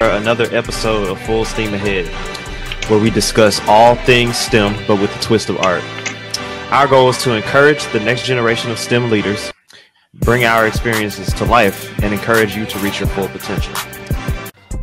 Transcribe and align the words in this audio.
another 0.00 0.44
episode 0.56 1.08
of 1.08 1.20
Full 1.22 1.44
Steam 1.44 1.74
Ahead, 1.74 2.06
where 2.88 3.00
we 3.00 3.10
discuss 3.10 3.60
all 3.66 3.96
things 3.96 4.36
STEM 4.36 4.72
but 4.86 5.00
with 5.00 5.14
a 5.14 5.20
twist 5.20 5.48
of 5.48 5.58
art. 5.58 5.82
Our 6.70 6.86
goal 6.86 7.08
is 7.08 7.20
to 7.24 7.32
encourage 7.32 7.84
the 7.86 7.98
next 7.98 8.24
generation 8.24 8.70
of 8.70 8.78
STEM 8.78 9.10
leaders, 9.10 9.52
bring 10.14 10.44
our 10.44 10.68
experiences 10.68 11.32
to 11.32 11.44
life, 11.44 11.92
and 12.00 12.14
encourage 12.14 12.54
you 12.54 12.64
to 12.66 12.78
reach 12.78 13.00
your 13.00 13.08
full 13.08 13.26
potential. 13.26 13.74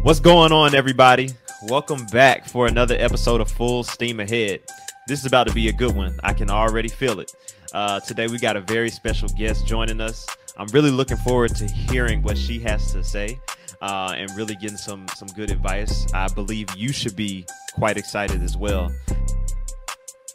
What's 0.01 0.19
going 0.19 0.51
on, 0.51 0.75
everybody? 0.75 1.29
Welcome 1.69 2.05
back 2.07 2.45
for 2.45 2.67
another 2.67 2.97
episode 2.99 3.39
of 3.39 3.49
Full 3.49 3.85
Steam 3.85 4.19
Ahead. 4.19 4.63
This 5.07 5.21
is 5.21 5.25
about 5.25 5.47
to 5.47 5.53
be 5.53 5.69
a 5.69 5.73
good 5.73 5.95
one. 5.95 6.19
I 6.25 6.33
can 6.33 6.49
already 6.49 6.89
feel 6.89 7.21
it. 7.21 7.31
Uh, 7.73 8.01
today, 8.01 8.27
we 8.27 8.37
got 8.37 8.57
a 8.57 8.61
very 8.61 8.89
special 8.89 9.29
guest 9.29 9.65
joining 9.65 10.01
us. 10.01 10.27
I'm 10.57 10.67
really 10.67 10.91
looking 10.91 11.17
forward 11.17 11.55
to 11.55 11.67
hearing 11.67 12.21
what 12.21 12.37
she 12.37 12.59
has 12.59 12.91
to 12.91 13.01
say 13.01 13.39
uh, 13.81 14.13
and 14.15 14.29
really 14.35 14.55
getting 14.55 14.77
some 14.77 15.07
some 15.15 15.27
good 15.29 15.51
advice. 15.51 16.11
I 16.13 16.27
believe 16.29 16.67
you 16.75 16.91
should 16.91 17.15
be 17.15 17.45
quite 17.73 17.97
excited 17.97 18.41
as 18.41 18.57
well. 18.57 18.91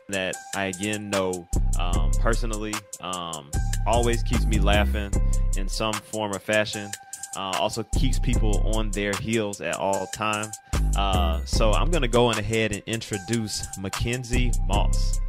That 0.09 0.35
I 0.55 0.67
again 0.67 1.11
know 1.11 1.49
um, 1.79 2.11
personally 2.21 2.75
um, 3.01 3.51
always 3.87 4.23
keeps 4.23 4.45
me 4.45 4.59
laughing 4.59 5.13
in 5.57 5.69
some 5.69 5.95
form 5.95 6.33
or 6.33 6.39
fashion. 6.39 6.91
Uh, 7.37 7.53
also 7.61 7.85
keeps 7.97 8.19
people 8.19 8.61
on 8.75 8.91
their 8.91 9.13
heels 9.15 9.61
at 9.61 9.77
all 9.77 10.07
times. 10.09 10.57
Uh, 10.97 11.41
so 11.45 11.73
I'm 11.73 11.91
gonna 11.91 12.09
go 12.09 12.27
on 12.27 12.39
ahead 12.39 12.73
and 12.73 12.83
introduce 12.87 13.67
Mackenzie 13.79 14.53
Moss. 14.67 15.21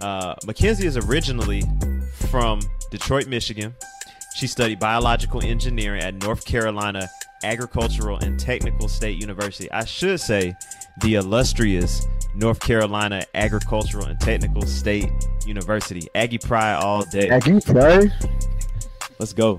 Uh, 0.00 0.34
Mackenzie 0.46 0.86
is 0.86 0.96
originally 0.96 1.62
from 2.30 2.60
Detroit, 2.90 3.26
Michigan. 3.26 3.74
She 4.34 4.46
studied 4.46 4.78
biological 4.78 5.42
engineering 5.42 6.02
at 6.02 6.14
North 6.14 6.44
Carolina 6.44 7.08
Agricultural 7.42 8.18
and 8.18 8.38
Technical 8.38 8.88
State 8.88 9.20
University. 9.20 9.70
I 9.70 9.84
should 9.84 10.20
say 10.20 10.56
the 11.02 11.14
illustrious 11.14 12.06
North 12.34 12.60
Carolina 12.60 13.24
Agricultural 13.34 14.06
and 14.06 14.20
Technical 14.20 14.62
State 14.62 15.10
University. 15.46 16.08
Aggie 16.14 16.38
Pride 16.38 16.74
all 16.74 17.04
day. 17.04 17.28
Aggie 17.28 17.60
Pride. 17.60 18.12
Let's 19.18 19.32
go. 19.32 19.58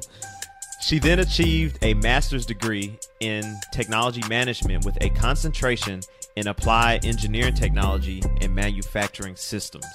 She 0.82 1.00
then 1.00 1.20
achieved 1.20 1.78
a 1.82 1.94
master's 1.96 2.46
degree 2.46 2.98
in 3.20 3.60
technology 3.74 4.24
management 4.30 4.86
with 4.86 4.98
a 5.02 5.10
concentration 5.10 6.02
in 6.36 6.48
applied 6.48 7.06
engineering 7.06 7.54
technology 7.54 8.24
and 8.40 8.56
manufacturing 8.56 9.36
systems. 9.36 9.86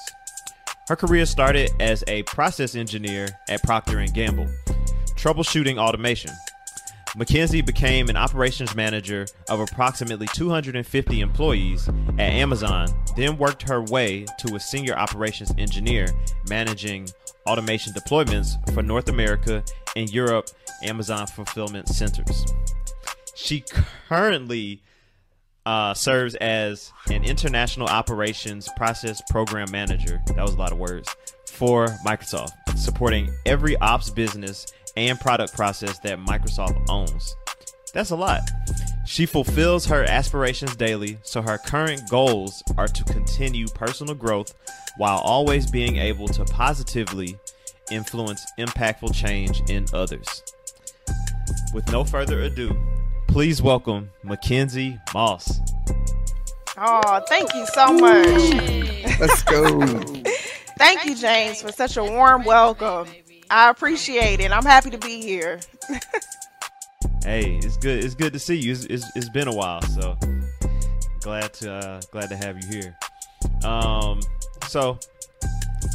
Her 0.88 0.96
career 0.96 1.24
started 1.24 1.70
as 1.80 2.04
a 2.06 2.22
process 2.24 2.74
engineer 2.74 3.28
at 3.48 3.62
Procter 3.62 4.04
& 4.06 4.12
Gamble, 4.14 4.46
troubleshooting 5.16 5.78
automation. 5.78 6.30
Mackenzie 7.16 7.60
became 7.60 8.08
an 8.08 8.16
operations 8.16 8.74
manager 8.74 9.26
of 9.48 9.60
approximately 9.60 10.26
250 10.28 11.20
employees 11.20 11.88
at 11.88 12.32
Amazon, 12.32 12.88
then 13.16 13.38
worked 13.38 13.68
her 13.68 13.82
way 13.82 14.26
to 14.38 14.56
a 14.56 14.60
senior 14.60 14.96
operations 14.96 15.52
engineer 15.56 16.08
managing 16.48 17.08
automation 17.46 17.92
deployments 17.92 18.56
for 18.72 18.82
North 18.82 19.08
America 19.08 19.62
and 19.94 20.12
Europe 20.12 20.48
Amazon 20.82 21.26
fulfillment 21.28 21.88
centers. 21.88 22.44
She 23.36 23.64
currently 24.08 24.82
uh, 25.66 25.94
serves 25.94 26.34
as 26.36 26.92
an 27.10 27.24
international 27.24 27.86
operations 27.86 28.68
process 28.76 29.22
program 29.30 29.70
manager. 29.70 30.20
That 30.26 30.42
was 30.42 30.54
a 30.54 30.58
lot 30.58 30.72
of 30.72 30.78
words 30.78 31.08
for 31.46 31.86
Microsoft, 32.04 32.50
supporting 32.76 33.32
every 33.46 33.76
ops 33.76 34.10
business 34.10 34.66
and 34.96 35.18
product 35.20 35.54
process 35.54 35.98
that 36.00 36.18
Microsoft 36.18 36.88
owns. 36.88 37.36
That's 37.92 38.10
a 38.10 38.16
lot. 38.16 38.40
She 39.06 39.26
fulfills 39.26 39.86
her 39.86 40.02
aspirations 40.04 40.74
daily, 40.76 41.18
so 41.22 41.42
her 41.42 41.58
current 41.58 42.08
goals 42.08 42.62
are 42.76 42.88
to 42.88 43.04
continue 43.04 43.68
personal 43.68 44.14
growth 44.14 44.54
while 44.96 45.18
always 45.18 45.70
being 45.70 45.96
able 45.96 46.26
to 46.28 46.44
positively 46.46 47.38
influence 47.90 48.44
impactful 48.58 49.14
change 49.14 49.62
in 49.68 49.86
others. 49.92 50.42
With 51.74 51.90
no 51.92 52.04
further 52.04 52.40
ado, 52.40 52.76
please 53.28 53.60
welcome 53.60 54.10
Mackenzie 54.22 54.98
Moss. 55.12 55.60
Oh, 56.76 57.22
thank 57.28 57.54
you 57.54 57.66
so 57.66 57.92
much. 57.92 59.18
Let's 59.20 59.42
go. 59.44 59.80
thank 60.78 61.04
you, 61.04 61.14
James, 61.14 61.62
for 61.62 61.70
such 61.70 61.96
a 61.96 62.04
warm 62.04 62.44
welcome. 62.44 63.08
I 63.50 63.70
appreciate 63.70 64.40
it. 64.40 64.50
I'm 64.52 64.64
happy 64.64 64.90
to 64.90 64.98
be 64.98 65.20
here. 65.20 65.60
hey, 67.24 67.58
it's 67.62 67.76
good. 67.76 68.04
It's 68.04 68.14
good 68.14 68.32
to 68.32 68.38
see 68.38 68.56
you. 68.56 68.72
It's, 68.72 68.84
it's, 68.86 69.16
it's 69.16 69.28
been 69.28 69.48
a 69.48 69.54
while, 69.54 69.82
so 69.82 70.16
glad 71.20 71.52
to 71.54 71.72
uh, 71.72 72.00
glad 72.10 72.28
to 72.30 72.36
have 72.36 72.62
you 72.62 72.68
here. 72.68 72.96
Um, 73.64 74.20
so 74.68 74.98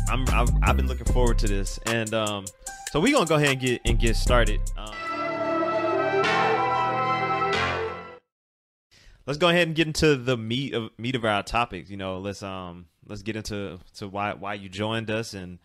I'm 0.09 0.25
I've, 0.29 0.49
I've 0.63 0.77
been 0.77 0.87
looking 0.87 1.05
forward 1.05 1.39
to 1.39 1.47
this, 1.47 1.79
and 1.85 2.13
um, 2.13 2.45
so 2.91 2.99
we're 2.99 3.13
gonna 3.13 3.25
go 3.25 3.35
ahead 3.35 3.51
and 3.51 3.59
get 3.59 3.81
and 3.85 3.99
get 3.99 4.15
started. 4.15 4.61
Um, 4.77 4.93
let's 9.25 9.37
go 9.37 9.49
ahead 9.49 9.67
and 9.67 9.75
get 9.75 9.85
into 9.85 10.15
the 10.15 10.37
meat 10.37 10.73
of 10.73 10.89
meat 10.97 11.15
of 11.15 11.25
our 11.25 11.43
topics. 11.43 11.89
You 11.89 11.97
know, 11.97 12.19
let's 12.19 12.41
um 12.41 12.87
let's 13.07 13.21
get 13.21 13.35
into 13.35 13.79
to 13.95 14.07
why 14.07 14.33
why 14.33 14.55
you 14.55 14.69
joined 14.69 15.11
us 15.11 15.33
and 15.33 15.59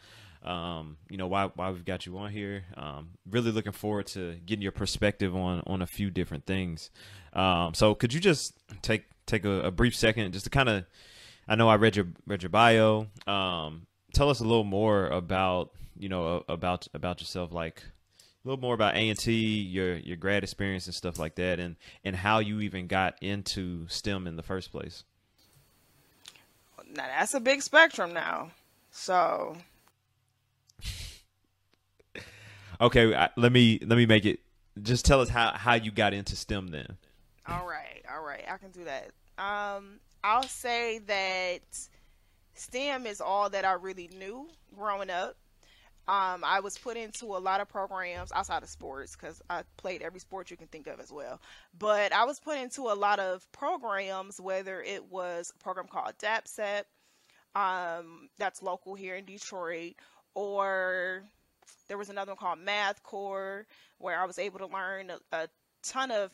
um, 0.45 0.97
you 1.09 1.17
know 1.17 1.27
why 1.27 1.51
why 1.55 1.71
we've 1.71 1.85
got 1.85 2.07
you 2.07 2.17
on 2.19 2.31
here. 2.31 2.65
Um, 2.77 3.11
really 3.29 3.51
looking 3.51 3.73
forward 3.73 4.07
to 4.09 4.35
getting 4.47 4.63
your 4.63 4.73
perspective 4.73 5.35
on 5.35 5.63
on 5.67 5.83
a 5.83 5.87
few 5.87 6.11
different 6.11 6.47
things. 6.47 6.91
Um, 7.33 7.75
so 7.75 7.95
could 7.95 8.13
you 8.13 8.21
just 8.21 8.55
take 8.83 9.05
take 9.27 9.45
a, 9.45 9.63
a 9.63 9.71
brief 9.71 9.97
second 9.97 10.33
just 10.33 10.45
to 10.45 10.51
kind 10.51 10.69
of 10.69 10.85
I 11.49 11.55
know 11.57 11.69
I 11.69 11.77
read 11.77 11.97
your 11.97 12.07
read 12.27 12.43
your 12.43 12.51
bio. 12.51 13.07
Um, 13.27 13.87
tell 14.13 14.31
us 14.31 14.41
a 14.41 14.45
little 14.45 14.65
more 14.65 15.07
about 15.07 15.73
you 15.97 16.09
know 16.09 16.45
about 16.49 16.89
about 16.95 17.21
yourself, 17.21 17.53
like 17.53 17.83
a 18.45 18.49
little 18.49 18.61
more 18.61 18.75
about 18.75 18.95
A 18.95 19.09
and 19.09 19.19
T, 19.19 19.33
your 19.33 19.97
your 19.97 20.17
grad 20.17 20.43
experience 20.43 20.87
and 20.87 20.95
stuff 20.95 21.19
like 21.19 21.35
that, 21.37 21.61
and 21.61 21.77
and 22.05 22.17
how 22.17 22.39
you 22.39 22.61
even 22.61 22.87
got 22.87 23.23
into 23.23 23.87
STEM 23.89 24.27
in 24.27 24.37
the 24.37 24.43
first 24.43 24.71
place. 24.71 25.05
Now 26.95 27.07
that's 27.07 27.35
a 27.35 27.41
big 27.41 27.63
spectrum 27.63 28.13
now. 28.13 28.51
So 28.91 29.57
Okay, 32.81 33.29
let 33.37 33.53
me 33.53 33.79
let 33.83 33.97
me 33.97 34.07
make 34.07 34.25
it. 34.25 34.41
Just 34.83 35.05
tell 35.05 35.21
us 35.21 35.29
how 35.29 35.53
how 35.53 35.75
you 35.75 35.91
got 35.91 36.13
into 36.13 36.37
STEM 36.37 36.69
then. 36.69 36.97
All 37.47 37.67
right, 37.67 38.03
all 38.13 38.25
right, 38.25 38.45
I 38.51 38.57
can 38.57 38.71
do 38.71 38.85
that. 38.85 39.11
Um, 39.39 40.01
I'll 40.23 40.43
say 40.45 40.99
that 41.01 41.61
STEM 42.55 43.07
is 43.07 43.21
all 43.21 43.51
that 43.51 43.65
I 43.65 43.73
really 43.75 44.09
knew 44.19 44.49
growing 44.75 45.11
up. 45.11 45.37
Um, 46.07 46.45
I 46.45 46.61
was 46.61 46.77
put 46.77 46.99
into 46.99 47.27
a 47.27 47.39
lot 47.39 47.61
of 47.61 47.69
programs 47.69 48.31
outside 48.33 48.63
of 48.63 48.69
sports 48.69 49.17
because 49.17 49.41
I 49.49 49.63
played 49.79 50.03
every 50.03 50.21
sport 50.21 50.51
you 50.51 50.57
can 50.57 50.67
think 50.67 50.87
of 50.87 51.01
as 51.01 51.11
well. 51.11 51.41
But 51.79 52.13
I 52.13 52.25
was 52.25 52.39
put 52.39 52.59
into 52.59 52.83
a 52.83 52.95
lot 52.95 53.19
of 53.21 53.51
programs, 53.53 54.39
whether 54.39 54.83
it 54.83 55.11
was 55.11 55.53
a 55.55 55.63
program 55.63 55.87
called 55.87 56.13
DAPCEP, 56.19 56.85
um, 57.55 58.29
that's 58.39 58.63
local 58.63 58.95
here 58.95 59.17
in 59.17 59.25
Detroit, 59.25 59.95
or 60.35 61.25
there 61.89 61.99
was 61.99 62.11
another 62.11 62.33
one 62.33 62.39
called 62.39 62.59
Math 62.59 63.03
Corps 63.03 63.67
where 63.99 64.21
I 64.21 64.27
was 64.27 64.39
able 64.39 64.59
to 64.61 64.67
learn 64.67 65.11
a, 65.11 65.19
a 65.37 65.49
ton 65.83 66.11
of 66.11 66.33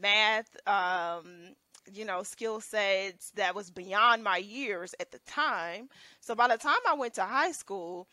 math, 0.00 0.56
um, 0.66 1.54
you 1.92 2.04
know, 2.04 2.22
skill 2.22 2.60
sets 2.60 3.30
that 3.36 3.54
was 3.54 3.70
beyond 3.70 4.22
my 4.22 4.36
years 4.36 4.94
at 5.00 5.10
the 5.10 5.18
time. 5.26 5.88
So 6.20 6.34
by 6.34 6.48
the 6.48 6.56
time 6.56 6.76
I 6.88 6.94
went 6.94 7.14
to 7.14 7.24
high 7.24 7.52
school, 7.52 8.06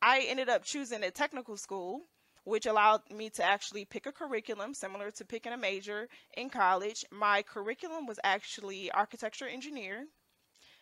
I 0.00 0.26
ended 0.28 0.48
up 0.48 0.64
choosing 0.64 1.04
a 1.04 1.10
technical 1.10 1.56
school, 1.56 2.02
which 2.44 2.66
allowed 2.66 3.02
me 3.10 3.30
to 3.30 3.44
actually 3.44 3.84
pick 3.84 4.06
a 4.06 4.12
curriculum 4.12 4.74
similar 4.74 5.10
to 5.12 5.24
picking 5.24 5.52
a 5.52 5.56
major 5.56 6.08
in 6.36 6.50
college. 6.50 7.04
My 7.12 7.42
curriculum 7.42 8.06
was 8.06 8.18
actually 8.24 8.90
architecture 8.90 9.46
engineer. 9.46 10.06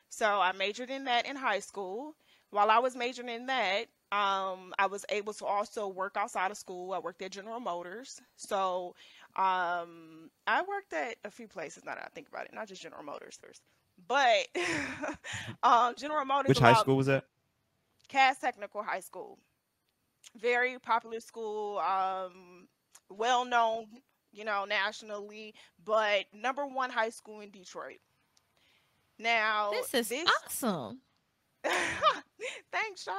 So 0.08 0.26
I 0.26 0.52
majored 0.52 0.90
in 0.90 1.04
that 1.04 1.26
in 1.26 1.36
high 1.36 1.60
school. 1.60 2.14
While 2.50 2.70
I 2.70 2.78
was 2.78 2.96
majoring 2.96 3.28
in 3.28 3.46
that, 3.46 3.86
um, 4.12 4.74
I 4.78 4.86
was 4.90 5.04
able 5.08 5.32
to 5.34 5.46
also 5.46 5.86
work 5.86 6.16
outside 6.16 6.50
of 6.50 6.56
school. 6.56 6.92
I 6.92 6.98
worked 6.98 7.22
at 7.22 7.30
General 7.30 7.60
Motors. 7.60 8.20
So 8.36 8.94
um, 9.36 10.30
I 10.46 10.62
worked 10.68 10.92
at 10.92 11.16
a 11.24 11.30
few 11.30 11.46
places 11.46 11.84
now 11.84 11.94
that 11.94 12.04
I 12.04 12.08
think 12.14 12.28
about 12.28 12.46
it, 12.46 12.52
not 12.52 12.66
just 12.66 12.82
General 12.82 13.04
Motors 13.04 13.38
first. 13.40 13.62
But 14.08 14.48
um, 15.62 15.94
General 15.96 16.24
Motors. 16.24 16.48
Which 16.48 16.58
high 16.58 16.74
school 16.74 16.96
was 16.96 17.06
that? 17.06 17.24
Cass 18.08 18.38
Technical 18.38 18.82
High 18.82 19.00
School. 19.00 19.38
Very 20.36 20.78
popular 20.78 21.20
school, 21.20 21.78
um, 21.78 22.68
well 23.08 23.44
known, 23.44 23.86
you 24.32 24.44
know, 24.44 24.64
nationally, 24.64 25.54
but 25.84 26.24
number 26.34 26.66
one 26.66 26.90
high 26.90 27.10
school 27.10 27.40
in 27.40 27.50
Detroit. 27.50 27.98
Now, 29.18 29.70
this 29.70 29.94
is 29.94 30.08
this... 30.08 30.28
awesome. 30.44 31.00
Thanks, 32.72 33.04
Char. 33.04 33.14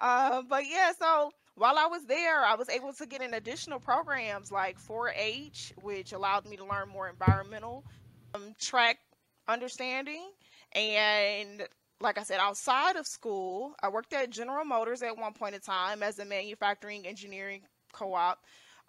Uh, 0.00 0.42
but 0.48 0.64
yeah, 0.68 0.92
so 0.98 1.30
while 1.54 1.78
I 1.78 1.86
was 1.86 2.04
there, 2.04 2.44
I 2.44 2.54
was 2.54 2.68
able 2.68 2.92
to 2.94 3.06
get 3.06 3.22
in 3.22 3.34
additional 3.34 3.80
programs 3.80 4.52
like 4.52 4.78
4-H, 4.78 5.72
which 5.82 6.12
allowed 6.12 6.46
me 6.46 6.56
to 6.56 6.64
learn 6.64 6.88
more 6.88 7.08
environmental 7.08 7.84
um, 8.34 8.54
track 8.60 8.98
understanding. 9.48 10.30
And 10.74 11.66
like 12.00 12.18
I 12.18 12.24
said, 12.24 12.40
outside 12.40 12.96
of 12.96 13.06
school, 13.06 13.74
I 13.82 13.88
worked 13.88 14.12
at 14.12 14.30
General 14.30 14.64
Motors 14.64 15.02
at 15.02 15.16
one 15.16 15.32
point 15.32 15.54
in 15.54 15.60
time 15.60 16.02
as 16.02 16.18
a 16.18 16.24
manufacturing 16.26 17.06
engineering 17.06 17.62
co-op. 17.92 18.38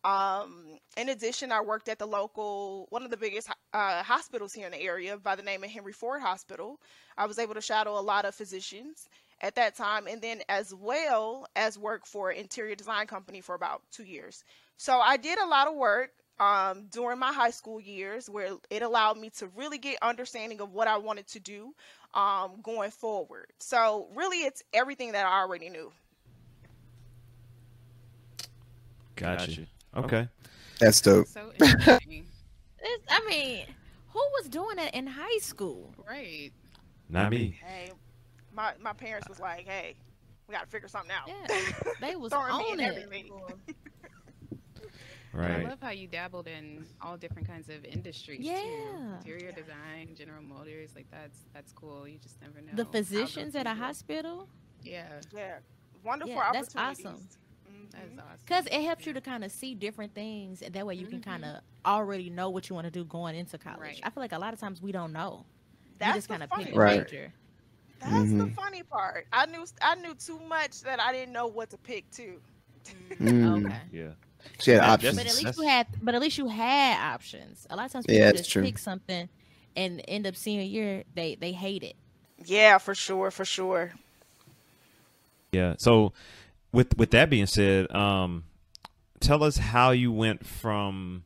Um, 0.03 0.77
in 0.98 1.10
addition, 1.10 1.51
I 1.51 1.62
worked 1.62 1.89
at 1.89 2.00
the 2.00 2.06
local, 2.06 2.88
one 2.89 3.03
of 3.03 3.12
the 3.12 3.18
biggest 3.18 3.50
uh, 3.74 4.03
hospitals 4.03 4.53
here 4.53 4.65
in 4.65 4.71
the 4.71 4.81
area 4.81 5.18
by 5.18 5.36
the 5.36 5.44
name 5.44 5.63
of 5.63 5.69
Henry 5.69 5.94
Ford 5.94 6.21
Hospital. 6.21 6.80
I 7.18 7.25
was 7.25 7.39
able 7.39 7.56
to 7.56 7.62
shadow 7.62 7.98
a 7.98 8.01
lot 8.01 8.25
of 8.25 8.36
physicians 8.36 9.07
at 9.42 9.56
that 9.56 9.75
time, 9.75 10.07
and 10.07 10.22
then 10.22 10.42
as 10.50 10.74
well 10.74 11.48
as 11.56 11.78
work 11.78 12.06
for 12.06 12.31
an 12.31 12.38
interior 12.38 12.75
design 12.75 13.07
company 13.07 13.42
for 13.42 13.56
about 13.56 13.81
two 13.92 14.04
years. 14.04 14.44
So 14.78 15.00
I 15.00 15.18
did 15.18 15.39
a 15.39 15.45
lot 15.45 15.68
of 15.68 15.75
work 15.75 16.12
um, 16.39 16.88
during 16.92 17.19
my 17.19 17.34
high 17.34 17.50
school 17.50 17.80
years 17.80 18.30
where 18.30 18.54
it 18.69 18.81
allowed 18.81 19.18
me 19.18 19.30
to 19.38 19.48
really 19.56 19.78
get 19.78 19.98
understanding 20.01 20.62
of 20.62 20.72
what 20.74 20.88
I 20.88 20.98
wanted 20.98 21.28
to 21.30 21.39
do 21.39 21.74
um, 22.13 22.60
going 22.62 22.92
forward. 22.92 23.48
So 23.60 24.07
really, 24.16 24.39
it's 24.39 24.63
everything 24.74 25.12
that 25.13 25.25
I 25.25 25.42
already 25.42 25.69
knew. 25.69 25.92
Gotcha. 29.16 29.48
gotcha. 29.48 29.68
Okay. 29.95 30.28
That's 30.80 31.01
dope. 31.01 31.28
So. 31.28 31.51
I 33.10 33.25
mean, 33.28 33.66
who 34.10 34.19
was 34.19 34.48
doing 34.48 34.78
it 34.78 34.94
in 34.94 35.07
high 35.07 35.39
school? 35.39 35.94
Right. 36.07 36.51
Not 37.10 37.31
me. 37.31 37.60
Hey, 37.66 37.92
my 38.57 38.74
my 38.81 38.94
parents 38.94 39.30
was 39.30 39.39
like, 39.39 39.65
"Hey, 39.65 39.95
we 40.48 40.54
got 40.54 40.62
to 40.62 40.68
figure 40.68 40.89
something 40.89 41.12
out." 41.12 41.30
Yeah, 41.30 41.92
they 42.01 42.18
was 42.18 42.33
on 42.33 42.80
it. 42.80 43.31
Right. 45.33 45.51
I 45.51 45.69
love 45.69 45.77
how 45.80 45.92
you 45.92 46.07
dabbled 46.07 46.48
in 46.48 46.83
all 47.00 47.15
different 47.15 47.48
kinds 47.48 47.69
of 47.69 47.86
industries 47.86 48.39
yeah. 48.39 48.56
too. 48.56 49.30
Interior 49.30 49.51
design, 49.51 50.15
General 50.15 50.42
Motors, 50.42 50.95
like 50.95 51.06
that's 51.12 51.38
that's 51.54 51.71
cool. 51.71 52.07
You 52.07 52.18
just 52.18 52.42
never 52.42 52.59
know. 52.59 52.71
The 52.74 52.86
physicians 52.86 53.56
at 53.56 53.68
a 53.68 53.75
hospital. 53.75 54.48
Yeah. 54.83 55.06
Yeah. 55.36 55.57
Wonderful 56.03 56.33
yeah, 56.33 56.50
That's 56.53 56.75
awesome. 56.75 57.27
That's 57.92 58.03
awesome. 58.18 58.39
Because 58.45 58.65
it 58.65 58.81
helps 58.81 59.06
you 59.06 59.13
to 59.13 59.21
kind 59.21 59.44
of 59.44 59.51
see 59.51 59.75
different 59.75 60.15
things, 60.15 60.62
and 60.62 60.74
that 60.74 60.88
way 60.88 60.95
you 60.95 61.03
mm-hmm. 61.03 61.21
can 61.21 61.21
kind 61.21 61.45
of 61.45 61.62
already 61.86 62.30
know 62.30 62.50
what 62.50 62.69
you 62.69 62.75
want 62.75 62.86
to 62.86 62.92
do 62.92 63.06
going 63.06 63.36
into 63.36 63.57
college. 63.57 63.80
Right. 63.80 64.00
I 64.03 64.10
feel 64.10 64.21
like 64.21 64.33
a 64.33 64.39
lot 64.39 64.53
of 64.53 64.60
times 64.60 64.81
we 64.81 64.92
don't 64.92 65.13
know. 65.13 65.45
That's 66.00 66.15
just 66.15 66.30
kind 66.30 66.42
of 66.42 66.50
pick 66.51 66.74
a 66.74 66.77
right. 66.77 67.00
major. 67.00 67.33
That's 67.99 68.13
mm-hmm. 68.13 68.38
the 68.39 68.47
funny 68.47 68.83
part. 68.83 69.27
I 69.33 69.45
knew 69.47 69.65
I 69.81 69.95
knew 69.95 70.13
too 70.13 70.39
much 70.47 70.81
that 70.81 70.99
I 70.99 71.11
didn't 71.11 71.33
know 71.33 71.47
what 71.47 71.69
to 71.71 71.77
pick 71.77 72.09
too. 72.11 72.39
Mm. 73.19 73.65
Okay. 73.65 73.75
Yeah. 73.91 74.11
She 74.59 74.71
had 74.71 74.81
options. 74.81 75.17
But 75.17 75.27
at 75.27 75.35
least 75.35 75.57
you 75.57 75.67
had. 75.67 75.88
But 76.01 76.15
at 76.15 76.21
least 76.21 76.38
you 76.38 76.47
had 76.47 77.13
options. 77.13 77.67
A 77.69 77.75
lot 77.75 77.88
of 77.88 77.91
times 77.91 78.05
people 78.05 78.21
yeah, 78.21 78.31
just 78.31 78.49
true. 78.49 78.63
pick 78.63 78.77
something 78.77 79.27
and 79.75 80.01
end 80.07 80.25
up 80.25 80.35
senior 80.35 80.63
year 80.63 81.03
they 81.13 81.35
they 81.35 81.51
hate 81.51 81.83
it. 81.83 81.95
Yeah, 82.45 82.77
for 82.77 82.95
sure, 82.95 83.31
for 83.31 83.45
sure. 83.45 83.91
Yeah. 85.51 85.75
So 85.77 86.13
with 86.71 86.97
with 86.97 87.11
that 87.11 87.29
being 87.29 87.45
said, 87.45 87.93
um, 87.93 88.45
tell 89.19 89.43
us 89.43 89.57
how 89.57 89.91
you 89.91 90.11
went 90.11 90.45
from 90.45 91.23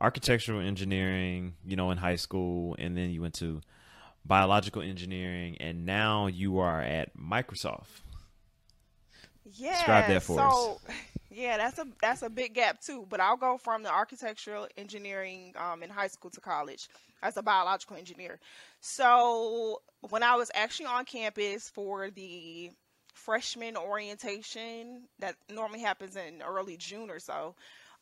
architectural 0.00 0.60
engineering, 0.60 1.54
you 1.64 1.76
know, 1.76 1.90
in 1.90 1.98
high 1.98 2.16
school, 2.16 2.74
and 2.78 2.96
then 2.96 3.10
you 3.10 3.22
went 3.22 3.34
to 3.34 3.60
biological 4.24 4.82
engineering, 4.82 5.56
and 5.60 5.84
now 5.86 6.26
you 6.26 6.58
are 6.58 6.80
at 6.80 7.16
Microsoft. 7.16 8.02
Yeah. 9.44 9.72
Describe 9.72 10.08
that 10.08 10.22
for 10.22 10.36
so, 10.36 10.80
us. 10.88 10.94
Yeah, 11.34 11.56
that's 11.56 11.78
a 11.78 11.86
that's 12.02 12.20
a 12.20 12.28
big 12.28 12.52
gap 12.52 12.82
too. 12.82 13.06
But 13.08 13.20
I'll 13.20 13.38
go 13.38 13.56
from 13.56 13.82
the 13.82 13.90
architectural 13.90 14.68
engineering 14.76 15.54
um, 15.56 15.82
in 15.82 15.88
high 15.88 16.08
school 16.08 16.30
to 16.30 16.40
college 16.40 16.90
as 17.22 17.38
a 17.38 17.42
biological 17.42 17.96
engineer. 17.96 18.38
So 18.80 19.80
when 20.10 20.22
I 20.22 20.36
was 20.36 20.50
actually 20.54 20.86
on 20.86 21.06
campus 21.06 21.70
for 21.70 22.10
the 22.10 22.70
freshman 23.14 23.78
orientation 23.78 25.04
that 25.20 25.36
normally 25.50 25.80
happens 25.80 26.16
in 26.16 26.42
early 26.42 26.76
June 26.76 27.08
or 27.08 27.18
so, 27.18 27.54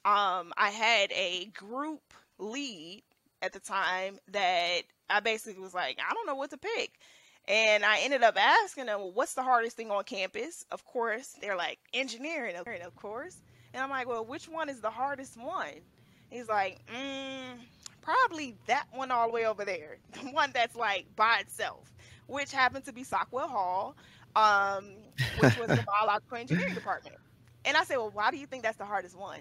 um, 0.04 0.52
I 0.56 0.70
had 0.70 1.12
a 1.12 1.44
group 1.54 2.02
lead 2.38 3.02
at 3.42 3.52
the 3.52 3.60
time 3.60 4.18
that 4.32 4.82
I 5.08 5.20
basically 5.20 5.60
was 5.60 5.74
like, 5.74 5.98
I 6.06 6.12
don't 6.14 6.26
know 6.26 6.34
what 6.34 6.50
to 6.50 6.58
pick. 6.58 6.92
And 7.48 7.84
I 7.84 8.00
ended 8.00 8.22
up 8.22 8.36
asking 8.38 8.86
them, 8.86 9.00
well, 9.00 9.12
what's 9.12 9.34
the 9.34 9.42
hardest 9.42 9.76
thing 9.76 9.90
on 9.90 10.04
campus? 10.04 10.64
Of 10.70 10.84
course, 10.84 11.36
they're 11.40 11.56
like, 11.56 11.78
engineering, 11.92 12.54
of 12.56 12.96
course. 12.96 13.42
And 13.74 13.82
I'm 13.82 13.90
like, 13.90 14.06
well, 14.08 14.24
which 14.24 14.48
one 14.48 14.68
is 14.68 14.80
the 14.80 14.90
hardest 14.90 15.36
one? 15.36 15.80
He's 16.30 16.48
like, 16.48 16.80
mm, 16.86 17.58
probably 18.02 18.56
that 18.66 18.86
one 18.92 19.10
all 19.10 19.28
the 19.28 19.32
way 19.32 19.46
over 19.46 19.64
there. 19.64 19.98
The 20.12 20.30
one 20.30 20.50
that's 20.54 20.76
like 20.76 21.06
by 21.16 21.38
itself, 21.40 21.92
which 22.26 22.52
happened 22.52 22.84
to 22.84 22.92
be 22.92 23.02
Sockwell 23.04 23.48
Hall 23.48 23.96
um, 24.36 24.84
which 25.38 25.56
was 25.58 25.68
the 25.68 25.82
biological 25.86 26.36
engineering 26.38 26.74
department. 26.74 27.16
And 27.64 27.76
I 27.76 27.84
said, 27.84 27.96
well, 27.96 28.10
why 28.12 28.30
do 28.30 28.36
you 28.38 28.46
think 28.46 28.62
that's 28.62 28.78
the 28.78 28.84
hardest 28.84 29.16
one? 29.16 29.40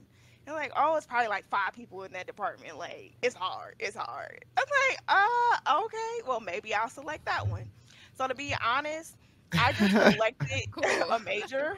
Like, 0.54 0.72
oh, 0.76 0.96
it's 0.98 1.06
probably 1.06 1.28
like 1.30 1.48
five 1.50 1.74
people 1.74 2.04
in 2.04 2.14
that 2.14 2.28
department. 2.28 2.78
Like, 2.78 3.14
it's 3.22 3.36
hard. 3.36 3.76
It's 3.80 3.96
hard. 3.96 4.46
I'm 4.58 4.66
like, 4.90 5.00
uh, 5.08 5.84
okay. 5.86 6.28
Well, 6.28 6.40
maybe 6.40 6.74
I'll 6.74 6.90
select 6.90 7.26
that 7.26 7.48
one. 7.48 7.70
So 8.18 8.28
to 8.28 8.36
be 8.36 8.54
honest, 8.66 9.16
I 9.58 9.74
just 9.74 9.92
selected 9.92 10.64
cool. 10.72 10.84
a 11.12 11.20
major, 11.20 11.76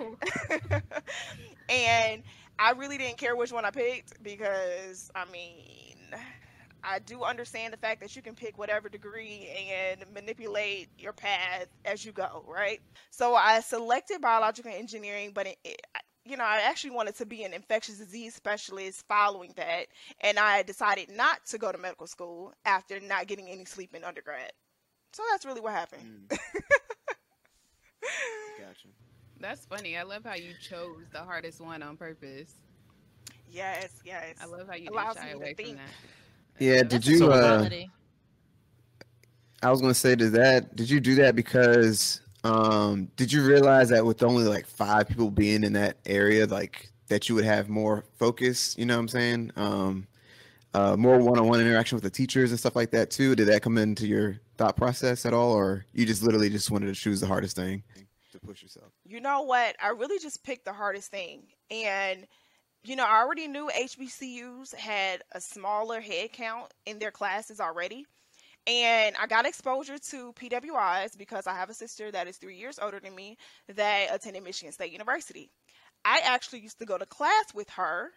and 1.69 2.23
I 2.59 2.71
really 2.71 2.97
didn't 2.97 3.17
care 3.17 3.35
which 3.35 3.51
one 3.51 3.65
I 3.65 3.71
picked 3.71 4.21
because 4.23 5.11
I 5.15 5.25
mean, 5.31 5.95
I 6.83 6.99
do 6.99 7.23
understand 7.23 7.73
the 7.73 7.77
fact 7.77 8.01
that 8.01 8.15
you 8.15 8.21
can 8.21 8.35
pick 8.35 8.57
whatever 8.57 8.89
degree 8.89 9.49
and 9.71 10.03
manipulate 10.13 10.89
your 10.97 11.13
path 11.13 11.67
as 11.85 12.03
you 12.05 12.11
go, 12.11 12.43
right? 12.47 12.81
So 13.11 13.35
I 13.35 13.61
selected 13.61 14.21
biological 14.21 14.71
engineering, 14.73 15.31
but 15.33 15.47
it, 15.47 15.57
it, 15.63 15.81
you 16.25 16.37
know, 16.37 16.43
I 16.43 16.61
actually 16.61 16.91
wanted 16.91 17.15
to 17.15 17.25
be 17.25 17.43
an 17.43 17.53
infectious 17.53 17.97
disease 17.97 18.35
specialist 18.35 19.05
following 19.07 19.53
that, 19.55 19.87
and 20.21 20.37
I 20.37 20.63
decided 20.63 21.09
not 21.09 21.45
to 21.47 21.57
go 21.57 21.71
to 21.71 21.77
medical 21.77 22.07
school 22.07 22.53
after 22.65 22.99
not 22.99 23.27
getting 23.27 23.49
any 23.49 23.65
sleep 23.65 23.95
in 23.95 24.03
undergrad. 24.03 24.51
So 25.13 25.23
that's 25.31 25.45
really 25.45 25.61
what 25.61 25.73
happened. 25.73 26.29
Mm. 26.29 26.37
gotcha. 28.59 28.87
That's 29.39 29.65
funny. 29.65 29.97
I 29.97 30.03
love 30.03 30.23
how 30.23 30.35
you 30.35 30.53
chose 30.61 31.05
the 31.11 31.19
hardest 31.19 31.59
one 31.59 31.81
on 31.81 31.97
purpose. 31.97 32.53
Yes, 33.49 33.89
yes. 34.05 34.37
I 34.41 34.45
love 34.45 34.67
how 34.67 34.75
you 34.75 34.89
didn't 34.89 35.15
shy 35.15 35.29
away 35.31 35.55
from 35.55 35.75
that. 35.75 35.89
Yeah, 36.59 36.83
did 36.83 37.05
you? 37.05 37.31
Uh, 37.31 37.67
I 39.63 39.71
was 39.71 39.81
gonna 39.81 39.93
say, 39.93 40.15
did 40.15 40.33
that? 40.33 40.75
Did 40.75 40.89
you 40.89 40.99
do 40.99 41.15
that 41.15 41.35
because? 41.35 42.21
Um, 42.43 43.09
did 43.15 43.31
you 43.31 43.45
realize 43.45 43.89
that 43.89 44.05
with 44.05 44.23
only 44.23 44.45
like 44.45 44.65
five 44.65 45.07
people 45.07 45.29
being 45.29 45.63
in 45.63 45.73
that 45.73 45.97
area, 46.05 46.47
like 46.47 46.91
that 47.07 47.29
you 47.29 47.35
would 47.35 47.45
have 47.45 47.69
more 47.69 48.05
focus? 48.17 48.75
You 48.77 48.85
know 48.85 48.95
what 48.95 49.01
I'm 49.01 49.07
saying? 49.07 49.51
Um, 49.55 50.07
uh, 50.73 50.95
more 50.95 51.19
one-on-one 51.19 51.59
interaction 51.59 51.97
with 51.97 52.03
the 52.03 52.09
teachers 52.09 52.51
and 52.51 52.59
stuff 52.59 52.75
like 52.75 52.91
that 52.91 53.11
too. 53.11 53.35
Did 53.35 53.47
that 53.49 53.61
come 53.61 53.77
into 53.77 54.07
your 54.07 54.39
thought 54.57 54.77
process 54.77 55.25
at 55.25 55.33
all, 55.33 55.51
or 55.51 55.85
you 55.93 56.05
just 56.05 56.23
literally 56.23 56.49
just 56.49 56.71
wanted 56.71 56.87
to 56.87 56.99
choose 56.99 57.19
the 57.19 57.27
hardest 57.27 57.55
thing 57.55 57.83
to 58.31 58.39
push 58.39 58.63
yourself? 58.63 58.91
You 59.05 59.19
know 59.19 59.41
what? 59.41 59.75
I 59.81 59.89
really 59.89 60.19
just 60.19 60.43
picked 60.43 60.65
the 60.65 60.73
hardest 60.73 61.11
thing, 61.11 61.43
and 61.69 62.25
you 62.83 62.95
know, 62.95 63.05
I 63.05 63.19
already 63.19 63.47
knew 63.47 63.69
HBCUs 63.69 64.73
had 64.73 65.23
a 65.33 65.41
smaller 65.41 65.99
head 65.99 66.31
count 66.31 66.73
in 66.85 66.97
their 66.97 67.11
classes 67.11 67.59
already. 67.59 68.05
And 68.67 69.15
I 69.19 69.25
got 69.25 69.47
exposure 69.47 69.97
to 69.97 70.33
PWIs 70.33 71.17
because 71.17 71.47
I 71.47 71.55
have 71.55 71.69
a 71.69 71.73
sister 71.73 72.11
that 72.11 72.27
is 72.27 72.37
three 72.37 72.57
years 72.57 72.77
older 72.79 72.99
than 72.99 73.15
me 73.15 73.37
that 73.75 74.13
attended 74.13 74.43
Michigan 74.43 74.71
State 74.71 74.91
University. 74.91 75.49
I 76.05 76.21
actually 76.23 76.59
used 76.59 76.79
to 76.79 76.85
go 76.85 76.97
to 76.97 77.05
class 77.05 77.53
with 77.55 77.69
her, 77.71 78.09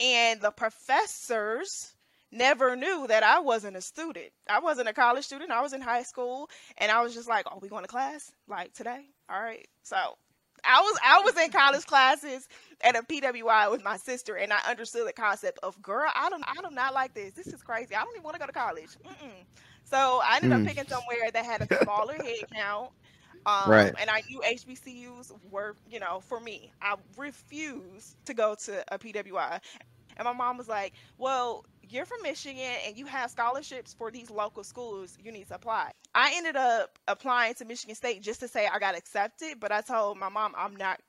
and 0.00 0.40
the 0.40 0.50
professors 0.50 1.94
never 2.30 2.74
knew 2.74 3.06
that 3.08 3.22
I 3.22 3.40
wasn't 3.40 3.76
a 3.76 3.82
student. 3.82 4.30
I 4.48 4.60
wasn't 4.60 4.88
a 4.88 4.94
college 4.94 5.24
student. 5.24 5.50
I 5.50 5.60
was 5.60 5.74
in 5.74 5.82
high 5.82 6.02
school, 6.02 6.48
and 6.78 6.90
I 6.90 7.02
was 7.02 7.14
just 7.14 7.28
like, 7.28 7.46
"Oh, 7.50 7.58
we 7.60 7.68
going 7.68 7.84
to 7.84 7.88
class 7.88 8.32
like 8.48 8.72
today? 8.72 9.04
All 9.28 9.40
right." 9.40 9.66
So 9.82 9.96
I 10.64 10.80
was 10.80 10.98
I 11.04 11.20
was 11.24 11.36
in 11.36 11.50
college 11.50 11.86
classes 11.86 12.48
at 12.82 12.96
a 12.96 13.02
PWI 13.02 13.70
with 13.70 13.84
my 13.84 13.96
sister, 13.96 14.36
and 14.36 14.52
I 14.52 14.58
understood 14.68 15.06
the 15.06 15.12
concept 15.12 15.58
of 15.62 15.80
girl. 15.82 16.10
I 16.14 16.30
don't 16.30 16.44
I 16.46 16.54
do 16.66 16.74
not 16.74 16.94
like 16.94 17.14
this. 17.14 17.34
This 17.34 17.48
is 17.48 17.62
crazy. 17.62 17.94
I 17.94 18.04
don't 18.04 18.14
even 18.14 18.22
want 18.22 18.34
to 18.34 18.40
go 18.40 18.46
to 18.46 18.52
college. 18.52 18.90
Mm-mm. 19.04 19.44
So 19.92 20.20
I 20.24 20.38
ended 20.42 20.52
mm. 20.52 20.62
up 20.62 20.66
picking 20.66 20.88
somewhere 20.88 21.30
that 21.30 21.44
had 21.44 21.60
a 21.70 21.78
smaller 21.84 22.14
head 22.14 22.44
count. 22.54 22.90
Um, 23.44 23.70
right. 23.70 23.94
And 24.00 24.08
I 24.08 24.22
knew 24.28 24.40
HBCUs 24.40 25.32
were, 25.50 25.76
you 25.90 26.00
know, 26.00 26.20
for 26.20 26.40
me. 26.40 26.72
I 26.80 26.94
refused 27.18 28.16
to 28.24 28.34
go 28.34 28.54
to 28.64 28.84
a 28.94 28.98
PWI. 28.98 29.60
And 30.16 30.24
my 30.24 30.32
mom 30.32 30.56
was 30.56 30.68
like, 30.68 30.94
well, 31.18 31.66
you're 31.82 32.06
from 32.06 32.22
Michigan 32.22 32.72
and 32.86 32.96
you 32.96 33.04
have 33.04 33.30
scholarships 33.30 33.92
for 33.92 34.10
these 34.10 34.30
local 34.30 34.64
schools, 34.64 35.18
you 35.22 35.30
need 35.30 35.48
to 35.48 35.56
apply. 35.56 35.90
I 36.14 36.32
ended 36.36 36.56
up 36.56 36.98
applying 37.06 37.54
to 37.54 37.64
Michigan 37.66 37.94
State 37.94 38.22
just 38.22 38.40
to 38.40 38.48
say 38.48 38.66
I 38.66 38.78
got 38.78 38.96
accepted, 38.96 39.60
but 39.60 39.72
I 39.72 39.82
told 39.82 40.18
my 40.18 40.28
mom 40.30 40.54
I'm 40.56 40.76
not 40.76 41.00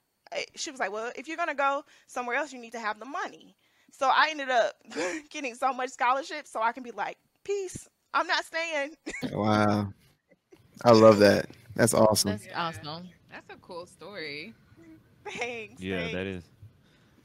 she 0.55 0.71
was 0.71 0.79
like, 0.79 0.91
well, 0.91 1.11
if 1.15 1.27
you're 1.27 1.37
gonna 1.37 1.55
go 1.55 1.83
somewhere 2.07 2.35
else, 2.35 2.51
you 2.51 2.59
need 2.59 2.71
to 2.71 2.79
have 2.79 2.99
the 2.99 3.05
money. 3.05 3.55
So 3.91 4.07
I 4.07 4.29
ended 4.31 4.49
up 4.49 4.73
getting 5.29 5.55
so 5.55 5.73
much 5.73 5.91
scholarship 5.91 6.47
so 6.47 6.61
I 6.61 6.71
can 6.71 6.83
be 6.83 6.91
like, 6.91 7.17
peace. 7.43 7.87
I'm 8.13 8.27
not 8.27 8.45
staying. 8.45 8.95
wow. 9.31 9.91
I 10.85 10.91
love 10.91 11.19
that. 11.19 11.47
That's 11.75 11.93
awesome. 11.93 12.31
That's 12.31 12.47
awesome. 12.55 13.09
That's 13.31 13.49
a 13.49 13.55
cool 13.61 13.85
story. 13.85 14.53
Thanks. 15.37 15.81
Yeah, 15.81 15.97
thanks. 15.99 16.13
that 16.13 16.25
is. 16.27 16.43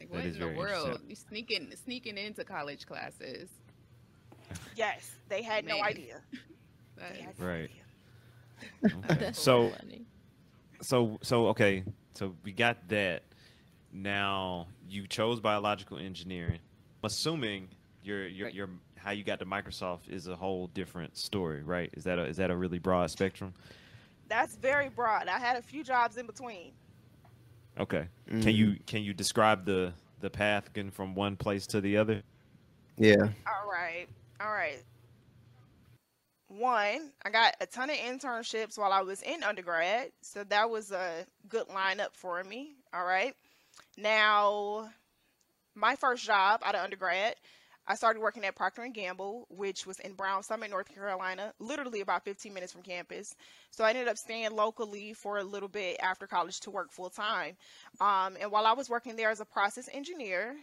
Like, 0.01 0.11
what 0.11 0.23
That 0.23 0.29
is 0.29 0.37
in 0.37 0.41
the 0.41 0.59
world? 0.59 1.01
You 1.09 1.15
sneaking 1.17 1.73
sneaking 1.85 2.17
into 2.17 2.45
college 2.45 2.87
classes. 2.87 3.51
Yes, 4.77 5.11
they 5.29 5.43
had 5.43 5.65
no 5.67 5.83
idea. 5.83 6.21
That 6.97 7.15
They 7.15 7.23
had 7.23 7.39
no 7.39 7.47
Right. 7.47 7.71
idea. 8.85 8.95
Okay. 9.11 9.15
That's 9.25 9.39
So 9.43 9.71
funny. 9.71 10.07
so 10.81 11.19
so 11.23 11.49
okay. 11.49 11.83
So 12.15 12.35
we 12.45 12.53
got 12.53 12.89
that. 12.89 13.25
Now 13.93 14.69
you 14.89 15.07
chose 15.07 15.41
biological 15.41 15.99
engineering. 15.99 16.61
I'm 17.03 17.07
Assuming 17.07 17.69
your 18.03 18.27
your 18.29 18.47
Right. 18.47 18.55
your 18.55 18.69
how 19.09 19.15
you 19.15 19.25
got 19.25 19.39
to 19.39 19.47
Microsoft 19.47 20.11
is 20.11 20.27
a 20.27 20.37
whole 20.37 20.67
different 20.67 21.17
story, 21.17 21.63
right? 21.63 21.89
Is 21.95 22.05
that 22.05 22.19
a 22.19 22.25
is 22.25 22.37
that 22.37 22.51
a 22.51 22.57
really 22.57 22.79
broad 22.79 23.11
spectrum? 23.11 23.55
That's 24.29 24.55
very 24.57 24.91
broad. 24.91 25.29
I 25.29 25.39
had 25.39 25.57
a 25.57 25.63
few 25.63 25.83
jobs 25.83 26.19
in 26.19 26.27
between. 26.27 26.73
Okay. 27.81 28.07
Mhm. 28.31 28.43
Can 28.43 28.55
you 28.55 28.77
can 28.87 29.03
you 29.03 29.15
describe 29.15 29.65
the 29.65 29.95
the 30.21 30.29
path 30.29 30.75
getting 30.75 30.91
from 30.91 31.15
one 31.15 31.37
place 31.37 31.67
to 31.69 31.81
the 31.81 31.97
other? 31.97 32.23
Yeah. 32.99 33.31
All 33.47 33.71
right. 33.73 34.07
All 34.41 34.53
right. 34.53 34.83
One, 36.49 37.11
I 37.25 37.31
got 37.31 37.57
a 37.63 37.67
ton 37.67 37.89
of 37.89 37.97
internships 37.97 38.77
while 38.77 38.93
I 38.93 39.01
was 39.01 39.23
in 39.23 39.43
undergrad, 39.43 40.13
so 40.21 40.45
that 40.45 40.69
was 40.69 40.93
a 40.93 41.25
good 41.49 41.67
lineup 41.69 42.13
for 42.13 42.45
me. 42.45 42.75
All 42.93 43.07
right. 43.07 43.35
Now, 43.97 44.91
my 45.75 45.97
first 45.97 46.27
job 46.27 46.61
out 46.63 46.75
of 46.75 46.83
undergrad, 46.85 47.37
I 47.91 47.95
started 47.95 48.21
working 48.21 48.45
at 48.45 48.55
Procter 48.55 48.87
Gamble, 48.89 49.47
which 49.49 49.87
was 49.87 49.99
in 50.01 50.13
Brown 50.13 50.43
Summit, 50.43 50.71
North 50.71 50.95
Carolina, 50.95 51.55
literally 51.59 52.03
about 52.03 52.23
15 52.23 52.53
minutes 52.53 52.71
from 52.71 52.83
campus. 52.83 53.35
So 53.71 53.83
I 53.83 53.91
ended 53.91 54.09
up 54.09 54.19
staying 54.19 54.55
locally 54.55 55.15
for 55.15 55.39
a 55.39 55.45
little 55.45 55.71
bit 55.71 55.97
after 56.03 56.27
college 56.27 56.61
to 56.61 56.71
work 56.71 56.93
full 56.93 57.09
time. 57.09 57.57
Um, 57.99 58.37
and 58.39 58.53
while 58.53 58.67
I 58.67 58.75
was 58.75 58.91
working 58.91 59.17
there 59.17 59.31
as 59.31 59.41
a 59.41 59.47
process 59.47 59.89
engineer, 59.91 60.55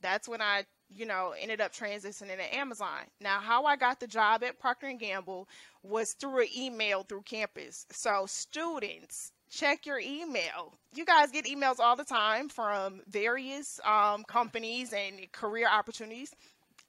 that's 0.00 0.26
when 0.26 0.40
I, 0.40 0.64
you 0.88 1.04
know, 1.04 1.34
ended 1.38 1.60
up 1.60 1.74
transitioning 1.74 2.38
to 2.38 2.56
Amazon. 2.56 3.00
Now, 3.20 3.38
how 3.38 3.66
I 3.66 3.76
got 3.76 4.00
the 4.00 4.06
job 4.06 4.42
at 4.42 4.58
Procter 4.58 4.90
Gamble 4.94 5.48
was 5.82 6.14
through 6.14 6.40
an 6.40 6.48
email 6.56 7.02
through 7.02 7.22
campus. 7.22 7.86
So, 7.90 8.24
students, 8.26 9.32
check 9.50 9.84
your 9.84 10.00
email. 10.00 10.74
You 10.94 11.04
guys 11.04 11.30
get 11.30 11.44
emails 11.44 11.78
all 11.78 11.96
the 11.96 12.04
time 12.04 12.48
from 12.48 13.02
various 13.06 13.78
um, 13.84 14.24
companies 14.24 14.92
and 14.92 15.30
career 15.32 15.68
opportunities. 15.70 16.34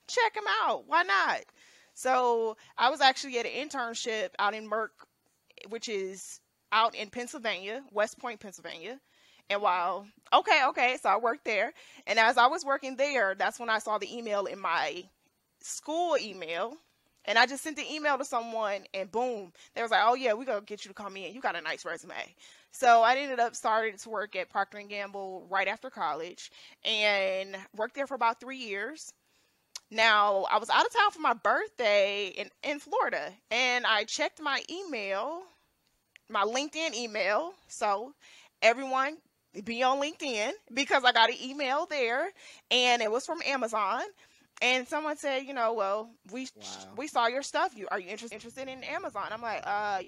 Check 0.07 0.33
them 0.33 0.43
out. 0.63 0.85
Why 0.87 1.03
not? 1.03 1.41
So, 1.93 2.57
I 2.77 2.89
was 2.89 3.01
actually 3.01 3.37
at 3.39 3.45
an 3.45 3.51
internship 3.69 4.29
out 4.39 4.53
in 4.53 4.69
Merck, 4.69 4.89
which 5.69 5.87
is 5.89 6.39
out 6.71 6.95
in 6.95 7.09
Pennsylvania, 7.09 7.83
West 7.91 8.17
Point, 8.19 8.39
Pennsylvania. 8.39 8.99
And 9.49 9.61
while, 9.61 10.07
okay, 10.33 10.63
okay, 10.69 10.97
so 11.01 11.09
I 11.09 11.17
worked 11.17 11.45
there. 11.45 11.73
And 12.07 12.17
as 12.17 12.37
I 12.37 12.47
was 12.47 12.65
working 12.65 12.95
there, 12.95 13.35
that's 13.35 13.59
when 13.59 13.69
I 13.69 13.79
saw 13.79 13.97
the 13.97 14.15
email 14.15 14.45
in 14.45 14.59
my 14.59 15.03
school 15.61 16.17
email. 16.19 16.75
And 17.25 17.37
I 17.37 17.45
just 17.45 17.63
sent 17.63 17.77
the 17.77 17.93
email 17.93 18.17
to 18.17 18.25
someone, 18.25 18.81
and 18.93 19.09
boom, 19.09 19.53
they 19.73 19.81
was 19.81 19.91
like, 19.91 20.01
"Oh 20.03 20.13
yeah, 20.15 20.33
we 20.33 20.43
gonna 20.45 20.61
get 20.61 20.83
you 20.83 20.89
to 20.89 20.95
come 20.95 21.15
in. 21.15 21.33
You 21.33 21.39
got 21.39 21.55
a 21.55 21.61
nice 21.61 21.85
resume." 21.85 22.35
So 22.71 23.01
I 23.01 23.15
ended 23.15 23.39
up 23.39 23.55
starting 23.55 23.97
to 23.97 24.09
work 24.09 24.35
at 24.35 24.49
Procter 24.49 24.77
and 24.77 24.89
Gamble 24.89 25.47
right 25.49 25.67
after 25.67 25.89
college, 25.89 26.51
and 26.83 27.55
worked 27.75 27.95
there 27.95 28.07
for 28.07 28.15
about 28.15 28.41
three 28.41 28.57
years. 28.57 29.13
Now 29.91 30.45
I 30.51 30.57
was 30.57 30.69
out 30.69 30.85
of 30.85 30.93
town 30.93 31.11
for 31.11 31.19
my 31.21 31.33
birthday 31.33 32.27
in 32.27 32.49
in 32.63 32.79
Florida, 32.79 33.31
and 33.51 33.85
I 33.85 34.03
checked 34.05 34.41
my 34.41 34.61
email, 34.69 35.43
my 36.29 36.43
LinkedIn 36.43 36.93
email. 36.95 37.53
So 37.67 38.13
everyone 38.61 39.17
be 39.63 39.83
on 39.83 39.99
LinkedIn 40.01 40.51
because 40.73 41.03
I 41.03 41.11
got 41.11 41.29
an 41.29 41.37
email 41.41 41.85
there 41.87 42.29
and 42.71 43.01
it 43.01 43.11
was 43.11 43.25
from 43.25 43.41
Amazon. 43.45 44.01
And 44.61 44.87
someone 44.87 45.17
said, 45.17 45.43
you 45.45 45.53
know, 45.53 45.73
well, 45.73 46.09
we 46.31 46.47
Wow. 46.55 46.97
we 46.97 47.07
saw 47.07 47.27
your 47.27 47.43
stuff. 47.43 47.73
You 47.75 47.87
are 47.91 47.99
you 47.99 48.09
interested 48.09 48.35
interested 48.35 48.67
in 48.67 48.83
Amazon? 48.83 49.27
I'm 49.31 49.41
like, 49.41 49.61
uh 49.65 50.01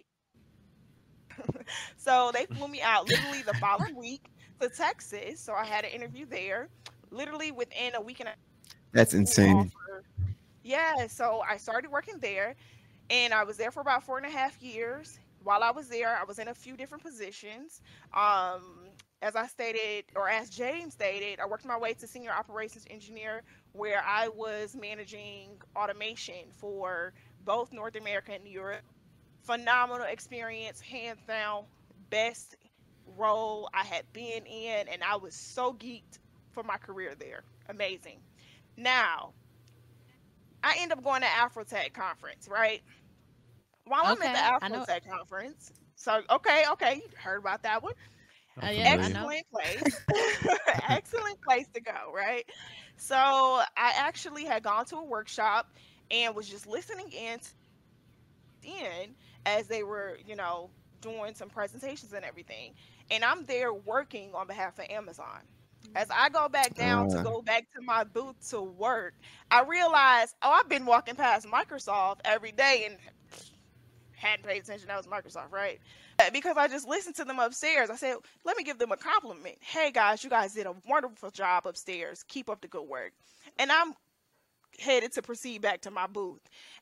so 1.97 2.31
they 2.33 2.45
flew 2.45 2.67
me 2.67 2.81
out 2.81 3.07
literally 3.07 3.41
the 3.41 3.53
following 3.53 3.95
week 3.95 4.29
to 4.61 4.69
Texas. 4.69 5.41
So 5.41 5.53
I 5.53 5.65
had 5.65 5.85
an 5.85 5.91
interview 5.91 6.25
there. 6.25 6.69
Literally 7.11 7.51
within 7.51 7.95
a 7.95 8.01
week 8.01 8.19
and 8.19 8.29
a 8.29 8.35
That's 8.95 9.13
insane. 9.13 9.73
Yeah, 10.63 11.07
so 11.07 11.43
I 11.47 11.57
started 11.57 11.91
working 11.91 12.17
there 12.19 12.55
and 13.09 13.33
I 13.33 13.43
was 13.43 13.57
there 13.57 13.69
for 13.69 13.81
about 13.81 14.03
four 14.03 14.17
and 14.17 14.25
a 14.25 14.29
half 14.29 14.61
years. 14.61 15.19
While 15.43 15.63
I 15.63 15.69
was 15.69 15.89
there, 15.89 16.17
I 16.17 16.23
was 16.23 16.39
in 16.39 16.47
a 16.47 16.53
few 16.53 16.77
different 16.77 17.03
positions. 17.03 17.81
Um, 18.13 18.61
as 19.21 19.35
I 19.35 19.47
stated, 19.47 20.05
or 20.15 20.29
as 20.29 20.49
James 20.49 20.93
stated, 20.93 21.41
I 21.41 21.45
worked 21.45 21.65
my 21.65 21.77
way 21.77 21.93
to 21.93 22.07
senior 22.07 22.31
operations 22.31 22.85
engineer, 22.89 23.43
where 23.73 24.01
I 24.07 24.29
was 24.29 24.77
managing 24.79 25.49
automation 25.75 26.45
for 26.51 27.11
both 27.43 27.73
North 27.73 27.97
America 27.97 28.31
and 28.31 28.47
Europe. 28.47 28.83
Phenomenal 29.43 30.07
experience, 30.07 30.79
hands 30.79 31.19
down, 31.27 31.65
best 32.09 32.55
role 33.17 33.69
I 33.73 33.83
had 33.83 34.05
been 34.13 34.45
in, 34.45 34.87
and 34.87 35.03
I 35.03 35.17
was 35.17 35.35
so 35.35 35.73
geeked 35.73 36.19
for 36.53 36.63
my 36.63 36.77
career 36.77 37.13
there. 37.19 37.43
Amazing. 37.67 38.19
Now, 38.77 39.33
I 40.63 40.77
end 40.79 40.91
up 40.91 41.03
going 41.03 41.21
to 41.21 41.27
Afrotech 41.27 41.93
conference, 41.93 42.47
right? 42.49 42.81
While 43.85 44.01
I'm 44.05 44.21
at 44.21 44.61
the 44.61 44.69
know- 44.69 44.79
Afrotech 44.85 45.09
conference, 45.09 45.71
so 45.95 46.21
okay, 46.29 46.65
okay, 46.71 46.95
you 46.95 47.01
heard 47.17 47.39
about 47.39 47.63
that 47.63 47.83
one. 47.83 47.93
Uh, 48.61 48.67
yeah, 48.67 48.93
I 48.93 49.03
familiar. 49.03 49.13
know. 49.13 49.29
Excellent 49.29 49.51
place. 49.51 50.01
Excellent 50.89 51.41
place 51.41 51.67
to 51.73 51.81
go, 51.81 52.13
right? 52.13 52.45
So 52.97 53.15
I 53.15 53.93
actually 53.97 54.45
had 54.45 54.63
gone 54.63 54.85
to 54.85 54.97
a 54.97 55.03
workshop 55.03 55.73
and 56.09 56.35
was 56.35 56.47
just 56.47 56.65
listening 56.67 57.11
in 57.11 57.39
in 58.63 59.15
as 59.45 59.67
they 59.67 59.83
were, 59.83 60.17
you 60.25 60.35
know, 60.35 60.69
doing 61.01 61.35
some 61.35 61.49
presentations 61.49 62.13
and 62.13 62.25
everything. 62.25 62.73
And 63.11 63.23
I'm 63.23 63.45
there 63.45 63.73
working 63.73 64.33
on 64.33 64.47
behalf 64.47 64.79
of 64.79 64.85
Amazon. 64.89 65.41
As 65.93 66.07
I 66.11 66.29
go 66.29 66.47
back 66.49 66.73
down 66.75 67.09
to 67.09 67.19
Ah. 67.19 67.23
go 67.23 67.41
back 67.41 67.65
to 67.75 67.81
my 67.81 68.03
booth 68.03 68.49
to 68.49 68.61
work, 68.61 69.13
I 69.51 69.63
realized, 69.63 70.35
oh, 70.41 70.51
I've 70.51 70.69
been 70.69 70.85
walking 70.85 71.15
past 71.15 71.45
Microsoft 71.47 72.19
every 72.25 72.51
day 72.51 72.85
and 72.87 72.97
hadn't 74.15 74.45
paid 74.45 74.61
attention. 74.63 74.87
That 74.87 74.97
was 74.97 75.07
Microsoft, 75.07 75.51
right? 75.51 75.79
Uh, 76.19 76.29
Because 76.31 76.57
I 76.57 76.67
just 76.67 76.87
listened 76.87 77.15
to 77.17 77.25
them 77.25 77.39
upstairs. 77.39 77.89
I 77.89 77.95
said, 77.95 78.15
let 78.45 78.57
me 78.57 78.63
give 78.63 78.77
them 78.77 78.91
a 78.91 78.97
compliment. 78.97 79.57
Hey 79.61 79.91
guys, 79.91 80.23
you 80.23 80.29
guys 80.29 80.53
did 80.53 80.65
a 80.65 80.75
wonderful 80.87 81.31
job 81.31 81.65
upstairs. 81.67 82.23
Keep 82.23 82.49
up 82.49 82.61
the 82.61 82.67
good 82.67 82.87
work. 82.87 83.11
And 83.59 83.71
I'm 83.71 83.93
headed 84.79 85.13
to 85.13 85.21
proceed 85.21 85.61
back 85.61 85.81
to 85.81 85.91
my 85.91 86.07
booth. 86.07 86.41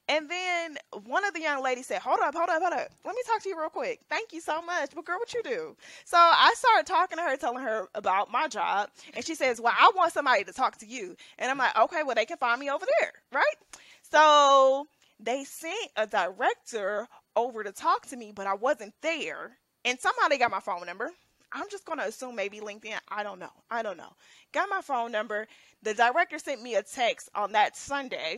And 0.10 0.30
then 0.30 0.78
one 1.06 1.26
of 1.26 1.34
the 1.34 1.42
young 1.42 1.64
ladies 1.64 1.88
said, 1.88 2.02
Hold 2.02 2.20
up, 2.22 2.36
hold 2.36 2.50
up, 2.50 2.62
hold 2.62 2.74
up. 2.74 2.90
Let 3.06 3.16
me 3.16 3.22
talk 3.26 3.42
to 3.44 3.50
you 3.50 3.60
real 3.60 3.70
quick. 3.70 4.02
Thank 4.10 4.34
you 4.34 4.42
so 4.42 4.62
much. 4.62 4.92
But 4.94 5.06
girl, 5.06 5.18
what 5.18 5.34
you 5.34 5.42
do? 5.44 5.76
So 6.06 6.18
I 6.18 6.54
started 6.58 6.86
talking 6.86 7.18
to 7.18 7.24
her, 7.24 7.38
telling 7.38 7.64
her 7.64 7.88
about 7.96 8.32
my 8.32 8.48
job. 8.48 8.90
And 9.16 9.26
she 9.26 9.36
says, 9.36 9.62
Well, 9.62 9.74
I 9.76 9.92
want 9.96 10.14
somebody 10.14 10.44
to 10.44 10.54
talk 10.54 10.78
to 10.80 10.86
you. 10.86 11.16
And 11.40 11.50
I'm 11.50 11.58
like, 11.58 11.78
Okay, 11.78 12.04
well, 12.04 12.16
they 12.16 12.26
can 12.26 12.38
find 12.38 12.60
me 12.60 12.70
over 12.70 12.86
there, 13.00 13.12
right? 13.32 13.56
So 14.02 14.88
they 15.20 15.44
sent 15.46 15.90
a 15.96 16.06
director 16.06 17.08
over 17.36 17.64
to 17.64 17.72
talk 17.72 18.08
to 18.08 18.18
me, 18.18 18.32
but 18.36 18.48
I 18.48 18.56
wasn't 18.56 18.94
there. 19.02 19.58
And 19.86 20.00
somehow 20.00 20.28
they 20.28 20.38
got 20.38 20.52
my 20.52 20.60
phone 20.60 20.86
number. 20.86 21.12
I'm 21.54 21.70
just 21.70 21.86
gonna 21.86 22.04
assume 22.04 22.36
maybe 22.36 22.60
LinkedIn. 22.60 22.98
I 23.10 23.24
don't 23.24 23.40
know. 23.40 23.52
I 23.70 23.84
don't 23.84 23.98
know. 23.98 24.14
Got 24.52 24.70
my 24.70 24.82
phone 24.82 25.12
number. 25.12 25.48
The 25.84 25.94
director 25.94 26.40
sent 26.40 26.62
me 26.62 26.76
a 26.76 26.84
text 26.84 27.30
on 27.36 27.52
that 27.54 27.78
Sunday 27.78 28.38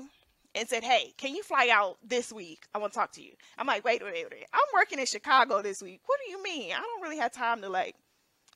and 0.54 0.68
said, 0.68 0.84
Hey, 0.84 1.14
can 1.18 1.36
you 1.36 1.44
fly 1.44 1.70
out 1.72 1.98
this 2.04 2.32
week? 2.34 2.66
I 2.74 2.78
want 2.80 2.94
to 2.94 3.00
talk 3.00 3.12
to 3.14 3.24
you. 3.24 3.32
I'm 3.58 3.68
like, 3.68 3.84
wait, 3.84 4.04
wait, 4.04 4.14
wait, 4.14 4.28
wait. 4.32 4.46
I'm 4.54 4.62
working 4.74 5.00
in 5.00 5.06
Chicago 5.06 5.62
this 5.62 5.82
week. 5.82 6.02
What 6.06 6.20
do 6.26 6.32
you 6.32 6.44
mean? 6.44 6.72
I 6.74 6.80
don't 6.80 7.02
really 7.02 7.18
have 7.18 7.32
time 7.32 7.62
to 7.62 7.70
like 7.70 7.96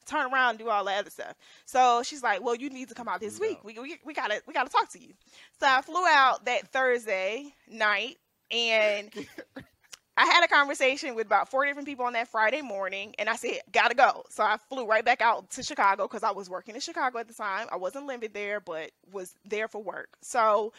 turn 0.05 0.31
around 0.31 0.51
and 0.51 0.59
do 0.59 0.69
all 0.69 0.85
that 0.85 0.99
other 0.99 1.09
stuff. 1.09 1.35
So 1.65 2.01
she's 2.03 2.23
like, 2.23 2.43
Well, 2.43 2.55
you 2.55 2.69
need 2.69 2.89
to 2.89 2.95
come 2.95 3.07
out 3.07 3.19
this 3.19 3.39
week. 3.39 3.63
We, 3.63 3.77
we, 3.79 3.97
we 4.05 4.13
gotta 4.13 4.41
we 4.47 4.53
gotta 4.53 4.69
talk 4.69 4.89
to 4.91 4.99
you. 5.01 5.13
So 5.59 5.67
I 5.67 5.81
flew 5.81 6.05
out 6.07 6.45
that 6.45 6.67
Thursday 6.69 7.53
night 7.69 8.17
and 8.51 9.09
I 10.19 10.25
had 10.25 10.43
a 10.43 10.49
conversation 10.49 11.15
with 11.15 11.27
about 11.27 11.49
four 11.49 11.65
different 11.65 11.87
people 11.87 12.05
on 12.05 12.11
that 12.13 12.27
Friday 12.27 12.61
morning, 12.61 13.15
and 13.17 13.29
I 13.29 13.37
said, 13.37 13.61
"Gotta 13.71 13.95
go." 13.95 14.25
So 14.29 14.43
I 14.43 14.57
flew 14.69 14.85
right 14.85 15.05
back 15.05 15.21
out 15.21 15.49
to 15.51 15.63
Chicago 15.63 16.09
because 16.09 16.23
I 16.23 16.31
was 16.31 16.49
working 16.49 16.75
in 16.75 16.81
Chicago 16.81 17.19
at 17.19 17.29
the 17.29 17.33
time. 17.33 17.69
I 17.71 17.77
wasn't 17.77 18.05
living 18.05 18.31
there, 18.33 18.59
but 18.59 18.91
was 19.13 19.33
there 19.45 19.69
for 19.69 19.81
work. 19.81 20.09
So 20.21 20.73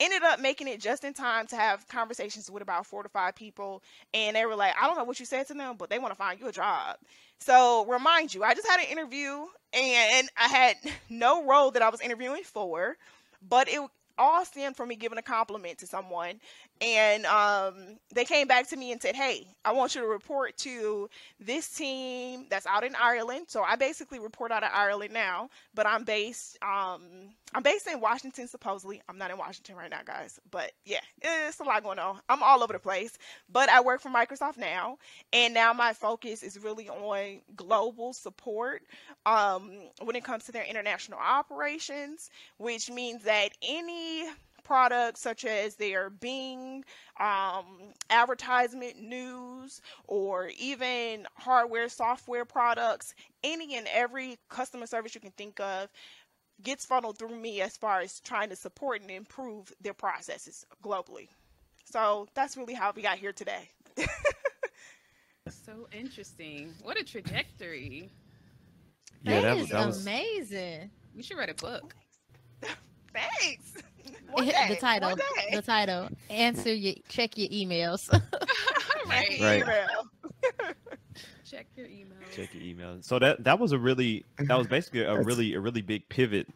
ended 0.00 0.24
up 0.24 0.40
making 0.40 0.66
it 0.66 0.80
just 0.80 1.04
in 1.04 1.14
time 1.14 1.46
to 1.46 1.56
have 1.56 1.86
conversations 1.86 2.50
with 2.50 2.60
about 2.62 2.84
four 2.86 3.04
to 3.04 3.08
five 3.08 3.36
people 3.36 3.82
and 4.14 4.34
they 4.34 4.44
were 4.46 4.56
like 4.56 4.74
i 4.80 4.86
don't 4.86 4.96
know 4.96 5.04
what 5.04 5.20
you 5.20 5.26
said 5.26 5.46
to 5.46 5.54
them 5.54 5.76
but 5.78 5.90
they 5.90 5.98
want 5.98 6.10
to 6.10 6.16
find 6.16 6.40
you 6.40 6.48
a 6.48 6.52
job 6.52 6.96
so 7.38 7.84
remind 7.86 8.34
you 8.34 8.42
i 8.42 8.54
just 8.54 8.66
had 8.66 8.80
an 8.80 8.86
interview 8.86 9.44
and 9.72 10.28
i 10.36 10.48
had 10.48 10.76
no 11.10 11.44
role 11.46 11.70
that 11.70 11.82
i 11.82 11.88
was 11.88 12.00
interviewing 12.00 12.42
for 12.42 12.96
but 13.48 13.68
it 13.68 13.80
all 14.18 14.44
stemmed 14.44 14.76
from 14.76 14.88
me 14.88 14.96
giving 14.96 15.18
a 15.18 15.22
compliment 15.22 15.78
to 15.78 15.86
someone 15.86 16.40
and 16.82 17.24
um, 17.26 17.74
they 18.12 18.24
came 18.24 18.48
back 18.48 18.68
to 18.68 18.76
me 18.76 18.90
and 18.90 19.00
said, 19.00 19.14
"Hey, 19.14 19.46
I 19.64 19.72
want 19.72 19.94
you 19.94 20.00
to 20.00 20.06
report 20.06 20.56
to 20.58 21.08
this 21.38 21.68
team 21.68 22.46
that's 22.50 22.66
out 22.66 22.82
in 22.82 22.94
Ireland." 22.96 23.46
So 23.48 23.62
I 23.62 23.76
basically 23.76 24.18
report 24.18 24.50
out 24.50 24.64
of 24.64 24.70
Ireland 24.74 25.12
now, 25.14 25.48
but 25.74 25.86
I'm 25.86 26.02
based 26.02 26.58
um, 26.62 27.02
I'm 27.54 27.62
based 27.62 27.86
in 27.86 28.00
Washington 28.00 28.48
supposedly. 28.48 29.00
I'm 29.08 29.16
not 29.16 29.30
in 29.30 29.38
Washington 29.38 29.76
right 29.76 29.90
now, 29.90 30.00
guys, 30.04 30.40
but 30.50 30.72
yeah, 30.84 31.00
it's 31.22 31.60
a 31.60 31.64
lot 31.64 31.84
going 31.84 32.00
on. 32.00 32.18
I'm 32.28 32.42
all 32.42 32.64
over 32.64 32.72
the 32.72 32.80
place, 32.80 33.16
but 33.50 33.68
I 33.68 33.80
work 33.80 34.00
for 34.00 34.10
Microsoft 34.10 34.58
now, 34.58 34.98
and 35.32 35.54
now 35.54 35.72
my 35.72 35.92
focus 35.92 36.42
is 36.42 36.58
really 36.58 36.88
on 36.88 37.42
global 37.54 38.12
support 38.12 38.82
um, 39.24 39.70
when 40.02 40.16
it 40.16 40.24
comes 40.24 40.44
to 40.44 40.52
their 40.52 40.64
international 40.64 41.20
operations, 41.20 42.30
which 42.58 42.90
means 42.90 43.22
that 43.22 43.50
any 43.62 44.26
products 44.62 45.20
such 45.20 45.44
as 45.44 45.76
their 45.76 46.10
Bing 46.10 46.84
um, 47.18 47.64
advertisement 48.10 49.00
news 49.00 49.80
or 50.06 50.50
even 50.58 51.26
hardware, 51.36 51.88
software 51.88 52.44
products, 52.44 53.14
any 53.42 53.76
and 53.76 53.86
every 53.92 54.38
customer 54.48 54.86
service 54.86 55.14
you 55.14 55.20
can 55.20 55.32
think 55.32 55.60
of 55.60 55.90
gets 56.62 56.84
funneled 56.84 57.18
through 57.18 57.36
me 57.36 57.60
as 57.60 57.76
far 57.76 58.00
as 58.00 58.20
trying 58.20 58.50
to 58.50 58.56
support 58.56 59.02
and 59.02 59.10
improve 59.10 59.72
their 59.80 59.94
processes 59.94 60.64
globally. 60.82 61.28
So 61.84 62.28
that's 62.34 62.56
really 62.56 62.74
how 62.74 62.92
we 62.94 63.02
got 63.02 63.18
here 63.18 63.32
today. 63.32 63.68
so 65.48 65.88
interesting. 65.92 66.74
What 66.82 66.98
a 67.00 67.04
trajectory. 67.04 68.10
Yeah, 69.22 69.40
that, 69.40 69.42
that 69.42 69.56
is 69.58 69.68
that 69.70 69.86
was... 69.86 70.02
amazing. 70.02 70.90
You 71.14 71.22
should 71.22 71.36
write 71.36 71.50
a 71.50 71.54
book. 71.54 71.94
Thanks. 73.12 73.74
the 74.68 74.76
title. 74.80 75.16
The 75.52 75.62
title. 75.62 76.08
Answer 76.30 76.72
your 76.74 76.94
check 77.08 77.36
your 77.36 77.48
emails. 77.48 78.08
right. 79.06 79.40
right. 79.40 79.62
check 81.44 81.66
your 81.76 81.86
email. 81.86 82.18
Check 82.34 82.54
your 82.54 82.62
email. 82.62 82.98
So 83.00 83.18
that 83.18 83.44
that 83.44 83.58
was 83.58 83.72
a 83.72 83.78
really 83.78 84.24
that 84.38 84.56
was 84.56 84.66
basically 84.66 85.02
a 85.02 85.20
really 85.20 85.54
a 85.54 85.60
really 85.60 85.82
big 85.82 86.08
pivot. 86.08 86.46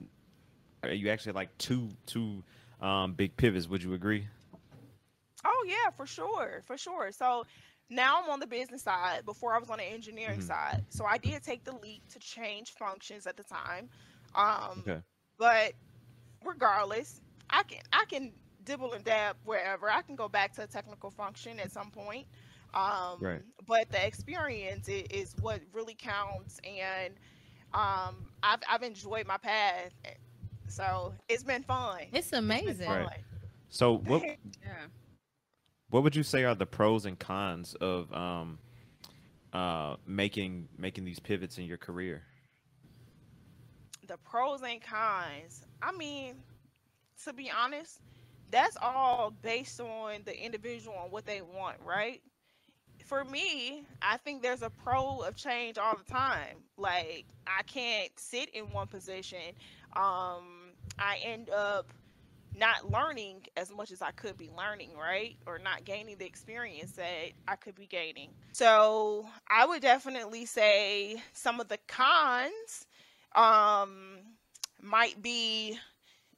You 0.90 1.10
actually 1.10 1.32
like 1.32 1.56
two 1.58 1.90
two 2.06 2.42
um, 2.80 3.12
big 3.14 3.36
pivots. 3.36 3.68
Would 3.68 3.82
you 3.82 3.94
agree? 3.94 4.26
Oh 5.44 5.64
yeah, 5.66 5.90
for 5.96 6.06
sure, 6.06 6.62
for 6.66 6.76
sure. 6.76 7.12
So 7.12 7.44
now 7.90 8.22
I'm 8.22 8.30
on 8.30 8.40
the 8.40 8.46
business 8.46 8.82
side. 8.82 9.24
Before 9.24 9.54
I 9.54 9.58
was 9.58 9.70
on 9.70 9.78
the 9.78 9.84
engineering 9.84 10.38
mm-hmm. 10.38 10.48
side. 10.48 10.84
So 10.88 11.04
I 11.04 11.18
did 11.18 11.42
take 11.42 11.64
the 11.64 11.76
leap 11.76 12.02
to 12.12 12.18
change 12.18 12.72
functions 12.72 13.26
at 13.26 13.36
the 13.36 13.44
time. 13.44 13.88
Um, 14.34 14.82
okay. 14.86 15.00
But 15.38 15.72
regardless, 16.44 17.20
I 17.56 17.62
can 17.62 17.78
I 17.90 18.04
can 18.04 18.32
dibble 18.64 18.92
and 18.92 19.02
dab 19.02 19.36
wherever. 19.44 19.90
I 19.90 20.02
can 20.02 20.14
go 20.14 20.28
back 20.28 20.52
to 20.56 20.64
a 20.64 20.66
technical 20.66 21.10
function 21.10 21.58
at 21.58 21.72
some 21.72 21.90
point. 21.90 22.26
Um, 22.74 23.18
right. 23.20 23.40
But 23.66 23.90
the 23.90 24.04
experience 24.06 24.88
is, 24.88 25.06
is, 25.10 25.34
what 25.40 25.62
really 25.72 25.94
counts, 25.94 26.60
and 26.64 27.14
um, 27.72 28.26
I've 28.42 28.60
I've 28.68 28.82
enjoyed 28.82 29.26
my 29.26 29.38
path, 29.38 29.92
so 30.68 31.14
it's 31.30 31.42
been 31.42 31.62
fun. 31.62 32.00
It's 32.12 32.34
amazing. 32.34 32.68
It's 32.68 32.80
right. 32.88 33.24
So 33.70 33.98
what? 33.98 34.22
yeah. 34.22 34.36
What 35.88 36.02
would 36.02 36.14
you 36.14 36.24
say 36.24 36.44
are 36.44 36.54
the 36.54 36.66
pros 36.66 37.06
and 37.06 37.18
cons 37.18 37.74
of 37.76 38.12
um, 38.12 38.58
uh, 39.54 39.96
making 40.06 40.68
making 40.76 41.06
these 41.06 41.20
pivots 41.20 41.56
in 41.56 41.64
your 41.64 41.78
career? 41.78 42.22
The 44.06 44.18
pros 44.18 44.60
and 44.62 44.82
cons. 44.82 45.64
I 45.82 45.92
mean, 45.92 46.34
to 47.24 47.32
be 47.32 47.50
honest, 47.50 48.00
that's 48.50 48.76
all 48.80 49.32
based 49.42 49.80
on 49.80 50.20
the 50.24 50.44
individual 50.44 50.96
and 51.02 51.12
what 51.12 51.26
they 51.26 51.40
want, 51.42 51.76
right? 51.84 52.22
For 53.04 53.24
me, 53.24 53.84
I 54.02 54.16
think 54.18 54.42
there's 54.42 54.62
a 54.62 54.70
pro 54.70 55.20
of 55.20 55.36
change 55.36 55.78
all 55.78 55.96
the 55.96 56.10
time. 56.12 56.56
Like 56.76 57.26
I 57.46 57.62
can't 57.62 58.10
sit 58.18 58.50
in 58.50 58.64
one 58.72 58.86
position. 58.88 59.38
Um, 59.94 60.72
I 60.98 61.18
end 61.24 61.50
up 61.50 61.92
not 62.58 62.90
learning 62.90 63.42
as 63.56 63.70
much 63.70 63.90
as 63.92 64.02
I 64.02 64.10
could 64.12 64.36
be 64.38 64.50
learning, 64.56 64.90
right? 64.98 65.36
Or 65.46 65.58
not 65.58 65.84
gaining 65.84 66.16
the 66.16 66.24
experience 66.24 66.92
that 66.92 67.32
I 67.46 67.56
could 67.56 67.74
be 67.74 67.86
gaining. 67.86 68.30
So 68.52 69.26
I 69.48 69.66
would 69.66 69.82
definitely 69.82 70.46
say 70.46 71.16
some 71.32 71.60
of 71.60 71.68
the 71.68 71.78
cons 71.86 72.86
um, 73.34 74.18
might 74.82 75.20
be 75.20 75.78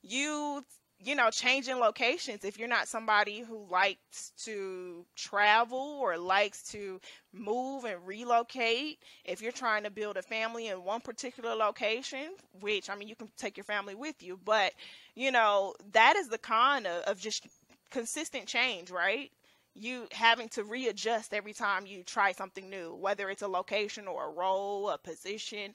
you 0.02 0.64
you 1.00 1.14
know 1.14 1.30
changing 1.30 1.76
locations. 1.78 2.44
If 2.44 2.58
you're 2.58 2.68
not 2.68 2.88
somebody 2.88 3.40
who 3.40 3.66
likes 3.70 4.32
to 4.44 5.06
travel 5.16 5.98
or 6.00 6.16
likes 6.18 6.62
to 6.72 7.00
move 7.32 7.84
and 7.84 8.04
relocate 8.06 8.98
if 9.24 9.40
you're 9.40 9.52
trying 9.52 9.84
to 9.84 9.90
build 9.90 10.16
a 10.16 10.22
family 10.22 10.68
in 10.68 10.84
one 10.84 11.00
particular 11.00 11.54
location 11.54 12.30
which 12.60 12.90
i 12.90 12.96
mean 12.96 13.06
you 13.08 13.14
can 13.14 13.28
take 13.36 13.56
your 13.56 13.64
family 13.64 13.94
with 13.94 14.22
you 14.22 14.38
but 14.44 14.72
you 15.14 15.30
know 15.30 15.74
that 15.92 16.16
is 16.16 16.28
the 16.28 16.38
con 16.38 16.86
of, 16.86 17.02
of 17.04 17.20
just 17.20 17.46
consistent 17.90 18.46
change 18.46 18.90
right? 18.90 19.30
You 19.74 20.08
having 20.12 20.48
to 20.50 20.64
readjust 20.64 21.32
every 21.32 21.52
time 21.52 21.86
you 21.86 22.02
try 22.02 22.32
something 22.32 22.68
new 22.68 22.94
whether 22.94 23.30
it's 23.30 23.42
a 23.42 23.48
location 23.48 24.08
or 24.08 24.26
a 24.28 24.32
role 24.32 24.90
a 24.90 24.98
position 24.98 25.72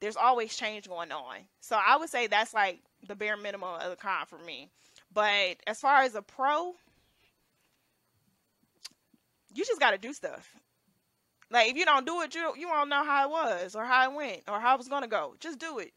there's 0.00 0.16
always 0.16 0.54
change 0.56 0.88
going 0.88 1.12
on. 1.12 1.36
So 1.60 1.78
i 1.84 1.96
would 1.96 2.10
say 2.10 2.26
that's 2.26 2.54
like 2.54 2.80
the 3.08 3.14
bare 3.14 3.36
minimum 3.36 3.80
of 3.80 3.90
the 3.90 3.96
con 3.96 4.26
for 4.26 4.38
me. 4.38 4.70
But 5.12 5.56
as 5.66 5.80
far 5.80 6.02
as 6.02 6.14
a 6.14 6.22
pro, 6.22 6.74
you 9.54 9.64
just 9.64 9.80
got 9.80 9.92
to 9.92 9.98
do 9.98 10.12
stuff. 10.12 10.54
Like 11.50 11.70
if 11.70 11.76
you 11.76 11.84
don't 11.84 12.06
do 12.06 12.20
it, 12.22 12.34
you 12.34 12.52
you 12.58 12.68
won't 12.68 12.90
know 12.90 13.04
how 13.04 13.28
it 13.28 13.30
was 13.30 13.76
or 13.76 13.84
how 13.84 14.10
it 14.10 14.16
went 14.16 14.42
or 14.48 14.60
how 14.60 14.74
it 14.74 14.78
was 14.78 14.88
gonna 14.88 15.06
go. 15.06 15.34
Just 15.38 15.58
do 15.58 15.78
it. 15.78 15.92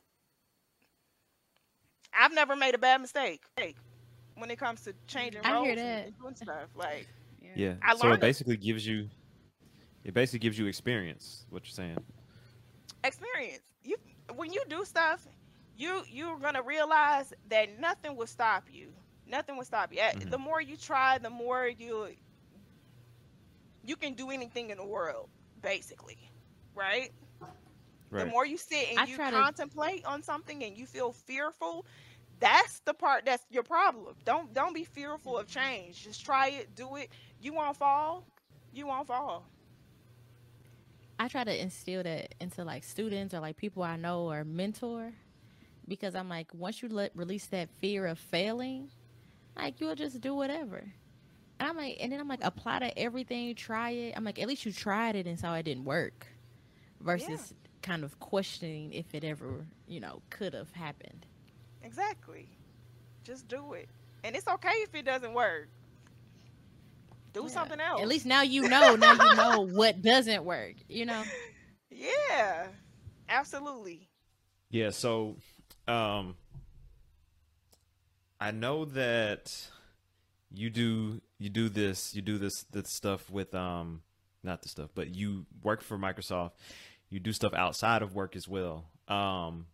I've 2.14 2.34
never 2.34 2.56
made 2.56 2.76
a 2.76 2.78
bad 2.78 3.02
mistake 3.02 3.42
when 4.36 4.52
it 4.52 4.60
comes 4.60 4.82
to 4.82 4.94
changing 5.08 5.42
roles 5.44 5.68
and 5.68 6.14
doing 6.20 6.36
stuff. 6.36 6.70
Like 6.76 7.08
yeah, 7.42 7.76
yeah. 7.82 7.94
so 7.96 8.12
it 8.12 8.20
basically 8.22 8.56
it. 8.56 8.62
gives 8.62 8.86
you 8.86 9.10
it 10.04 10.14
basically 10.14 10.40
gives 10.40 10.58
you 10.60 10.68
experience. 10.68 11.46
What 11.50 11.66
you're 11.66 11.72
saying? 11.72 11.98
Experience. 13.04 13.62
You 13.84 13.96
when 14.36 14.54
you 14.54 14.62
do 14.70 14.86
stuff, 14.86 15.28
you 15.80 16.04
you're 16.10 16.38
gonna 16.38 16.62
realize 16.62 17.34
that 17.50 17.80
nothing 17.80 18.16
will 18.16 18.28
stop 18.28 18.66
you. 18.72 18.90
Nothing 19.26 19.58
will 19.58 19.64
stop 19.64 19.94
you. 19.94 20.00
Mm-hmm. 20.00 20.30
The 20.30 20.38
more 20.38 20.62
you 20.62 20.76
try, 20.76 21.18
the 21.18 21.30
more 21.30 21.68
you 21.68 22.10
you 23.86 23.96
can 23.96 24.14
do 24.14 24.30
anything 24.30 24.70
in 24.70 24.78
the 24.78 24.86
world, 24.86 25.30
basically, 25.62 26.18
right? 26.76 27.12
right. 28.10 28.26
The 28.26 28.26
more 28.26 28.46
you 28.46 28.58
sit 28.58 28.90
and 28.90 29.00
I 29.00 29.06
you 29.06 29.18
contemplate 29.18 30.04
to... 30.04 30.10
on 30.10 30.22
something 30.22 30.64
and 30.64 30.78
you 30.78 30.86
feel 30.86 31.14
fearful, 31.14 31.86
that's 32.40 32.82
the 32.82 32.94
part 32.94 33.26
that's 33.26 33.46
your 33.50 33.64
problem. 33.64 34.16
Don't 34.26 34.54
don't 34.54 34.74
be 34.74 34.84
fearful 34.84 35.38
of 35.38 35.48
change. 35.48 36.04
Just 36.04 36.26
try 36.26 36.50
it, 36.50 36.76
do 36.76 36.98
it. 36.98 37.10
You 37.42 37.54
won't 37.54 37.78
fall. 37.78 38.26
You 38.74 38.88
won't 38.88 39.08
fall. 39.08 39.46
I 41.18 41.28
try 41.28 41.44
to 41.44 41.62
instill 41.62 42.04
that 42.04 42.36
into 42.42 42.64
like 42.64 42.84
students 42.84 43.34
or 43.34 43.40
like 43.40 43.58
people 43.58 43.84
I 43.84 43.96
know 43.96 44.30
or 44.30 44.44
mentor 44.44 45.14
because 45.90 46.16
I'm 46.16 46.30
like, 46.30 46.54
once 46.54 46.82
you 46.82 46.90
let 46.90 47.16
release 47.16 47.48
that 47.48 47.70
fear 47.80 48.06
of 48.06 48.20
failing, 48.20 48.90
like 49.56 49.82
you'll 49.82 49.96
just 49.96 50.22
do 50.22 50.34
whatever. 50.34 50.84
And 51.60 51.68
I'm 51.68 51.76
like, 51.76 51.98
and 52.00 52.12
then 52.12 52.20
I'm 52.20 52.28
like, 52.28 52.44
apply 52.44 52.80
to 52.80 52.98
everything, 52.98 53.54
try 53.56 53.90
it. 53.90 54.14
I'm 54.16 54.24
like, 54.24 54.40
at 54.40 54.48
least 54.48 54.66
you 54.66 54.72
tried 54.72 55.16
it 55.16 55.28
and 55.28 55.38
saw 55.38 55.56
it 55.56 55.64
didn't 55.64 55.84
work, 55.84 56.28
versus 57.02 57.28
yeah. 57.52 57.70
kind 57.82 58.04
of 58.04 58.18
questioning 58.20 58.94
if 58.94 59.14
it 59.14 59.26
ever, 59.26 59.66
you 59.88 60.00
know, 60.00 60.22
could 60.30 60.54
have 60.54 60.72
happened. 60.72 61.26
Exactly. 61.84 62.48
Just 63.24 63.48
do 63.48 63.74
it, 63.74 63.90
and 64.24 64.36
it's 64.36 64.48
okay 64.48 64.76
if 64.84 64.96
it 64.96 65.04
doesn't 65.04 65.34
work. 65.34 65.68
Do 67.34 67.42
yeah. 67.44 67.48
something 67.50 67.80
else. 67.80 68.02
At 68.02 68.08
least 68.08 68.26
now 68.26 68.42
you 68.42 68.62
know. 68.70 68.96
now 68.96 69.12
you 69.14 69.36
know 69.36 69.62
what 69.62 70.02
doesn't 70.02 70.46
work. 70.46 70.76
You 70.88 71.06
know. 71.06 71.24
Yeah, 71.92 72.68
absolutely. 73.28 74.08
Yeah. 74.70 74.92
So 74.92 75.36
um, 75.90 76.36
I 78.40 78.52
know 78.52 78.86
that 78.86 79.68
you 80.54 80.70
do 80.70 81.22
you 81.38 81.50
do 81.50 81.70
this 81.70 82.16
you 82.16 82.22
do 82.22 82.38
this 82.38 82.64
this 82.72 82.90
stuff 82.90 83.30
with 83.30 83.54
um 83.54 84.02
not 84.44 84.64
the 84.64 84.70
stuff 84.70 84.90
but 84.96 85.14
you 85.14 85.46
work 85.62 85.82
for 85.84 85.98
Microsoft 85.98 86.52
you 87.10 87.20
do 87.20 87.32
stuff 87.32 87.54
outside 87.54 88.02
of 88.02 88.16
work 88.16 88.36
as 88.36 88.48
well 88.48 88.86
um 89.08 89.68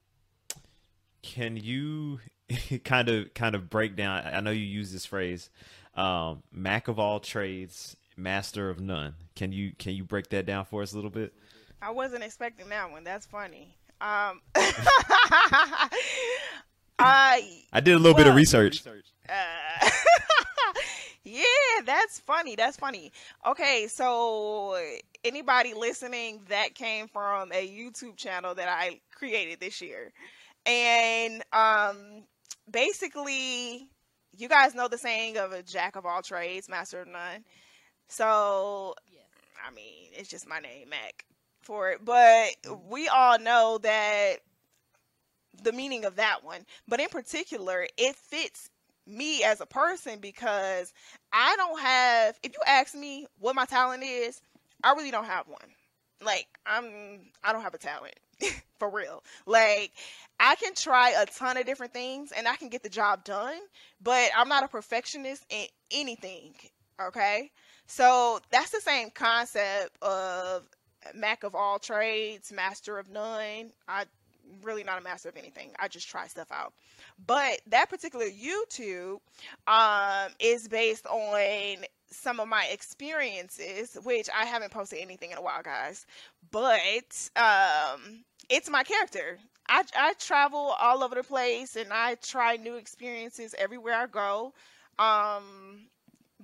can 1.22 1.56
you 1.56 2.20
kind 2.84 3.10
of 3.10 3.34
kind 3.34 3.56
of 3.56 3.70
break 3.70 3.96
down. 3.96 4.24
I 4.26 4.40
know 4.40 4.52
you 4.52 4.66
use 4.66 4.92
this 4.92 5.06
phrase, 5.06 5.50
um, 5.96 6.44
"Mac 6.52 6.88
of 6.88 7.00
all 7.00 7.20
trades, 7.20 7.98
master 8.16 8.70
of 8.70 8.80
none." 8.80 9.16
Can 9.36 9.52
you 9.52 9.74
can 9.78 9.94
you 9.94 10.04
break 10.04 10.30
that 10.30 10.46
down 10.46 10.66
for 10.66 10.82
us 10.82 10.94
a 10.94 10.96
little 10.96 11.10
bit? 11.10 11.34
I 11.82 11.92
wasn't 11.92 12.24
expecting 12.24 12.70
that 12.70 12.92
one. 12.92 13.04
That's 13.04 13.26
funny. 13.26 13.76
Um, 14.02 14.42
I 17.00 17.62
I 17.74 17.80
did 17.80 17.94
a 17.94 17.98
little 17.98 18.14
well, 18.14 18.26
bit 18.26 18.28
of 18.28 18.36
research. 18.36 18.86
Uh, 18.88 18.92
yeah, 21.24 21.44
that's 21.86 22.20
funny. 22.20 22.56
That's 22.56 22.78
funny. 22.78 23.12
Okay, 23.46 23.88
so 23.90 24.78
anybody 25.24 25.74
listening, 25.74 26.42
that 26.50 26.76
came 26.76 27.08
from 27.08 27.52
a 27.52 27.68
YouTube 27.68 28.18
channel 28.18 28.54
that 28.56 28.68
I 28.68 29.00
created 29.14 29.60
this 29.60 29.82
year, 29.82 30.12
and 30.66 31.44
um, 31.54 32.24
basically, 32.70 33.90
you 34.38 34.50
guys 34.50 34.76
know 34.76 34.88
the 34.88 34.98
saying 34.98 35.38
of 35.38 35.52
a 35.52 35.64
jack 35.64 35.96
of 35.96 36.06
all 36.06 36.22
trades, 36.22 36.68
master 36.70 37.02
of 37.02 37.08
none. 37.08 37.44
So, 38.08 38.94
I 39.66 39.74
mean, 39.74 40.12
it's 40.14 40.30
just 40.30 40.48
my 40.48 40.60
name, 40.60 40.90
Mac, 40.90 41.26
for 41.66 41.92
it. 41.92 42.04
But 42.04 42.50
we 42.88 43.08
all 43.08 43.40
know 43.40 43.80
that 43.80 44.36
the 45.64 45.72
meaning 45.72 46.06
of 46.06 46.16
that 46.16 46.44
one. 46.44 46.66
But 46.88 47.00
in 47.00 47.10
particular, 47.10 47.88
it 47.98 48.16
fits 48.16 48.70
me 49.08 49.44
as 49.44 49.62
a 49.62 49.66
person 49.66 50.20
because 50.20 50.94
I 51.32 51.56
don't 51.58 51.80
have 51.80 52.40
if 52.44 52.54
you 52.54 52.60
ask 52.66 52.96
me 52.96 53.28
what 53.40 53.56
my 53.56 53.66
talent 53.66 54.04
is, 54.04 54.42
I 54.84 54.94
really 54.94 55.12
don't 55.12 55.26
have 55.26 55.48
one. 55.48 55.70
Like 56.24 56.48
I'm 56.66 57.20
I 57.44 57.52
don't 57.52 57.62
have 57.62 57.74
a 57.74 57.80
talent. 57.80 58.16
for 58.80 58.90
real. 58.90 59.24
Like 59.46 59.92
I 60.40 60.56
can 60.56 60.74
try 60.74 61.12
a 61.12 61.26
ton 61.26 61.58
of 61.58 61.66
different 61.66 61.94
things 61.94 62.32
and 62.32 62.48
I 62.48 62.56
can 62.56 62.70
get 62.70 62.84
the 62.84 62.90
job 62.90 63.24
done, 63.24 63.60
but 64.02 64.30
I'm 64.36 64.50
not 64.50 64.64
a 64.64 64.68
perfectionist 64.68 65.46
in 65.50 65.66
anything. 65.92 66.54
Okay? 67.02 67.52
So 67.88 68.40
that's 68.52 68.72
the 68.72 68.82
same 68.82 69.10
concept 69.12 69.96
of 70.02 70.64
Mac 71.14 71.44
of 71.44 71.56
all 71.56 71.80
trades, 71.80 72.52
master 72.52 72.98
of 72.98 73.10
none. 73.10 73.72
I 73.88 74.06
really 74.62 74.84
not 74.84 75.00
a 75.00 75.02
master 75.02 75.30
of 75.30 75.38
anything. 75.38 75.72
I 75.80 75.88
just 75.88 76.08
try 76.08 76.28
stuff 76.28 76.52
out. 76.52 76.74
But 77.26 77.62
that 77.68 77.90
particular 77.90 78.26
YouTube 78.26 79.20
um, 79.68 80.32
is 80.40 80.68
based 80.68 81.06
on 81.08 81.86
some 82.10 82.40
of 82.40 82.48
my 82.48 82.66
experiences, 82.72 83.98
which 84.04 84.30
I 84.36 84.46
haven't 84.46 84.72
posted 84.72 85.00
anything 85.00 85.32
in 85.32 85.38
a 85.38 85.42
while, 85.42 85.62
guys. 85.64 86.06
But 86.52 87.30
um, 87.36 88.24
it's 88.50 88.70
my 88.70 88.84
character. 88.84 89.38
I, 89.68 89.84
I 89.98 90.14
travel 90.20 90.76
all 90.80 91.04
over 91.04 91.16
the 91.16 91.24
place 91.24 91.76
and 91.76 91.92
I 91.92 92.16
try 92.16 92.58
new 92.58 92.76
experiences 92.76 93.56
everywhere 93.58 93.96
I 93.96 94.06
go. 94.08 94.54
Um, 95.00 95.88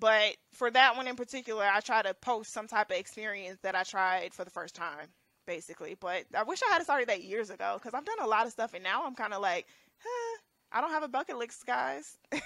but 0.02 0.36
for 0.52 0.70
that 0.70 0.98
one 0.98 1.08
in 1.08 1.16
particular, 1.16 1.64
I 1.64 1.80
try 1.80 2.02
to 2.02 2.14
post 2.16 2.52
some 2.52 2.68
type 2.68 2.92
of 2.92 2.98
experience 2.98 3.60
that 3.64 3.76
I 3.76 3.84
tried 3.84 4.34
for 4.34 4.44
the 4.44 4.52
first 4.52 4.76
time 4.76 5.08
basically. 5.46 5.96
But 6.00 6.26
I 6.36 6.44
wish 6.44 6.62
I 6.68 6.74
had 6.74 6.84
started 6.84 7.10
that 7.10 7.24
years 7.24 7.50
ago 7.50 7.78
because 7.78 7.94
I've 7.94 8.06
done 8.06 8.20
a 8.22 8.28
lot 8.28 8.46
of 8.46 8.52
stuff, 8.52 8.74
and 8.74 8.84
now 8.84 9.04
I'm 9.06 9.16
kind 9.16 9.34
of 9.34 9.42
like, 9.42 9.68
huh, 10.00 10.38
I 10.72 10.82
don't 10.82 10.92
have 10.92 11.04
a 11.04 11.08
bucket 11.08 11.38
list, 11.38 11.66
guys. 11.66 12.18
but 12.32 12.42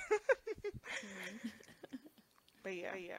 yeah, 2.76 2.96
yeah. 2.96 3.18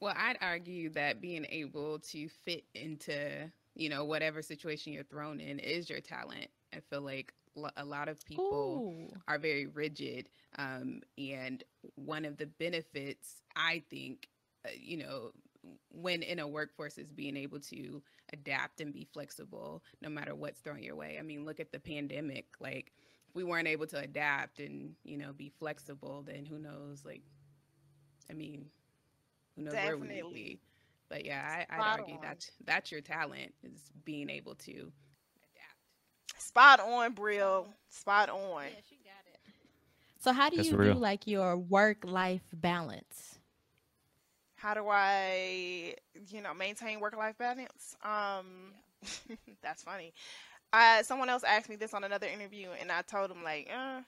Well, 0.00 0.14
I'd 0.16 0.38
argue 0.40 0.90
that 0.90 1.20
being 1.20 1.46
able 1.50 1.98
to 1.98 2.28
fit 2.44 2.64
into 2.74 3.50
you 3.74 3.88
know 3.88 4.04
whatever 4.04 4.42
situation 4.42 4.92
you're 4.92 5.04
thrown 5.04 5.40
in 5.40 5.58
is 5.58 5.90
your 5.90 6.00
talent. 6.00 6.48
I 6.72 6.80
feel 6.88 7.02
like 7.02 7.32
a 7.76 7.84
lot 7.84 8.08
of 8.08 8.24
people 8.24 8.94
Ooh. 9.12 9.16
are 9.28 9.38
very 9.38 9.66
rigid, 9.66 10.28
um, 10.58 11.02
and 11.18 11.64
one 11.94 12.24
of 12.24 12.36
the 12.36 12.46
benefits 12.46 13.42
I 13.56 13.82
think, 13.90 14.28
uh, 14.64 14.70
you 14.78 14.98
know, 14.98 15.32
when 15.90 16.22
in 16.22 16.38
a 16.38 16.48
workforce 16.48 16.98
is 16.98 17.12
being 17.12 17.36
able 17.36 17.60
to 17.60 18.02
adapt 18.32 18.80
and 18.80 18.92
be 18.92 19.06
flexible 19.12 19.82
no 20.00 20.08
matter 20.08 20.34
what's 20.34 20.60
thrown 20.60 20.82
your 20.82 20.96
way. 20.96 21.16
I 21.18 21.22
mean, 21.22 21.44
look 21.44 21.60
at 21.60 21.72
the 21.72 21.80
pandemic. 21.80 22.46
Like, 22.60 22.92
if 23.28 23.34
we 23.34 23.44
weren't 23.44 23.68
able 23.68 23.86
to 23.88 23.98
adapt 23.98 24.60
and, 24.60 24.94
you 25.04 25.18
know, 25.18 25.32
be 25.32 25.52
flexible, 25.58 26.24
then 26.26 26.46
who 26.46 26.58
knows? 26.58 27.04
Like, 27.04 27.22
I 28.30 28.34
mean, 28.34 28.66
who 29.56 29.64
knows 29.64 29.74
Definitely. 29.74 30.06
where 30.06 30.16
we 30.16 30.22
would 30.22 30.34
be. 30.34 30.60
But 31.08 31.24
yeah, 31.24 31.64
I, 31.70 31.76
I'd 31.76 32.00
argue 32.00 32.18
that 32.22 32.48
that's 32.64 32.92
your 32.92 33.00
talent 33.00 33.52
is 33.64 33.90
being 34.04 34.30
able 34.30 34.54
to 34.54 34.72
adapt. 34.72 34.92
Spot 36.40 36.80
on, 36.80 37.12
Brill. 37.12 37.68
Spot 37.90 38.28
on. 38.30 38.64
Yeah, 38.64 38.80
she 38.88 38.96
got 38.96 39.24
it. 39.32 39.38
So, 40.20 40.32
how 40.32 40.50
do 40.50 40.56
that's 40.56 40.70
you 40.70 40.76
real. 40.76 40.94
do 40.94 41.00
like 41.00 41.26
your 41.26 41.56
work 41.56 42.04
life 42.04 42.42
balance? 42.52 43.38
how 44.60 44.74
do 44.74 44.86
I, 44.88 45.94
you 46.28 46.42
know, 46.42 46.52
maintain 46.52 47.00
work 47.00 47.16
life 47.16 47.38
balance? 47.38 47.96
Um, 48.04 48.74
yeah. 49.28 49.36
that's 49.62 49.82
funny. 49.82 50.12
Uh, 50.72 51.02
someone 51.02 51.30
else 51.30 51.42
asked 51.44 51.70
me 51.70 51.76
this 51.76 51.94
on 51.94 52.04
another 52.04 52.26
interview, 52.26 52.68
and 52.78 52.92
I 52.92 53.02
told 53.02 53.30
them 53.30 53.42
like, 53.42 53.70
uh, 53.74 54.02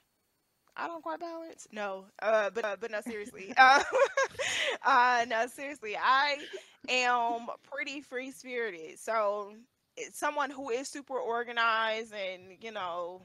I 0.77 0.87
don't 0.87 1.01
quite 1.01 1.19
balance. 1.19 1.67
No, 1.71 2.05
uh, 2.21 2.51
but 2.51 2.65
uh, 2.65 2.75
but 2.79 2.91
no, 2.91 3.01
seriously. 3.01 3.53
uh, 3.57 3.83
uh, 4.85 5.25
no, 5.27 5.47
seriously. 5.47 5.97
I 5.99 6.37
am 6.87 7.47
pretty 7.71 8.01
free 8.01 8.31
spirited. 8.31 8.99
So 8.99 9.53
Eh, 9.97 10.09
someone 10.13 10.49
who 10.49 10.69
is 10.69 10.87
super 10.87 11.17
organized 11.17 12.13
and 12.13 12.57
you 12.61 12.71
know 12.71 13.21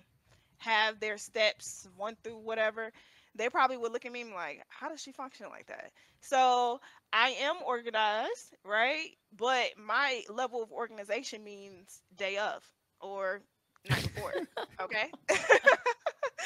have 0.58 1.00
their 1.00 1.18
steps 1.18 1.88
one 1.96 2.16
through 2.22 2.38
whatever 2.38 2.90
they 3.38 3.48
probably 3.48 3.76
would 3.76 3.92
look 3.92 4.04
at 4.04 4.12
me 4.12 4.24
like, 4.24 4.62
how 4.68 4.88
does 4.88 5.00
she 5.00 5.12
function 5.12 5.46
like 5.48 5.66
that? 5.66 5.92
So 6.20 6.80
I 7.12 7.30
am 7.40 7.56
organized, 7.64 8.56
right? 8.64 9.10
But 9.36 9.70
my 9.78 10.22
level 10.28 10.62
of 10.62 10.72
organization 10.72 11.44
means 11.44 12.02
day 12.16 12.36
of 12.36 12.68
or 13.00 13.40
night 13.88 14.02
before. 14.14 14.32
okay. 14.80 15.06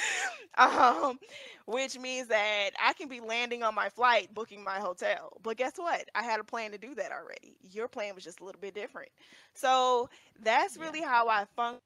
um, 0.56 1.18
which 1.66 1.98
means 1.98 2.28
that 2.28 2.70
I 2.82 2.92
can 2.94 3.08
be 3.08 3.20
landing 3.20 3.62
on 3.62 3.74
my 3.74 3.88
flight, 3.88 4.32
booking 4.34 4.62
my 4.64 4.78
hotel. 4.78 5.36
But 5.42 5.56
guess 5.56 5.74
what? 5.76 6.08
I 6.14 6.22
had 6.22 6.40
a 6.40 6.44
plan 6.44 6.72
to 6.72 6.78
do 6.78 6.94
that 6.94 7.12
already. 7.12 7.56
Your 7.62 7.88
plan 7.88 8.14
was 8.14 8.24
just 8.24 8.40
a 8.40 8.44
little 8.44 8.60
bit 8.60 8.74
different. 8.74 9.10
So 9.54 10.08
that's 10.42 10.76
really 10.76 11.00
yeah. 11.00 11.08
how 11.08 11.28
I 11.28 11.44
function. 11.56 11.80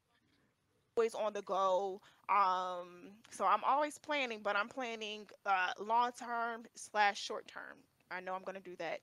Always 0.84 1.14
on 1.14 1.32
the 1.32 1.42
go. 1.42 2.00
Um, 2.28 3.12
so 3.30 3.44
I'm 3.44 3.62
always 3.64 3.98
planning, 3.98 4.40
but 4.42 4.56
I'm 4.56 4.68
planning 4.68 5.26
uh, 5.44 5.72
long 5.78 6.12
term 6.12 6.64
slash 6.74 7.20
short 7.20 7.46
term. 7.46 7.76
I 8.10 8.20
know 8.20 8.34
I'm 8.34 8.42
gonna 8.42 8.60
do 8.60 8.76
that 8.76 9.00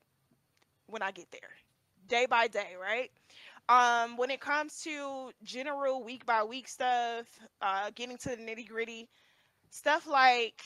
when 0.88 1.02
I 1.02 1.12
get 1.12 1.32
there, 1.32 1.49
day 2.08 2.26
by 2.26 2.47
day, 2.47 2.76
right? 2.82 3.12
Um, 3.69 4.17
when 4.17 4.30
it 4.30 4.41
comes 4.41 4.82
to 4.82 5.32
general 5.43 6.04
week 6.04 6.26
by 6.26 6.43
week 6.43 6.67
stuff, 6.67 7.26
uh, 7.62 7.91
getting 7.95 8.17
to 8.17 8.30
the 8.30 8.36
nitty 8.36 8.67
gritty, 8.67 9.10
stuff 9.69 10.06
like 10.06 10.62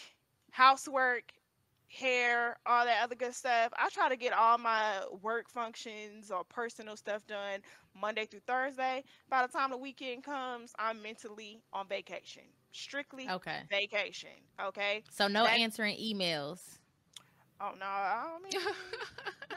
housework, 0.51 1.31
hair, 1.87 2.57
all 2.65 2.85
that 2.85 3.03
other 3.03 3.15
good 3.15 3.33
stuff. 3.33 3.71
I 3.77 3.89
try 3.89 4.09
to 4.09 4.17
get 4.17 4.33
all 4.33 4.57
my 4.57 5.01
work 5.21 5.49
functions 5.49 6.31
or 6.31 6.43
personal 6.43 6.97
stuff 6.97 7.25
done 7.27 7.61
Monday 7.99 8.25
through 8.25 8.41
Thursday. 8.47 9.03
By 9.29 9.45
the 9.45 9.51
time 9.51 9.71
the 9.71 9.77
weekend 9.77 10.23
comes, 10.23 10.73
I'm 10.77 11.01
mentally 11.01 11.61
on 11.73 11.87
vacation. 11.87 12.43
Strictly 12.71 13.29
okay. 13.29 13.61
vacation. 13.69 14.29
Okay. 14.61 15.03
So 15.11 15.27
no 15.27 15.45
answering 15.45 15.97
emails. 15.97 16.77
Oh 17.59 17.71
no, 17.79 17.85
I 17.85 18.23
don't 18.31 18.43
mean 18.53 18.63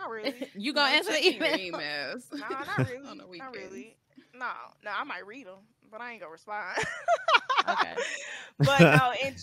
not 0.00 0.10
really. 0.12 0.50
you 0.54 0.72
gonna 0.74 0.90
no, 0.90 0.96
answer 0.96 1.12
the 1.12 1.26
email? 1.26 1.56
emails? 1.56 2.24
no, 2.32 2.48
not 2.66 2.88
really. 2.88 3.24
not 3.38 3.54
really. 3.54 3.96
No, 4.34 4.50
no, 4.84 4.90
I 4.96 5.04
might 5.04 5.26
read 5.26 5.46
them, 5.46 5.60
but 5.90 6.00
I 6.00 6.12
ain't 6.12 6.20
gonna 6.20 6.32
respond. 6.32 6.78
okay. 7.68 7.96
But 8.58 8.86
no, 8.90 9.12
in, 9.24 9.34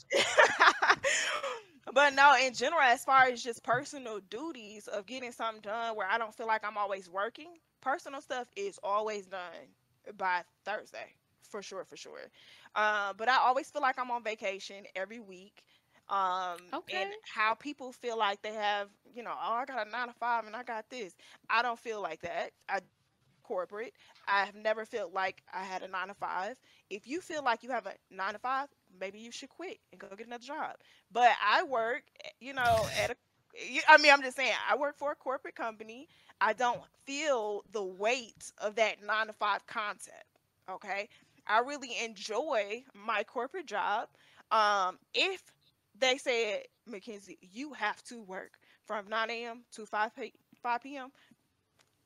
but 1.93 2.13
no, 2.13 2.35
in 2.41 2.53
general, 2.53 2.81
as 2.81 3.03
far 3.05 3.25
as 3.25 3.43
just 3.43 3.63
personal 3.63 4.19
duties 4.29 4.87
of 4.87 5.05
getting 5.05 5.31
something 5.31 5.61
done 5.61 5.95
where 5.95 6.07
I 6.07 6.17
don't 6.17 6.33
feel 6.33 6.47
like 6.47 6.63
I'm 6.65 6.77
always 6.77 7.09
working, 7.09 7.57
personal 7.81 8.21
stuff 8.21 8.47
is 8.55 8.79
always 8.83 9.25
done 9.27 9.75
by 10.17 10.43
Thursday 10.65 11.15
for 11.43 11.61
sure, 11.61 11.85
for 11.85 11.97
sure. 11.97 12.29
Uh, 12.75 13.13
but 13.13 13.29
I 13.29 13.37
always 13.37 13.69
feel 13.69 13.81
like 13.81 13.97
I'm 13.99 14.11
on 14.11 14.23
vacation 14.23 14.85
every 14.95 15.19
week. 15.19 15.63
Um, 16.09 16.57
okay. 16.73 16.93
and 16.93 17.09
how 17.23 17.53
people 17.55 17.91
feel 17.91 18.17
like 18.17 18.41
they 18.41 18.53
have, 18.53 18.89
you 19.13 19.23
know, 19.23 19.33
oh, 19.33 19.53
I 19.53 19.65
got 19.65 19.87
a 19.87 19.89
nine 19.89 20.07
to 20.07 20.13
five 20.13 20.45
and 20.45 20.55
I 20.55 20.63
got 20.63 20.89
this. 20.89 21.15
I 21.49 21.61
don't 21.61 21.79
feel 21.79 22.01
like 22.01 22.21
that. 22.21 22.51
I 22.69 22.79
corporate. 23.43 23.93
I 24.27 24.45
have 24.45 24.55
never 24.55 24.85
felt 24.85 25.13
like 25.13 25.41
I 25.53 25.63
had 25.63 25.83
a 25.83 25.87
nine 25.87 26.07
to 26.07 26.13
five. 26.13 26.57
If 26.89 27.07
you 27.07 27.21
feel 27.21 27.43
like 27.43 27.63
you 27.63 27.71
have 27.71 27.85
a 27.85 27.93
nine 28.11 28.33
to 28.33 28.39
five, 28.39 28.67
maybe 28.99 29.19
you 29.19 29.31
should 29.31 29.49
quit 29.49 29.79
and 29.91 29.99
go 30.01 30.07
get 30.15 30.27
another 30.27 30.43
job. 30.43 30.75
But 31.11 31.31
I 31.43 31.63
work, 31.63 32.03
eh, 32.23 32.29
you 32.39 32.53
know, 32.53 32.87
at 33.01 33.11
a 33.11 33.15
I 33.87 33.97
mean, 33.97 34.11
I'm 34.11 34.21
just 34.21 34.35
saying, 34.35 34.53
I 34.69 34.75
work 34.75 34.97
for 34.97 35.11
a 35.11 35.15
corporate 35.15 35.55
company. 35.55 36.07
I 36.39 36.53
don't 36.53 36.81
feel 37.05 37.63
the 37.71 37.83
weight 37.83 38.51
of 38.59 38.75
that 38.75 39.03
nine 39.03 39.27
to 39.27 39.33
five 39.33 39.65
concept. 39.65 40.25
Okay. 40.69 41.09
I 41.47 41.59
really 41.59 41.91
enjoy 42.03 42.83
my 42.93 43.23
corporate 43.23 43.65
job. 43.65 44.09
Um, 44.51 44.97
if 45.13 45.41
they 45.99 46.17
said, 46.17 46.63
Mackenzie, 46.85 47.37
you 47.41 47.73
have 47.73 48.01
to 48.05 48.21
work 48.21 48.57
from 48.85 49.07
9 49.09 49.45
a.m. 49.45 49.63
to 49.73 49.85
5 49.85 50.15
p- 50.15 50.33
5 50.61 50.97
p.m., 50.97 51.11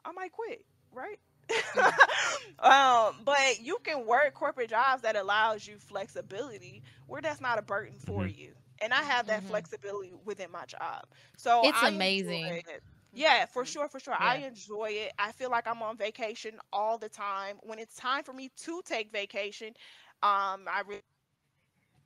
I 0.05 0.11
might 0.11 0.31
quit, 0.31 0.65
right? 0.91 1.17
um, 2.59 3.13
but 3.23 3.59
you 3.61 3.77
can 3.83 4.05
work 4.05 4.33
corporate 4.33 4.69
jobs 4.69 5.01
that 5.03 5.15
allows 5.15 5.65
you 5.67 5.77
flexibility 5.79 6.83
where 7.07 7.21
that's 7.21 7.41
not 7.41 7.59
a 7.59 7.61
burden 7.61 7.97
for 7.99 8.25
Mhm. 8.25 8.27
you. 8.27 8.53
And 8.81 8.93
I 8.93 9.01
have 9.03 9.27
that 9.27 9.43
Mhm. 9.43 9.45
flexibility 9.45 10.13
within 10.25 10.51
my 10.51 10.65
job. 10.65 11.03
So 11.37 11.63
It's 11.63 11.81
I 11.81 11.89
amazing. 11.89 12.63
it. 12.67 12.83
Yeah, 13.13 13.45
for 13.45 13.65
sure, 13.65 13.87
for 13.87 13.99
sure. 13.99 14.13
I 14.13 14.37
enjoy 14.37 14.89
it. 14.91 15.11
I 15.19 15.31
feel 15.31 15.49
like 15.51 15.67
I'm 15.67 15.81
on 15.81 15.97
vacation 15.97 16.59
all 16.71 16.97
the 16.97 17.09
time. 17.09 17.57
When 17.63 17.79
it's 17.79 17.95
time 17.95 18.23
for 18.23 18.33
me 18.33 18.49
to 18.63 18.81
take 18.85 19.11
vacation, 19.11 19.69
um, 20.23 20.67
I 20.69 20.83
really 20.87 21.10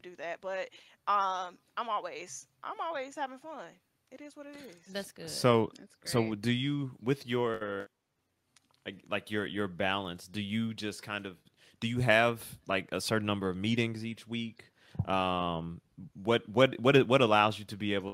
do 0.09 0.15
that. 0.17 0.41
But 0.41 0.69
um, 1.07 1.57
I'm 1.77 1.89
always, 1.89 2.47
I'm 2.63 2.79
always 2.81 3.15
having 3.15 3.39
fun. 3.39 3.65
It 4.11 4.21
is 4.21 4.35
what 4.35 4.45
it 4.45 4.55
is. 4.55 4.93
That's 4.93 5.11
good. 5.11 5.29
So 5.29 5.71
That's 5.77 6.11
so 6.11 6.35
do 6.35 6.51
you 6.51 6.91
with 7.01 7.27
your 7.27 7.89
like 8.85 9.03
like 9.09 9.31
your 9.31 9.45
your 9.45 9.67
balance 9.67 10.27
do 10.27 10.41
you 10.41 10.73
just 10.73 11.01
kind 11.03 11.25
of 11.25 11.35
do 11.79 11.87
you 11.87 11.99
have 11.99 12.43
like 12.67 12.87
a 12.91 13.01
certain 13.01 13.25
number 13.25 13.49
of 13.49 13.57
meetings 13.57 14.05
each 14.05 14.27
week 14.27 14.65
um 15.07 15.81
what 16.23 16.47
what 16.47 16.79
what 16.79 17.07
what 17.07 17.21
allows 17.21 17.57
you 17.59 17.65
to 17.65 17.75
be 17.75 17.93
able 17.93 18.13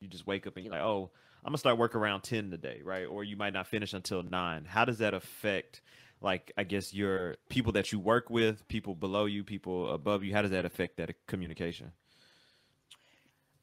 you 0.00 0.08
just 0.08 0.26
wake 0.26 0.46
up 0.46 0.56
and 0.56 0.64
you're 0.64 0.72
like 0.72 0.82
oh 0.82 1.10
i'm 1.44 1.50
gonna 1.50 1.58
start 1.58 1.78
work 1.78 1.94
around 1.94 2.22
10 2.22 2.50
today 2.50 2.80
right 2.82 3.04
or 3.04 3.22
you 3.22 3.36
might 3.36 3.52
not 3.52 3.66
finish 3.66 3.92
until 3.92 4.22
9 4.22 4.64
how 4.64 4.84
does 4.84 4.98
that 4.98 5.14
affect 5.14 5.82
like 6.20 6.52
i 6.56 6.64
guess 6.64 6.92
your 6.92 7.36
people 7.48 7.72
that 7.72 7.92
you 7.92 7.98
work 7.98 8.30
with 8.30 8.66
people 8.68 8.94
below 8.94 9.24
you 9.24 9.44
people 9.44 9.90
above 9.92 10.22
you 10.22 10.32
how 10.32 10.42
does 10.42 10.50
that 10.50 10.64
affect 10.64 10.96
that 10.96 11.14
communication 11.26 11.92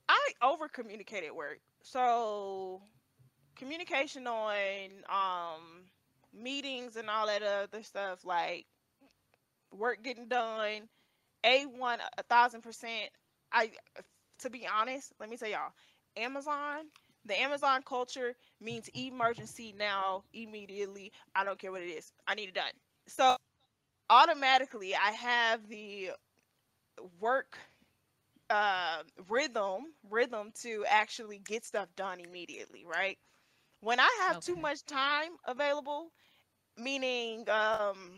I 0.10 0.32
over 0.41 0.67
communicate 0.67 1.24
at 1.24 1.36
work. 1.36 1.60
So 1.82 2.82
communication 3.56 4.28
on 4.28 4.89
um 5.10 5.86
meetings 6.34 6.96
and 6.96 7.10
all 7.10 7.26
that 7.26 7.41
other 7.41 7.82
stuff 7.82 8.24
like 8.24 8.65
work 9.76 10.04
getting 10.04 10.28
done 10.28 10.84
a1 11.43 11.98
a 12.20 12.24
thousand 12.24 12.62
percent 12.62 13.10
i 13.52 13.72
to 14.38 14.52
be 14.52 14.67
honest 14.72 15.12
let 15.20 15.28
me 15.28 15.38
tell 15.38 15.50
y'all 15.50 15.72
amazon 16.15 16.86
the 17.25 17.39
amazon 17.39 17.82
culture 17.84 18.36
means 18.60 18.89
emergency 18.93 19.73
now 19.77 20.23
immediately. 20.34 21.12
I 21.36 21.43
don't 21.43 21.58
care 21.60 21.71
what 21.71 21.82
it 21.82 21.89
is. 21.89 22.12
I 22.27 22.36
need 22.36 22.49
it 22.49 22.56
done. 22.56 22.71
So 23.08 23.36
automatically 24.10 24.95
i 24.95 25.12
have 25.12 25.67
the 25.67 26.12
work 27.19 27.58
uh, 28.49 29.03
rhythm 29.30 29.84
rhythm 30.10 30.51
to 30.62 30.84
actually 30.88 31.39
get 31.39 31.63
stuff 31.65 31.88
done 31.95 32.19
immediately 32.19 32.86
right? 32.86 33.17
When 33.82 33.99
i 33.99 34.10
have 34.27 34.39
too 34.39 34.56
much 34.56 34.86
time 34.86 35.32
available 35.45 36.12
meaning 36.77 37.47
um 37.49 38.13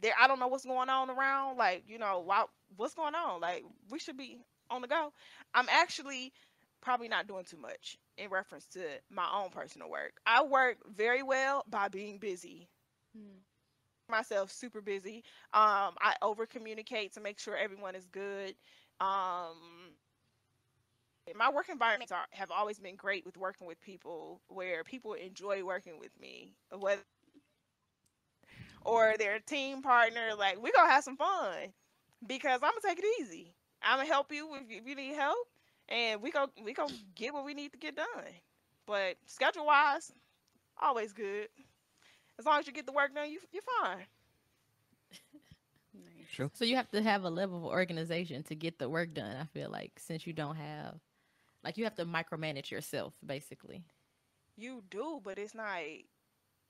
there 0.00 0.12
i 0.20 0.26
don't 0.26 0.38
know 0.40 0.48
what's 0.48 0.64
going 0.64 0.88
on 0.88 1.10
around 1.10 1.56
like 1.56 1.84
you 1.88 1.98
know 1.98 2.20
why, 2.20 2.44
what's 2.76 2.94
going 2.94 3.14
on? 3.14 3.40
Like 3.40 3.64
we 3.90 3.98
should 3.98 4.16
be 4.16 4.38
on 4.70 4.82
the 4.82 4.88
go. 4.88 5.12
I'm 5.54 5.68
actually 5.70 6.32
probably 6.84 7.08
not 7.08 7.26
doing 7.26 7.44
too 7.44 7.56
much 7.56 7.98
in 8.18 8.30
reference 8.30 8.66
to 8.66 8.80
my 9.10 9.26
own 9.34 9.50
personal 9.50 9.90
work. 9.90 10.12
I 10.26 10.42
work 10.44 10.76
very 10.94 11.22
well 11.22 11.64
by 11.68 11.88
being 11.88 12.18
busy. 12.18 12.68
Mm. 13.16 13.38
myself 14.10 14.52
super 14.52 14.80
busy. 14.80 15.24
Um 15.54 15.94
i 16.00 16.14
over 16.22 16.46
communicate 16.46 17.14
to 17.14 17.20
make 17.20 17.38
sure 17.38 17.56
everyone 17.56 17.94
is 17.94 18.06
good. 18.06 18.54
Um 19.00 19.94
my 21.34 21.50
work 21.50 21.70
environments 21.70 22.12
are, 22.12 22.26
have 22.32 22.50
always 22.50 22.78
been 22.78 22.96
great 22.96 23.24
with 23.24 23.38
working 23.38 23.66
with 23.66 23.80
people 23.80 24.42
where 24.48 24.84
people 24.84 25.14
enjoy 25.14 25.64
working 25.64 25.98
with 25.98 26.10
me 26.20 26.52
whether 26.70 27.00
or 28.84 29.14
their 29.18 29.38
team 29.38 29.80
partner 29.80 30.34
like 30.38 30.62
we're 30.62 30.72
gonna 30.76 30.90
have 30.90 31.02
some 31.04 31.16
fun 31.16 31.72
because 32.26 32.60
i'm 32.62 32.72
gonna 32.72 32.94
take 32.94 32.98
it 32.98 33.22
easy. 33.22 33.54
I'm 33.82 33.98
gonna 33.98 34.08
help 34.08 34.32
you, 34.32 34.50
if 34.68 34.86
you 34.86 34.94
need 34.94 35.14
help 35.14 35.46
and 35.88 36.22
we 36.22 36.30
go 36.30 36.46
we 36.64 36.72
gonna 36.72 36.92
get 37.14 37.32
what 37.32 37.44
we 37.44 37.54
need 37.54 37.72
to 37.72 37.78
get 37.78 37.96
done 37.96 38.06
but 38.86 39.16
schedule 39.26 39.66
wise 39.66 40.12
always 40.80 41.12
good 41.12 41.48
as 42.38 42.46
long 42.46 42.58
as 42.58 42.66
you 42.66 42.72
get 42.72 42.86
the 42.86 42.92
work 42.92 43.14
done 43.14 43.30
you, 43.30 43.40
you're 43.52 43.62
fine 43.82 44.04
Nice. 45.94 46.28
Sure. 46.28 46.50
So 46.54 46.64
you 46.64 46.76
have 46.76 46.90
to 46.90 47.02
have 47.02 47.24
a 47.24 47.30
level 47.30 47.58
of 47.58 47.64
organization 47.64 48.42
to 48.44 48.54
get 48.54 48.78
the 48.78 48.88
work 48.88 49.14
done. 49.14 49.36
I 49.36 49.44
feel 49.46 49.70
like 49.70 49.92
since 49.98 50.26
you 50.26 50.32
don't 50.32 50.56
have, 50.56 50.96
like, 51.64 51.76
you 51.76 51.84
have 51.84 51.94
to 51.96 52.04
micromanage 52.06 52.70
yourself, 52.70 53.14
basically. 53.24 53.84
You 54.56 54.82
do, 54.90 55.20
but 55.22 55.38
it's 55.38 55.54
not. 55.54 55.80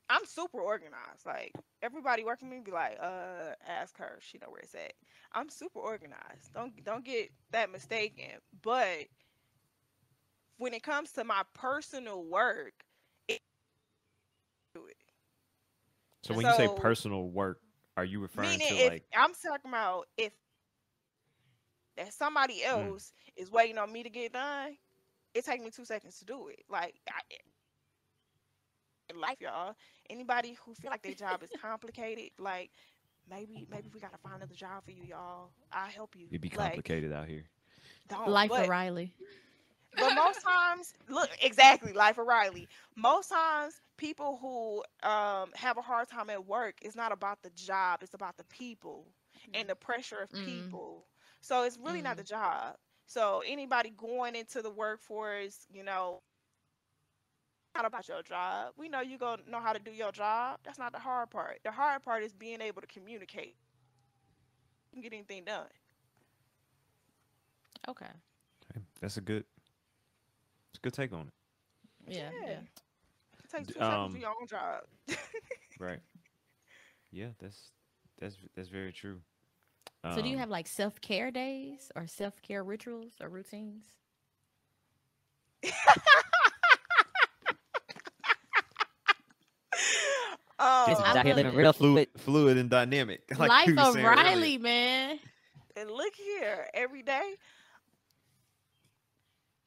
I'm 0.09 0.25
super 0.27 0.61
organized. 0.61 1.27
Like 1.27 1.53
everybody 1.83 2.25
working 2.25 2.49
with 2.49 2.59
me 2.59 2.63
be 2.65 2.71
like, 2.73 2.99
uh, 3.01 3.55
ask 3.67 3.97
her. 3.99 4.19
She 4.21 4.39
know 4.39 4.49
where 4.51 4.61
it's 4.61 4.75
at. 4.75 4.93
I'm 5.33 5.49
super 5.51 5.79
organized. 5.81 6.53
Don't 6.55 6.73
don't 6.85 7.05
get 7.05 7.31
that 7.53 7.71
mistaken. 7.71 8.31
But 8.63 9.07
when 10.59 10.75
it 10.75 10.83
comes 10.83 11.13
to 11.13 11.25
my 11.25 11.43
personal 11.55 12.25
work, 12.25 12.85
it 13.29 13.41
do 14.75 14.87
it. 14.87 14.97
so 16.23 16.35
when 16.35 16.47
you 16.47 16.53
say 16.53 16.69
personal 16.69 17.29
work 17.29 17.61
are 17.97 18.05
you 18.05 18.21
referring 18.21 18.61
to 18.61 18.77
like 18.79 19.05
I'm 19.15 19.33
talking 19.35 19.71
about 19.71 20.07
if 20.17 20.33
that 21.97 22.13
somebody 22.13 22.63
Mm. 22.75 22.93
else 22.93 23.13
is 23.37 23.51
waiting 23.51 23.79
on 23.79 23.93
me 23.93 24.03
to 24.03 24.11
get 24.11 24.33
done, 24.33 24.77
it 25.35 25.45
takes 25.45 25.63
me 25.63 25.71
two 25.71 25.85
seconds 25.85 26.19
to 26.19 26.25
do 26.25 26.49
it. 26.49 26.63
Like 26.69 26.95
I, 27.11 27.21
life, 29.13 29.31
y'all. 29.31 29.65
Anybody 29.99 30.49
who 30.55 30.65
feel 30.65 30.85
like 30.85 30.95
their 30.95 31.05
job 31.05 31.35
is 31.35 31.51
complicated, 31.51 32.31
like 32.39 32.71
maybe 33.29 33.67
maybe 33.71 33.89
we 33.93 34.01
gotta 34.01 34.19
find 34.19 34.37
another 34.37 34.55
job 34.55 34.85
for 34.85 34.91
you, 34.91 35.03
y'all. 35.03 35.53
I'll 35.73 35.89
help 35.91 36.15
you. 36.15 36.29
it'd 36.31 36.41
be 36.41 36.49
Like, 36.53 36.83
complicated 36.83 37.13
out 37.13 37.29
here 37.29 37.45
don't, 38.09 38.33
Life 38.33 38.49
but, 38.49 38.59
of 38.59 38.67
Riley. 38.67 39.15
but 39.99 40.11
most 40.11 40.41
times, 40.43 40.95
look 41.09 41.29
exactly 41.43 41.93
life 41.93 42.19
of 42.19 42.27
Riley. 42.27 42.69
Most 42.97 43.29
times, 43.31 43.81
people 43.97 44.39
who 44.41 44.83
um 45.09 45.51
have 45.55 45.77
a 45.79 45.83
hard 45.83 46.09
time 46.09 46.31
at 46.31 46.47
work, 46.47 46.77
it's 46.83 46.97
not 46.97 47.13
about 47.13 47.43
the 47.43 47.51
job; 47.51 48.03
it's 48.03 48.15
about 48.15 48.37
the 48.37 48.45
people 48.45 49.07
and 49.53 49.69
the 49.69 49.75
pressure 49.77 50.19
of 50.21 50.35
Mm. 50.35 50.39
people. 50.39 51.07
So 51.41 51.63
it's 51.65 51.79
really 51.79 52.03
not 52.03 52.17
the 52.17 52.25
job. 52.25 52.77
So 53.07 53.43
anybody 53.47 53.91
going 53.91 54.35
into 54.35 54.63
the 54.63 54.71
workforce, 54.71 55.67
you 55.73 55.83
know, 55.85 56.23
not 57.75 57.85
about 57.87 58.09
your 58.09 58.23
job. 58.23 58.73
We 58.77 58.89
know 58.89 59.01
you're 59.01 59.19
gonna 59.19 59.43
know 59.49 59.61
how 59.61 59.73
to 59.73 59.79
do 59.79 59.91
your 59.91 60.13
job. 60.13 60.59
That's 60.65 60.79
not 60.79 60.93
the 60.93 60.99
hard 60.99 61.31
part. 61.31 61.61
The 61.65 61.73
hard 61.73 62.03
part 62.03 62.23
is 62.23 62.33
being 62.33 62.61
able 62.61 62.81
to 62.81 62.87
communicate 62.87 63.57
and 64.93 65.03
get 65.03 65.13
anything 65.13 65.45
done. 65.45 65.67
Okay. 67.89 68.07
Okay, 68.71 68.83
that's 69.01 69.17
a 69.17 69.21
good 69.21 69.45
it's 70.71 70.79
a 70.79 70.81
good 70.83 70.93
take 70.95 71.13
on 71.13 71.29
it 71.29 71.35
Yeah. 72.09 72.31
Yeah. 72.45 72.47
Yeah. 72.47 72.59
It 73.45 73.51
takes 73.51 73.69
D- 73.69 73.75
two 73.75 73.83
seconds 73.83 74.07
to 74.07 74.07
um, 74.07 74.13
do 74.19 74.19
your 74.21 74.31
own 74.31 74.47
job. 74.47 74.83
right 75.79 76.01
yeah 77.11 77.29
that's 77.41 77.71
that's 78.21 78.37
that's 78.55 78.69
very 78.69 78.93
true 78.93 79.21
So 80.09 80.21
do 80.23 80.29
you 80.29 80.37
Um, 80.37 80.39
have 80.39 80.51
like 80.51 80.67
self 80.69 81.01
care 81.01 81.31
days 81.31 81.91
or 81.95 82.07
self 82.07 82.41
care 82.43 82.63
rituals 82.63 83.15
or 83.21 83.29
routines? 83.29 83.95
um, 90.59 90.84
This 90.84 90.84
is 91.01 91.07
I 91.15 91.15
out 91.17 91.23
here 91.23 91.35
living 91.35 91.55
real 91.55 91.73
fluid 91.73 91.73
fluid. 91.73 92.09
fluid 92.17 92.57
and 92.59 92.71
dynamic 92.71 93.23
like 93.39 93.53
Life 93.53 93.67
we 93.67 93.77
of 93.77 93.87
saying 93.87 94.15
earlier. 94.17 94.55
Riley, 94.55 94.59
man. 94.59 95.19
and 95.77 95.91
look 95.91 96.15
here, 96.15 96.69
every 96.75 97.03
day, 97.03 97.35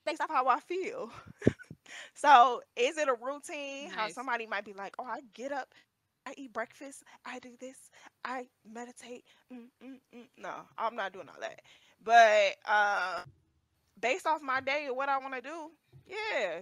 based 0.05 0.21
off 0.21 0.29
how 0.29 0.47
I 0.47 0.59
feel. 0.59 1.11
so, 2.13 2.61
is 2.75 2.97
it 2.97 3.07
a 3.07 3.13
routine? 3.13 3.89
How 3.89 4.07
somebody 4.07 4.45
might 4.47 4.65
be 4.65 4.73
like, 4.73 4.95
"Oh, 4.99 5.05
I 5.05 5.21
get 5.33 5.51
up, 5.51 5.73
I 6.25 6.33
eat 6.37 6.53
breakfast, 6.53 7.03
I 7.25 7.39
do 7.39 7.51
this, 7.59 7.77
I 8.23 8.47
meditate." 8.71 9.25
Mm, 9.53 9.67
mm, 9.83 9.99
mm. 10.15 10.27
No, 10.37 10.53
I'm 10.77 10.95
not 10.95 11.13
doing 11.13 11.27
all 11.29 11.39
that. 11.41 11.61
But 12.03 12.55
uh, 12.65 13.23
based 13.99 14.27
off 14.27 14.41
my 14.41 14.61
day 14.61 14.85
and 14.87 14.95
what 14.97 15.09
I 15.09 15.17
want 15.19 15.35
to 15.35 15.41
do, 15.41 15.71
yeah, 16.07 16.59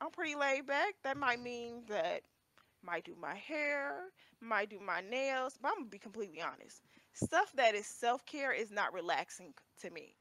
I'm 0.00 0.10
pretty 0.10 0.34
laid 0.34 0.66
back. 0.66 0.94
That 1.04 1.16
might 1.16 1.40
mean 1.42 1.84
that 1.88 2.22
might 2.86 3.04
do 3.04 3.14
my 3.20 3.34
hair, 3.34 3.96
might 4.40 4.70
do 4.70 4.78
my 4.78 5.00
nails, 5.00 5.58
but 5.60 5.68
I'm 5.68 5.78
gonna 5.78 5.90
be 5.90 5.98
completely 5.98 6.40
honest. 6.40 6.82
Stuff 7.12 7.52
that 7.56 7.74
is 7.74 7.86
self 7.86 8.24
care 8.24 8.52
is 8.52 8.70
not 8.70 8.94
relaxing 8.94 9.52
to 9.82 9.90
me. 9.90 10.14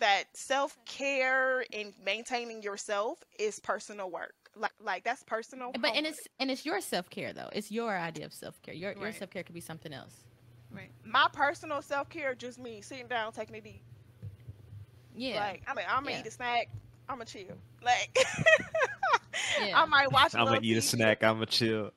That 0.00 0.24
self 0.34 0.76
care 0.84 1.64
and 1.72 1.94
maintaining 2.04 2.62
yourself 2.62 3.22
is 3.38 3.60
personal 3.60 4.10
work. 4.10 4.34
Like, 4.56 4.72
like 4.80 5.04
that's 5.04 5.22
personal. 5.22 5.70
But 5.78 5.94
and 5.94 6.06
it's 6.06 6.20
and 6.40 6.50
it's 6.50 6.66
your 6.66 6.80
self 6.80 7.08
care 7.08 7.32
though. 7.32 7.48
It's 7.52 7.70
your 7.70 7.96
idea 7.96 8.26
of 8.26 8.34
self 8.34 8.60
care. 8.62 8.74
Your 8.74 8.92
your 8.98 9.12
self 9.12 9.30
care 9.30 9.44
could 9.44 9.54
be 9.54 9.60
something 9.60 9.92
else. 9.92 10.24
Right. 10.70 10.90
my 11.02 11.28
personal 11.32 11.80
self 11.80 12.10
care 12.10 12.34
just 12.34 12.58
means 12.58 12.84
sitting 12.84 13.06
down, 13.06 13.32
taking 13.32 13.56
a 13.56 13.60
deep 13.60 13.80
Yeah. 15.14 15.40
Like 15.40 15.62
I'm, 15.66 15.78
I'm 15.78 16.04
gonna 16.04 16.10
yeah. 16.10 16.20
eat 16.20 16.26
a 16.26 16.30
snack. 16.30 16.68
I'm 17.08 17.16
gonna 17.16 17.24
chill. 17.24 17.56
Like 17.82 18.14
yeah. 19.60 19.80
I 19.80 19.84
might 19.86 20.10
watch. 20.12 20.34
I'm 20.34 20.46
gonna 20.46 20.60
eat 20.62 20.74
TV. 20.74 20.78
a 20.78 20.82
snack. 20.82 21.24
I'm 21.24 21.34
gonna 21.34 21.46
chill. 21.46 21.90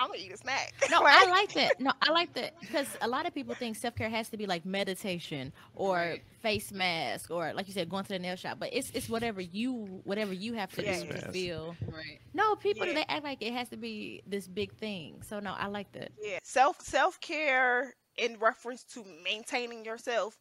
I'm 0.00 0.06
gonna 0.08 0.18
eat 0.18 0.32
a 0.32 0.36
snack. 0.36 0.72
No, 0.90 1.02
I 1.06 1.28
like 1.28 1.52
that. 1.54 1.78
No, 1.78 1.92
I 2.00 2.10
like 2.10 2.32
that 2.34 2.58
because 2.60 2.86
a 3.02 3.08
lot 3.08 3.26
of 3.26 3.34
people 3.34 3.54
think 3.54 3.76
self 3.76 3.94
care 3.94 4.08
has 4.08 4.30
to 4.30 4.36
be 4.36 4.46
like 4.46 4.64
meditation 4.64 5.52
or 5.74 6.16
face 6.40 6.72
mask 6.72 7.30
or 7.30 7.52
like 7.52 7.68
you 7.68 7.74
said, 7.74 7.90
going 7.90 8.04
to 8.04 8.12
the 8.12 8.18
nail 8.18 8.36
shop. 8.36 8.58
But 8.58 8.70
it's 8.72 8.90
it's 8.94 9.10
whatever 9.10 9.40
you 9.40 10.00
whatever 10.04 10.32
you 10.32 10.54
have 10.54 10.72
to 10.72 10.82
yes. 10.82 11.02
do 11.02 11.08
to 11.08 11.32
feel. 11.32 11.76
Right. 11.86 12.18
No, 12.32 12.56
people 12.56 12.86
yeah. 12.86 12.94
they 12.94 13.04
act 13.08 13.24
like 13.24 13.42
it 13.42 13.52
has 13.52 13.68
to 13.70 13.76
be 13.76 14.22
this 14.26 14.48
big 14.48 14.72
thing. 14.74 15.22
So 15.22 15.38
no, 15.38 15.54
I 15.56 15.66
like 15.66 15.92
that. 15.92 16.12
Yeah, 16.20 16.38
self 16.42 16.80
self 16.80 17.20
care 17.20 17.94
in 18.16 18.38
reference 18.38 18.84
to 18.84 19.04
maintaining 19.22 19.84
yourself 19.84 20.38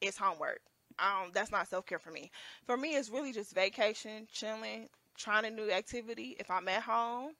is 0.00 0.16
homework. 0.16 0.60
Um, 0.98 1.30
that's 1.34 1.50
not 1.50 1.68
self 1.68 1.86
care 1.86 1.98
for 1.98 2.10
me. 2.10 2.30
For 2.64 2.76
me, 2.76 2.94
it's 2.94 3.10
really 3.10 3.32
just 3.32 3.54
vacation, 3.54 4.26
chilling, 4.32 4.88
trying 5.16 5.44
a 5.44 5.50
new 5.50 5.70
activity. 5.70 6.36
If 6.38 6.50
I'm 6.50 6.68
at 6.68 6.82
home, 6.82 7.32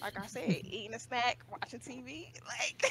like 0.00 0.18
I 0.18 0.26
said, 0.26 0.60
eating 0.64 0.94
a 0.94 0.98
snack, 0.98 1.38
watching 1.50 1.80
TV, 1.80 2.32
like 2.46 2.90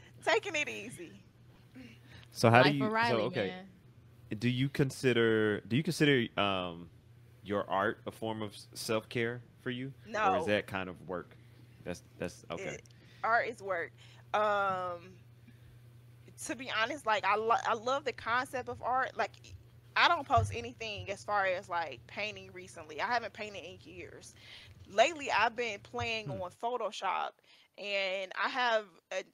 taking 0.24 0.54
it 0.56 0.68
easy. 0.68 1.22
So 2.32 2.50
how 2.50 2.62
Life 2.62 2.64
do 2.64 2.70
you? 2.70 2.90
Riley, 2.90 3.22
so 3.22 3.24
okay, 3.26 3.46
man. 3.48 3.66
do 4.38 4.48
you 4.48 4.68
consider 4.68 5.60
do 5.60 5.76
you 5.76 5.82
consider 5.82 6.26
um 6.40 6.90
your 7.42 7.68
art 7.68 8.00
a 8.06 8.10
form 8.10 8.42
of 8.42 8.56
self 8.74 9.08
care 9.08 9.42
for 9.62 9.70
you? 9.70 9.92
No, 10.06 10.34
or 10.34 10.36
is 10.38 10.46
that 10.46 10.66
kind 10.66 10.88
of 10.88 11.00
work? 11.08 11.36
That's 11.84 12.02
that's 12.18 12.44
okay. 12.50 12.70
It, 12.70 12.82
art 13.22 13.48
is 13.48 13.62
work. 13.62 13.92
Um, 14.34 15.18
to 16.46 16.56
be 16.56 16.70
honest, 16.70 17.06
like 17.06 17.24
I 17.24 17.36
lo- 17.36 17.62
I 17.66 17.74
love 17.74 18.04
the 18.04 18.12
concept 18.12 18.68
of 18.68 18.82
art. 18.82 19.16
Like 19.16 19.32
I 19.96 20.08
don't 20.08 20.26
post 20.26 20.52
anything 20.54 21.10
as 21.10 21.24
far 21.24 21.46
as 21.46 21.68
like 21.68 22.00
painting 22.06 22.50
recently. 22.52 23.00
I 23.00 23.06
haven't 23.06 23.32
painted 23.32 23.64
in 23.64 23.78
years. 23.82 24.34
Lately, 24.92 25.30
I've 25.30 25.56
been 25.56 25.78
playing 25.80 26.26
hmm. 26.26 26.42
on 26.42 26.50
Photoshop, 26.62 27.30
and 27.78 28.32
I 28.42 28.48
have 28.48 28.84
a. 29.12 29.24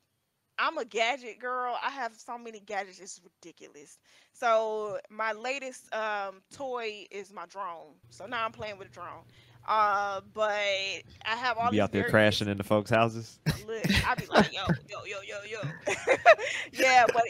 I'm 0.63 0.77
a 0.77 0.85
gadget 0.85 1.39
girl. 1.39 1.75
I 1.83 1.89
have 1.89 2.13
so 2.15 2.37
many 2.37 2.61
gadgets, 2.61 3.01
it's 3.01 3.19
ridiculous. 3.25 3.99
So 4.35 4.99
my 5.09 5.33
latest 5.33 5.93
um, 5.95 6.43
toy 6.53 7.07
is 7.11 7.33
my 7.33 7.47
drone. 7.47 7.95
So 8.11 8.27
now 8.27 8.45
I'm 8.45 8.53
playing 8.53 8.77
with 8.77 8.89
a 8.89 8.91
drone. 8.91 9.25
Uh, 9.71 10.21
but 10.35 10.51
I 10.51 11.37
have 11.37 11.57
all. 11.57 11.67
You 11.67 11.71
be 11.71 11.81
out 11.81 11.93
there 11.93 12.11
crashing 12.11 12.49
into 12.49 12.65
folks' 12.65 12.91
houses. 12.91 13.39
Look, 13.69 13.85
I 14.07 14.17
be 14.17 14.27
like, 14.27 14.53
yo, 14.53 14.63
yo, 14.89 15.05
yo, 15.05 15.19
yo, 15.23 15.37
yo. 15.49 15.95
yeah, 16.73 17.07
but 17.07 17.23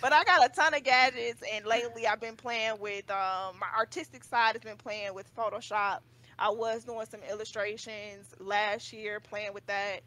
but 0.00 0.12
I 0.12 0.22
got 0.22 0.46
a 0.46 0.54
ton 0.54 0.72
of 0.72 0.84
gadgets, 0.84 1.42
and 1.52 1.66
lately 1.66 2.06
I've 2.06 2.20
been 2.20 2.36
playing 2.36 2.78
with 2.78 3.10
um, 3.10 3.56
my 3.58 3.66
artistic 3.76 4.22
side 4.22 4.52
has 4.52 4.62
been 4.62 4.76
playing 4.76 5.14
with 5.14 5.34
Photoshop. 5.34 5.98
I 6.38 6.50
was 6.50 6.84
doing 6.84 7.06
some 7.10 7.22
illustrations 7.28 8.36
last 8.38 8.92
year, 8.92 9.18
playing 9.18 9.52
with 9.52 9.66
that. 9.66 10.02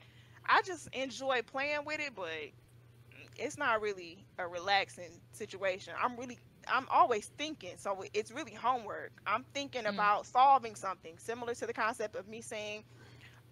I 0.45 0.61
just 0.61 0.87
enjoy 0.93 1.41
playing 1.41 1.83
with 1.85 1.99
it, 1.99 2.13
but 2.15 2.29
it's 3.35 3.57
not 3.57 3.81
really 3.81 4.23
a 4.37 4.47
relaxing 4.47 5.19
situation. 5.33 5.95
I'm 6.01 6.15
really 6.15 6.39
I'm 6.67 6.87
always 6.89 7.27
thinking, 7.37 7.73
so 7.77 8.03
it's 8.13 8.31
really 8.31 8.53
homework. 8.53 9.11
I'm 9.25 9.43
thinking 9.53 9.83
mm. 9.83 9.93
about 9.93 10.25
solving 10.25 10.75
something 10.75 11.17
similar 11.17 11.53
to 11.55 11.67
the 11.67 11.73
concept 11.73 12.15
of 12.15 12.27
me 12.27 12.41
saying, 12.41 12.83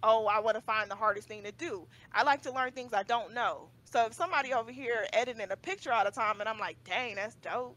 "Oh, 0.02 0.26
I 0.26 0.40
want 0.40 0.56
to 0.56 0.62
find 0.62 0.90
the 0.90 0.94
hardest 0.94 1.28
thing 1.28 1.42
to 1.44 1.52
do." 1.52 1.86
I 2.12 2.22
like 2.22 2.42
to 2.42 2.52
learn 2.52 2.72
things 2.72 2.92
I 2.92 3.02
don't 3.02 3.34
know. 3.34 3.68
So 3.84 4.06
if 4.06 4.14
somebody 4.14 4.52
over 4.52 4.70
here 4.70 5.06
editing 5.12 5.50
a 5.50 5.56
picture 5.56 5.92
all 5.92 6.04
the 6.04 6.10
time, 6.10 6.40
and 6.40 6.48
I'm 6.48 6.58
like, 6.58 6.76
"Dang, 6.84 7.16
that's 7.16 7.34
dope," 7.36 7.76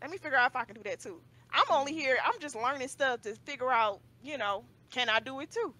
let 0.00 0.10
me 0.10 0.18
figure 0.18 0.38
out 0.38 0.50
if 0.50 0.56
I 0.56 0.64
can 0.64 0.74
do 0.74 0.82
that 0.84 1.00
too. 1.00 1.20
I'm 1.52 1.66
only 1.70 1.92
here. 1.92 2.18
I'm 2.24 2.38
just 2.40 2.56
learning 2.56 2.88
stuff 2.88 3.22
to 3.22 3.34
figure 3.34 3.70
out, 3.70 4.00
you 4.22 4.38
know, 4.38 4.64
can 4.90 5.08
I 5.08 5.20
do 5.20 5.40
it 5.40 5.50
too? 5.50 5.74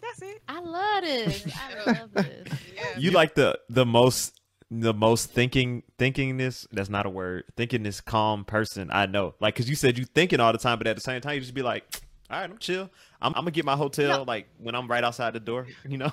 That's 0.00 0.22
it. 0.22 0.42
I 0.48 0.60
love 0.60 1.04
this. 1.04 1.46
I 1.54 1.84
love 1.92 2.12
this. 2.12 2.48
yeah. 2.74 2.98
You 2.98 3.12
like 3.12 3.34
the 3.34 3.58
the 3.68 3.86
most 3.86 4.40
the 4.80 4.94
most 4.94 5.30
thinking 5.30 5.82
thinkingness 5.98 6.66
that's 6.72 6.88
not 6.88 7.04
a 7.04 7.10
word 7.10 7.44
thinking 7.56 7.82
this 7.82 8.00
calm 8.00 8.42
person 8.44 8.88
i 8.90 9.04
know. 9.04 9.34
Like 9.38 9.54
because 9.54 9.68
you 9.68 9.76
said 9.76 9.98
you 9.98 10.04
thinking 10.06 10.40
all 10.40 10.52
the 10.52 10.58
time 10.58 10.78
but 10.78 10.86
at 10.86 10.96
the 10.96 11.02
same 11.02 11.20
time 11.20 11.34
you 11.34 11.40
just 11.40 11.52
be 11.52 11.62
like 11.62 11.84
all 12.30 12.40
right 12.40 12.50
i'm 12.50 12.56
chill. 12.56 12.88
I'm, 13.20 13.34
I'm 13.34 13.42
gonna 13.42 13.50
get 13.50 13.66
my 13.66 13.76
hotel 13.76 14.18
no. 14.18 14.22
like 14.24 14.48
when 14.58 14.74
i'm 14.74 14.88
right 14.88 15.04
outside 15.04 15.34
the 15.34 15.40
door 15.40 15.66
you 15.88 15.98
know? 15.98 16.12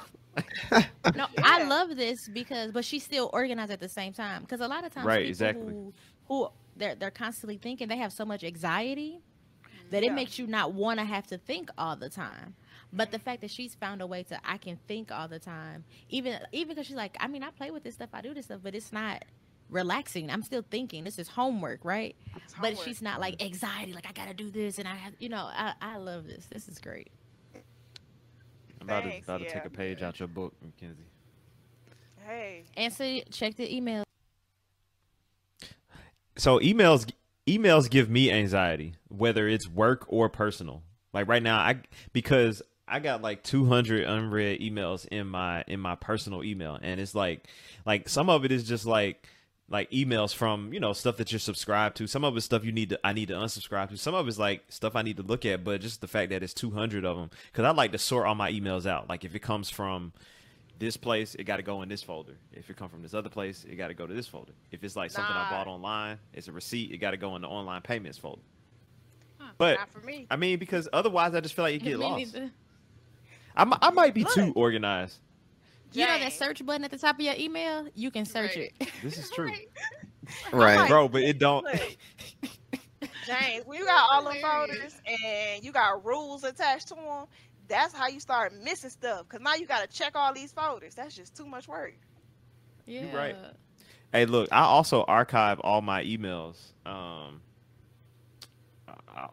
No 1.15 1.28
i 1.38 1.63
love 1.63 1.95
this 1.95 2.28
because 2.28 2.72
but 2.72 2.84
she's 2.84 3.04
still 3.04 3.30
organized 3.32 3.72
at 3.72 3.80
the 3.80 3.89
same 3.89 4.12
time 4.12 4.41
because 4.41 4.60
a 4.60 4.67
lot 4.67 4.84
of 4.84 4.93
times 4.93 5.06
right 5.06 5.26
exactly. 5.26 5.74
who, 5.74 5.93
who 6.28 6.50
they're 6.76 6.95
they're 6.95 7.12
constantly 7.12 7.58
thinking 7.58 7.88
they 7.88 7.98
have 7.98 8.12
so 8.12 8.26
much 8.26 8.43
anxiety 8.43 9.22
that 9.91 10.04
yeah. 10.04 10.10
it 10.10 10.13
makes 10.13 10.38
you 10.38 10.48
not 10.48 10.74
want 10.74 11.00
to 11.00 11.06
have 11.06 11.26
to 11.28 11.38
think 11.38 11.69
all 11.78 11.95
the 11.95 12.10
time 12.10 12.56
but 12.91 13.12
the 13.12 13.19
fact 13.19 13.41
that 13.41 13.52
she's 13.52 13.75
found 13.75 14.02
a 14.02 14.08
way 14.08 14.23
to 14.23 14.39
I 14.43 14.58
can 14.58 14.78
think 14.88 15.12
all 15.12 15.28
the 15.28 15.39
time, 15.39 15.84
even 16.10 16.39
even 16.52 16.69
because 16.69 16.88
she's 16.88 16.95
like, 16.95 17.15
I 17.19 17.28
mean, 17.28 17.43
I 17.43 17.52
play 17.52 17.71
with 17.71 17.84
this 17.84 17.95
stuff, 17.95 18.10
I 18.13 18.21
do 18.21 18.34
this 18.34 18.45
stuff, 18.45 18.62
but 18.63 18.75
it's 18.75 18.91
not 18.91 19.25
relaxing. 19.69 20.30
I'm 20.32 20.43
still 20.43 20.63
thinking. 20.69 21.04
This 21.04 21.19
is 21.19 21.28
homework, 21.28 21.82
right? 21.84 22.15
Homework. 22.56 22.78
But 22.78 22.84
she's 22.84 23.02
not 23.02 23.19
like 23.19 23.41
anxiety, 23.43 23.93
like 23.93 24.08
I 24.08 24.12
gotta 24.12 24.34
do 24.34 24.49
this, 24.49 24.80
and 24.80 24.88
I 24.88 24.95
have, 24.95 25.13
you 25.19 25.30
know, 25.30 25.49
I, 25.52 25.73
I 25.82 25.97
love 25.97 26.28
this. 26.28 26.47
This 26.52 26.67
is 26.67 26.80
great. 26.80 27.12
I'm 28.82 28.88
about, 28.88 29.04
Thanks, 29.04 29.25
to, 29.25 29.32
about 29.32 29.41
yeah. 29.41 29.47
to 29.47 29.54
take 29.54 29.65
a 29.65 29.69
page 29.69 30.02
out 30.02 30.19
your 30.19 30.28
book, 30.28 30.54
Makenzie. 30.65 30.95
Hey. 32.25 32.63
Answer. 32.78 33.21
Check 33.32 33.56
the 33.56 33.75
email. 33.75 34.04
So 36.38 36.60
emails 36.60 37.12
emails 37.47 37.89
give 37.89 38.10
me 38.10 38.32
anxiety, 38.32 38.95
whether 39.10 39.47
it's 39.47 39.67
work 39.67 40.06
or 40.08 40.30
personal. 40.30 40.84
Like 41.12 41.28
right 41.28 41.43
now, 41.43 41.58
I 41.58 41.82
because 42.13 42.62
I 42.89 42.99
got 42.99 43.21
like 43.21 43.43
200 43.43 44.04
unread 44.04 44.60
emails 44.60 45.08
in 45.08 45.28
my 45.28 45.63
in 45.67 45.80
my 45.80 45.95
personal 45.95 46.43
email, 46.43 46.78
and 46.82 46.99
it's 46.99 47.15
like 47.15 47.47
like 47.86 48.10
some 48.10 48.30
of 48.30 48.45
it 48.45 48.52
is 48.52 48.63
just 48.63 48.86
like 48.86 49.28
like 49.69 49.89
emails 49.91 50.34
from 50.34 50.73
you 50.73 50.80
know 50.80 50.93
stuff 50.93 51.17
that 51.17 51.32
you're 51.32 51.39
subscribed 51.39 51.97
to. 51.97 52.08
Some 52.08 52.23
of 52.23 52.36
it's 52.36 52.45
stuff 52.45 52.65
you 52.65 52.71
need 52.71 52.89
to 52.89 52.99
I 53.04 53.13
need 53.13 53.28
to 53.28 53.36
unsubscribe 53.36 53.89
to. 53.89 53.97
Some 53.97 54.15
of 54.15 54.28
it's 54.28 54.39
like 54.39 54.63
stuff 54.69 54.95
I 54.95 55.02
need 55.02 55.17
to 55.17 55.23
look 55.23 55.45
at, 55.45 55.63
but 55.63 55.82
just 55.82 56.02
the 56.02 56.08
fact 56.08 56.32
that 56.32 56.43
it's 56.43 56.54
200 56.54 57.06
of 57.06 57.17
them 57.17 57.30
because 57.52 57.65
I 57.65 57.71
like 57.71 57.91
to 57.91 57.97
sort 57.97 58.25
all 58.25 58.36
my 58.36 58.52
emails 58.52 58.86
out. 58.86 59.08
Like 59.10 59.23
if 59.23 59.36
it 59.36 59.39
comes 59.39 59.69
from 59.69 60.12
this 60.80 60.97
place, 60.97 61.36
it 61.36 61.43
got 61.43 61.58
to 61.58 61.63
go 61.63 61.82
in 61.82 61.89
this 61.89 62.02
folder. 62.02 62.38
If 62.54 62.69
it 62.69 62.78
come 62.78 62.89
from 62.89 63.02
this 63.02 63.13
other 63.13 63.30
place, 63.30 63.65
it 63.69 63.75
got 63.75 63.89
to 63.89 63.93
go 63.93 64.08
to 64.08 64.13
this 64.13 64.28
folder. 64.28 64.54
If 64.71 64.84
it's 64.84 64.95
like 64.95 65.12
something. 65.12 65.36
I 65.36 65.49
bought 65.49 65.67
online, 65.67 66.17
it's 66.34 66.47
a 66.47 66.52
receipt. 66.52 66.91
It 66.91 66.97
got 66.97 67.12
to 67.12 67.17
go 67.17 67.36
in 67.36 67.41
the 67.41 67.47
online 67.47 67.82
payments 67.82 68.17
folder. 68.17 68.41
Huh, 69.38 69.52
but 69.58 69.80
me. 70.04 70.25
I 70.32 70.38
mean, 70.38 70.58
because 70.58 70.88
otherwise, 70.91 71.36
I 71.36 71.41
just 71.41 71.54
feel 71.54 71.63
like 71.63 71.73
you 71.73 71.80
get 71.80 71.99
lost. 71.99 72.36
I, 73.56 73.78
I 73.82 73.90
might 73.92 74.14
be 74.14 74.24
Look. 74.24 74.34
too 74.34 74.54
organized. 74.56 75.20
You 75.92 76.06
know 76.06 76.20
that 76.20 76.34
search 76.34 76.64
button 76.66 76.84
at 76.84 76.92
the 76.92 76.98
top 76.98 77.16
of 77.16 77.22
your 77.22 77.34
email? 77.38 77.88
You 77.96 78.12
can 78.12 78.26
search 78.26 78.56
right. 78.56 78.72
it. 78.80 78.90
This 79.04 79.18
is 79.18 79.30
true. 79.32 79.52
right, 80.52 80.88
bro. 80.90 81.08
But 81.08 81.24
it 81.24 81.40
don't. 81.40 81.66
James, 83.26 83.66
when 83.66 83.80
you 83.80 83.86
got 83.86 84.10
all 84.12 84.24
the 84.24 84.40
folders 84.40 85.02
and 85.08 85.64
you 85.64 85.72
got 85.72 86.06
rules 86.06 86.44
attached 86.44 86.90
to 86.90 86.96
them, 86.96 87.26
that's 87.68 87.94
how 87.94 88.08
you 88.08 88.20
start 88.20 88.54
missing 88.64 88.90
stuff. 88.90 89.28
Cause 89.30 89.40
now 89.42 89.56
you 89.56 89.66
got 89.66 89.82
to 89.82 89.88
check 89.96 90.14
all 90.16 90.34
these 90.34 90.52
folders. 90.52 90.96
That's 90.96 91.16
just 91.16 91.36
too 91.36 91.46
much 91.46 91.68
work. 91.68 91.96
Yeah. 92.86 93.06
You're 93.06 93.16
right. 93.16 93.36
Hey, 94.12 94.26
look, 94.26 94.50
I 94.52 94.62
also 94.62 95.04
archive 95.04 95.60
all 95.60 95.82
my 95.82 96.04
emails. 96.04 96.58
Um, 96.86 97.42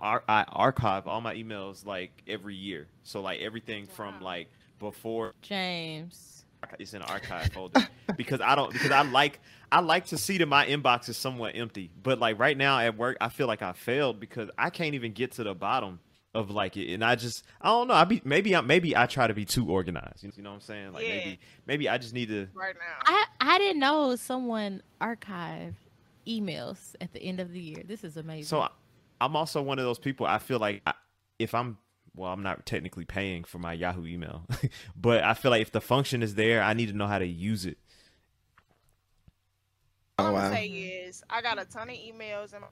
I, 0.00 0.18
I 0.28 0.44
archive 0.44 1.06
all 1.06 1.20
my 1.20 1.34
emails 1.34 1.84
like 1.86 2.22
every 2.26 2.54
year. 2.54 2.86
So 3.02 3.20
like 3.20 3.40
everything 3.40 3.86
wow. 3.86 3.94
from 3.94 4.20
like 4.20 4.48
before 4.78 5.34
James. 5.42 6.44
It's 6.80 6.94
in 6.94 7.02
an 7.02 7.08
archive 7.08 7.52
folder 7.52 7.86
because 8.16 8.40
I 8.40 8.56
don't 8.56 8.72
because 8.72 8.90
I 8.90 9.02
like 9.02 9.38
I 9.70 9.80
like 9.80 10.06
to 10.06 10.18
see 10.18 10.38
that 10.38 10.46
my 10.46 10.66
inbox 10.66 11.08
is 11.08 11.16
somewhat 11.16 11.54
empty. 11.54 11.90
But 12.02 12.18
like 12.18 12.38
right 12.38 12.56
now 12.56 12.78
at 12.80 12.96
work, 12.96 13.18
I 13.20 13.28
feel 13.28 13.46
like 13.46 13.62
I 13.62 13.72
failed 13.72 14.18
because 14.18 14.50
I 14.58 14.70
can't 14.70 14.94
even 14.94 15.12
get 15.12 15.32
to 15.32 15.44
the 15.44 15.54
bottom 15.54 16.00
of 16.34 16.50
like 16.50 16.76
it, 16.76 16.92
and 16.92 17.04
I 17.04 17.14
just 17.14 17.44
I 17.60 17.68
don't 17.68 17.88
know. 17.88 17.94
I 17.94 18.04
be 18.04 18.20
maybe 18.24 18.54
I 18.56 18.60
maybe 18.62 18.96
I 18.96 19.06
try 19.06 19.26
to 19.26 19.34
be 19.34 19.44
too 19.44 19.70
organized. 19.70 20.24
You 20.24 20.42
know 20.42 20.50
what 20.50 20.56
I'm 20.56 20.60
saying? 20.60 20.92
Like 20.92 21.04
yeah. 21.04 21.16
maybe 21.16 21.40
maybe 21.66 21.88
I 21.88 21.98
just 21.98 22.14
need 22.14 22.28
to 22.28 22.48
right 22.54 22.74
now. 22.74 22.98
I 23.04 23.26
I 23.40 23.58
didn't 23.58 23.80
know 23.80 24.16
someone 24.16 24.82
archived 25.00 25.74
emails 26.26 26.94
at 27.00 27.12
the 27.12 27.22
end 27.22 27.40
of 27.40 27.52
the 27.52 27.60
year. 27.60 27.82
This 27.86 28.04
is 28.04 28.16
amazing. 28.16 28.44
So 28.44 28.68
I'm 29.20 29.36
also 29.36 29.62
one 29.62 29.78
of 29.78 29.84
those 29.84 29.98
people. 29.98 30.26
I 30.26 30.38
feel 30.38 30.58
like 30.58 30.82
I, 30.86 30.94
if 31.38 31.54
I'm 31.54 31.78
well, 32.14 32.32
I'm 32.32 32.42
not 32.42 32.64
technically 32.64 33.04
paying 33.04 33.44
for 33.44 33.58
my 33.58 33.74
Yahoo 33.74 34.06
email, 34.06 34.46
but 34.96 35.22
I 35.22 35.34
feel 35.34 35.50
like 35.50 35.62
if 35.62 35.72
the 35.72 35.80
function 35.80 36.22
is 36.22 36.34
there, 36.34 36.62
I 36.62 36.72
need 36.72 36.88
to 36.88 36.96
know 36.96 37.06
how 37.06 37.18
to 37.18 37.26
use 37.26 37.66
it. 37.66 37.78
All 40.18 40.34
I'm 40.34 40.52
say 40.52 40.66
is, 40.66 41.22
I 41.28 41.42
got 41.42 41.60
a 41.60 41.66
ton 41.66 41.90
of 41.90 41.96
emails 41.96 42.54
and 42.54 42.64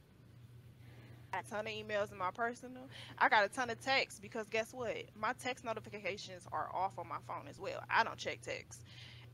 a 1.35 1.43
ton 1.51 1.67
of 1.67 1.73
emails 1.73 2.11
in 2.11 2.17
my 2.17 2.31
personal. 2.31 2.89
I 3.19 3.29
got 3.29 3.45
a 3.45 3.49
ton 3.49 3.69
of 3.69 3.81
texts 3.81 4.19
because 4.19 4.47
guess 4.49 4.73
what? 4.73 4.97
My 5.15 5.35
text 5.35 5.65
notifications 5.65 6.47
are 6.53 6.71
off 6.75 6.99
on 6.99 7.07
my 7.07 7.19
phone 7.27 7.47
as 7.49 7.59
well. 7.59 7.81
I 7.91 8.03
don't 8.03 8.17
check 8.17 8.41
texts, 8.41 8.83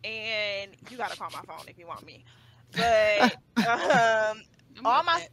and 0.02 0.72
you 0.90 0.96
got 0.96 1.12
to 1.12 1.16
call 1.16 1.30
my 1.30 1.42
phone 1.42 1.66
if 1.68 1.78
you 1.78 1.86
want 1.86 2.04
me. 2.04 2.24
But 2.72 3.36
um, 3.58 4.42
all 4.84 5.04
my 5.04 5.28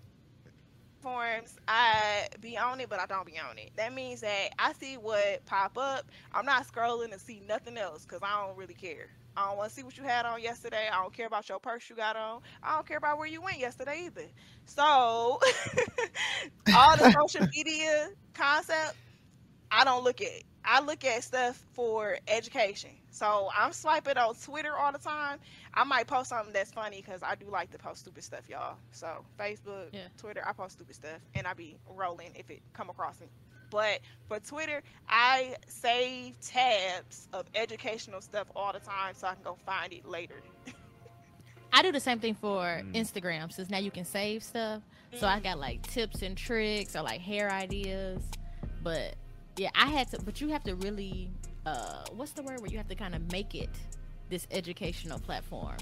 platforms, 1.08 1.58
I 1.68 2.28
be 2.42 2.58
on 2.58 2.80
it, 2.80 2.90
but 2.90 3.00
I 3.00 3.06
don't 3.06 3.26
be 3.26 3.40
on 3.40 3.58
it. 3.58 3.72
That 3.76 3.94
means 3.94 4.22
that 4.22 4.50
I 4.60 4.74
see 4.74 4.96
what 4.98 5.46
pop 5.46 5.78
up. 5.78 6.06
I'm 6.34 6.46
not 6.46 6.68
scrolling 6.68 7.12
to 7.12 7.20
see 7.20 7.42
nothing 7.48 7.78
else 7.78 8.04
because 8.06 8.22
I 8.24 8.46
don't 8.46 8.58
really 8.58 8.74
care. 8.74 9.08
I 9.36 9.48
don't 9.48 9.58
want 9.58 9.70
to 9.70 9.76
see 9.76 9.84
what 9.84 9.98
you 9.98 10.04
had 10.04 10.26
on 10.26 10.42
yesterday. 10.42 10.88
I 10.92 11.02
don't 11.02 11.14
care 11.14 11.28
about 11.28 11.48
your 11.48 11.60
purse 11.60 11.90
you 11.90 11.96
got 11.96 12.16
on. 12.16 12.42
I 12.64 12.76
don't 12.76 12.88
care 12.88 12.98
about 12.98 13.18
where 13.20 13.28
you 13.28 13.42
went 13.42 13.60
yesterday 13.60 14.04
either. 14.06 14.26
So, 14.66 14.84
all 16.76 16.98
the 16.98 17.12
social 17.20 17.48
media 17.56 18.10
concept, 18.34 18.96
I 19.72 19.84
don't 19.84 20.04
look 20.04 20.22
at. 20.22 20.44
I 20.70 20.82
look 20.82 21.06
at 21.06 21.24
stuff 21.24 21.64
for 21.72 22.18
education. 22.28 22.90
So 23.10 23.50
I'm 23.58 23.72
swiping 23.72 24.18
on 24.18 24.36
Twitter 24.36 24.76
all 24.76 24.92
the 24.92 25.00
time. 25.00 25.40
I 25.74 25.86
might 25.86 26.08
post 26.08 26.30
something 26.30 26.52
that's 26.52 26.72
funny 26.72 27.02
because 27.02 27.24
I 27.24 27.36
do 27.36 27.46
like 27.50 27.72
to 27.72 27.78
post 27.78 28.02
stupid 28.02 28.24
stuff, 28.26 28.42
y'all. 28.50 28.76
So 28.92 29.08
Facebook, 29.40 29.94
yeah. 29.94 30.02
Twitter, 30.18 30.44
I 30.46 30.52
post 30.52 30.74
stupid 30.74 30.96
stuff, 30.96 31.20
and 31.36 31.48
I 31.48 31.54
be 31.54 31.78
rolling 31.96 32.32
if 32.36 32.52
it 32.52 32.62
come 32.74 32.90
across 32.90 33.20
me. 33.22 33.28
But 33.70 34.02
for 34.28 34.40
Twitter, 34.40 34.84
I 35.08 35.56
save 35.68 36.40
tabs 36.42 37.30
of 37.32 37.46
educational 37.56 38.20
stuff 38.20 38.48
all 38.54 38.74
the 38.74 38.80
time 38.80 39.14
so 39.16 39.28
I 39.28 39.36
can 39.36 39.44
go 39.44 39.58
find 39.66 39.94
it 39.94 40.06
later. 40.06 40.36
I 41.74 41.82
do 41.82 41.92
the 41.92 42.00
same 42.00 42.20
thing 42.20 42.36
for 42.36 42.62
mm. 42.62 42.94
Instagram 42.94 43.52
since 43.52 43.70
now 43.70 43.78
you 43.78 43.92
can 43.92 44.06
save 44.06 44.44
stuff. 44.44 44.82
Mm. 45.14 45.20
So 45.20 45.28
I 45.28 45.40
mm. 45.40 45.44
got 45.44 45.60
like 45.60 45.82
tips 45.84 46.22
and 46.22 46.36
tricks 46.36 46.96
or 46.96 47.04
like 47.04 47.22
hair 47.22 47.52
ideas. 47.52 48.22
But 48.84 49.16
yeah, 49.58 49.70
I 49.76 49.88
had 49.88 50.10
to, 50.12 50.22
but 50.22 50.40
you 50.40 50.50
have 50.50 50.64
to 50.64 50.76
really, 50.76 51.32
uh, 51.66 52.06
what's 52.16 52.32
the 52.32 52.44
word 52.44 52.62
where 52.62 52.70
you 52.70 52.78
have 52.78 52.88
to 52.88 52.96
kind 52.96 53.16
of 53.16 53.32
make 53.32 53.56
it 53.56 53.70
this 54.30 54.48
educational 54.52 55.20
platform? 55.20 55.78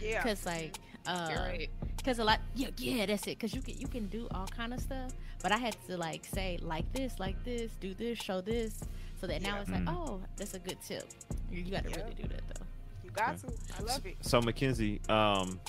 Yeah. 0.00 0.22
Because 0.22 0.46
like, 0.46 0.78
uh, 1.06 1.30
right. 1.36 1.70
Because 1.96 2.18
a 2.18 2.24
lot, 2.24 2.40
yeah, 2.54 2.68
yeah, 2.78 3.06
that's 3.06 3.22
it. 3.24 3.38
Because 3.38 3.54
you 3.54 3.60
can 3.60 3.78
you 3.78 3.86
can 3.86 4.06
do 4.06 4.28
all 4.32 4.46
kind 4.46 4.72
of 4.72 4.80
stuff, 4.80 5.12
but 5.42 5.52
I 5.52 5.58
had 5.58 5.76
to 5.88 5.96
like 5.96 6.24
say 6.24 6.58
like 6.62 6.90
this, 6.92 7.18
like 7.18 7.42
this, 7.44 7.72
do 7.80 7.94
this, 7.94 8.18
show 8.18 8.40
this, 8.40 8.80
so 9.20 9.26
that 9.26 9.42
now 9.42 9.56
yeah. 9.56 9.60
it's 9.60 9.70
like, 9.70 9.84
mm. 9.84 9.94
oh, 9.94 10.20
that's 10.36 10.54
a 10.54 10.58
good 10.58 10.78
tip. 10.86 11.04
You, 11.50 11.62
you 11.62 11.70
got 11.70 11.84
to 11.84 11.90
really 11.90 12.14
do 12.14 12.28
that 12.28 12.42
though. 12.48 12.66
You 13.04 13.10
got 13.10 13.30
okay. 13.44 13.54
to. 13.68 13.74
I 13.78 13.82
love 13.82 14.06
it. 14.06 14.16
So 14.20 14.40
Makenzie, 14.40 15.08
um, 15.10 15.60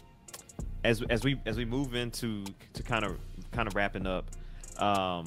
as 0.84 1.01
as 1.10 1.24
we 1.24 1.39
as 1.45 1.57
we 1.57 1.66
move 1.66 1.95
into 1.95 2.45
to 2.74 2.84
kind 2.84 3.03
of 3.05 3.18
kind 3.51 3.68
of 3.68 3.76
wrapping 3.76 4.07
up, 4.07 4.30
um, 4.78 5.26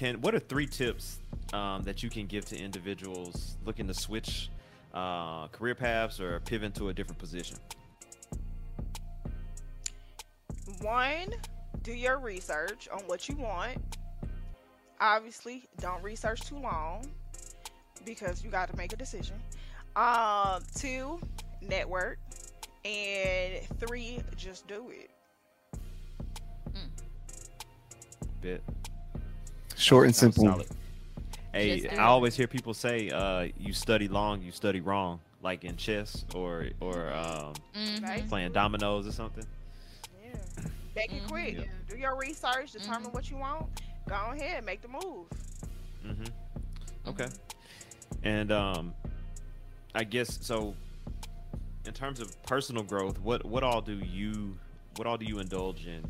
can 0.00 0.18
what 0.22 0.34
are 0.34 0.38
three 0.38 0.66
tips 0.66 1.18
um, 1.52 1.82
that 1.82 2.02
you 2.02 2.08
can 2.08 2.26
give 2.26 2.46
to 2.46 2.58
individuals 2.58 3.58
looking 3.66 3.86
to 3.86 3.92
switch 3.92 4.48
uh, 4.94 5.46
career 5.48 5.74
paths 5.74 6.18
or 6.18 6.40
pivot 6.40 6.74
to 6.74 6.88
a 6.88 6.94
different 6.94 7.18
position? 7.18 7.58
One, 10.80 11.34
do 11.82 11.92
your 11.92 12.18
research 12.18 12.88
on 12.90 13.00
what 13.00 13.28
you 13.28 13.36
want. 13.36 13.76
Obviously, 15.00 15.68
don't 15.80 16.02
research 16.02 16.40
too 16.48 16.58
long 16.58 17.06
because 18.06 18.42
you 18.42 18.50
got 18.50 18.70
to 18.70 18.76
make 18.78 18.94
a 18.94 18.96
decision. 18.96 19.36
Um, 19.96 20.62
two, 20.74 21.20
network, 21.60 22.18
and 22.86 23.60
three, 23.78 24.22
just 24.34 24.66
do 24.66 24.90
it. 24.90 25.10
Mm. 26.72 26.88
Bit 28.40 28.62
Short 29.80 30.06
and 30.06 30.14
simple. 30.14 30.44
Solid. 30.44 30.66
Hey, 31.52 31.88
I 31.88 32.04
always 32.04 32.36
hear 32.36 32.46
people 32.46 32.74
say, 32.74 33.08
uh, 33.10 33.48
"You 33.58 33.72
study 33.72 34.08
long, 34.08 34.42
you 34.42 34.52
study 34.52 34.80
wrong," 34.80 35.20
like 35.42 35.64
in 35.64 35.76
chess 35.76 36.26
or 36.34 36.66
or 36.80 37.12
um, 37.12 37.54
mm-hmm. 37.74 38.28
playing 38.28 38.52
dominoes 38.52 39.06
or 39.06 39.12
something. 39.12 39.44
Yeah, 40.22 40.36
make 40.94 41.12
it 41.12 41.26
quick. 41.26 41.56
Yeah. 41.56 41.64
Do 41.88 41.96
your 41.96 42.16
research, 42.16 42.72
determine 42.72 43.04
mm-hmm. 43.04 43.12
what 43.12 43.30
you 43.30 43.38
want. 43.38 43.66
Go 44.06 44.14
ahead, 44.14 44.64
make 44.64 44.82
the 44.82 44.88
move. 44.88 45.26
Mm-hmm. 46.06 47.08
Okay. 47.08 47.28
And 48.22 48.52
um, 48.52 48.94
I 49.94 50.04
guess 50.04 50.38
so. 50.42 50.74
In 51.86 51.94
terms 51.94 52.20
of 52.20 52.40
personal 52.42 52.82
growth, 52.82 53.18
what 53.18 53.46
what 53.46 53.64
all 53.64 53.80
do 53.80 53.94
you 53.94 54.58
what 54.96 55.06
all 55.06 55.16
do 55.16 55.24
you 55.24 55.38
indulge 55.38 55.86
in? 55.86 56.04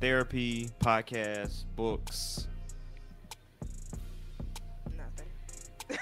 Therapy, 0.00 0.70
podcasts, 0.80 1.64
books, 1.74 2.46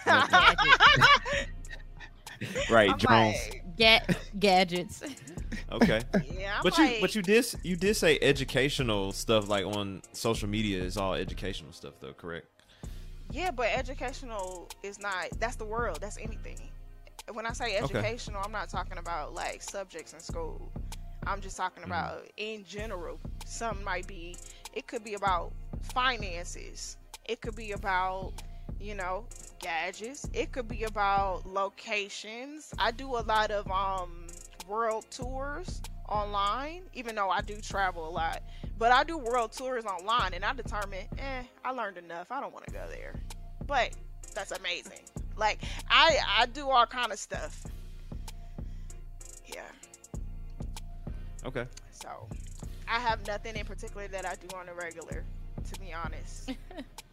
right, 2.70 2.90
I'm 2.90 2.98
Jones. 2.98 3.36
Like, 3.50 3.66
Get 3.76 4.18
gadgets. 4.38 5.02
Okay. 5.70 6.02
Yeah, 6.38 6.58
I'm 6.58 6.62
but 6.62 6.78
like, 6.78 6.94
you 6.94 7.00
but 7.00 7.14
you 7.14 7.22
did 7.22 7.46
you 7.62 7.76
did 7.76 7.96
say 7.96 8.18
educational 8.22 9.12
stuff 9.12 9.48
like 9.48 9.64
on 9.64 10.02
social 10.12 10.48
media 10.48 10.82
is 10.82 10.96
all 10.96 11.14
educational 11.14 11.72
stuff 11.72 11.94
though, 12.00 12.12
correct? 12.12 12.46
Yeah, 13.32 13.50
but 13.50 13.68
educational 13.74 14.68
is 14.82 15.00
not 15.00 15.28
that's 15.40 15.56
the 15.56 15.64
world. 15.64 15.98
That's 16.00 16.18
anything. 16.18 16.58
When 17.32 17.46
I 17.46 17.52
say 17.52 17.76
educational, 17.76 18.38
okay. 18.38 18.46
I'm 18.46 18.52
not 18.52 18.68
talking 18.68 18.98
about 18.98 19.34
like 19.34 19.62
subjects 19.62 20.12
in 20.12 20.20
school. 20.20 20.70
I'm 21.26 21.40
just 21.40 21.56
talking 21.56 21.82
mm-hmm. 21.82 21.90
about 21.90 22.18
mm-hmm. 22.18 22.26
in 22.36 22.64
general. 22.64 23.18
Some 23.44 23.82
might 23.82 24.06
be 24.06 24.36
it 24.72 24.86
could 24.86 25.02
be 25.02 25.14
about 25.14 25.52
finances. 25.82 26.96
It 27.24 27.40
could 27.40 27.56
be 27.56 27.72
about 27.72 28.34
you 28.80 28.94
know, 28.94 29.24
gadgets. 29.58 30.28
It 30.32 30.52
could 30.52 30.68
be 30.68 30.84
about 30.84 31.46
locations. 31.46 32.72
I 32.78 32.90
do 32.90 33.06
a 33.16 33.22
lot 33.22 33.50
of 33.50 33.70
um 33.70 34.26
world 34.68 35.06
tours 35.10 35.80
online, 36.08 36.82
even 36.94 37.14
though 37.14 37.30
I 37.30 37.40
do 37.40 37.56
travel 37.56 38.08
a 38.08 38.10
lot. 38.10 38.42
But 38.78 38.92
I 38.92 39.04
do 39.04 39.18
world 39.18 39.52
tours 39.52 39.84
online 39.84 40.34
and 40.34 40.44
I 40.44 40.52
determine, 40.52 41.06
eh, 41.18 41.42
I 41.64 41.70
learned 41.70 41.96
enough. 41.98 42.30
I 42.30 42.40
don't 42.40 42.52
want 42.52 42.66
to 42.66 42.72
go 42.72 42.86
there. 42.90 43.14
But 43.66 43.90
that's 44.34 44.52
amazing. 44.52 45.00
Like 45.36 45.60
I 45.90 46.18
I 46.38 46.46
do 46.46 46.68
all 46.70 46.86
kind 46.86 47.12
of 47.12 47.18
stuff. 47.18 47.64
Yeah. 49.46 49.60
Okay. 51.44 51.66
So 51.90 52.08
I 52.88 52.98
have 53.00 53.26
nothing 53.26 53.56
in 53.56 53.64
particular 53.64 54.08
that 54.08 54.26
I 54.26 54.34
do 54.34 54.56
on 54.56 54.68
a 54.68 54.74
regular, 54.74 55.24
to 55.72 55.80
be 55.80 55.92
honest. 55.92 56.50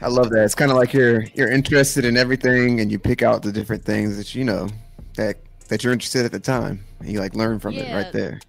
I 0.00 0.08
love 0.08 0.30
that. 0.30 0.44
It's 0.44 0.54
kind 0.54 0.70
of 0.70 0.76
like 0.76 0.92
you're 0.92 1.24
you're 1.34 1.50
interested 1.50 2.04
in 2.04 2.16
everything, 2.16 2.80
and 2.80 2.90
you 2.90 2.98
pick 2.98 3.22
out 3.22 3.42
the 3.42 3.52
different 3.52 3.84
things 3.84 4.16
that 4.16 4.34
you 4.34 4.44
know 4.44 4.68
that 5.16 5.36
that 5.68 5.82
you're 5.82 5.92
interested 5.92 6.24
at 6.24 6.32
the 6.32 6.40
time, 6.40 6.84
and 7.00 7.10
you 7.10 7.20
like 7.20 7.34
learn 7.34 7.58
from 7.58 7.74
yeah. 7.74 7.82
it 7.82 8.04
right 8.04 8.12
there. 8.12 8.40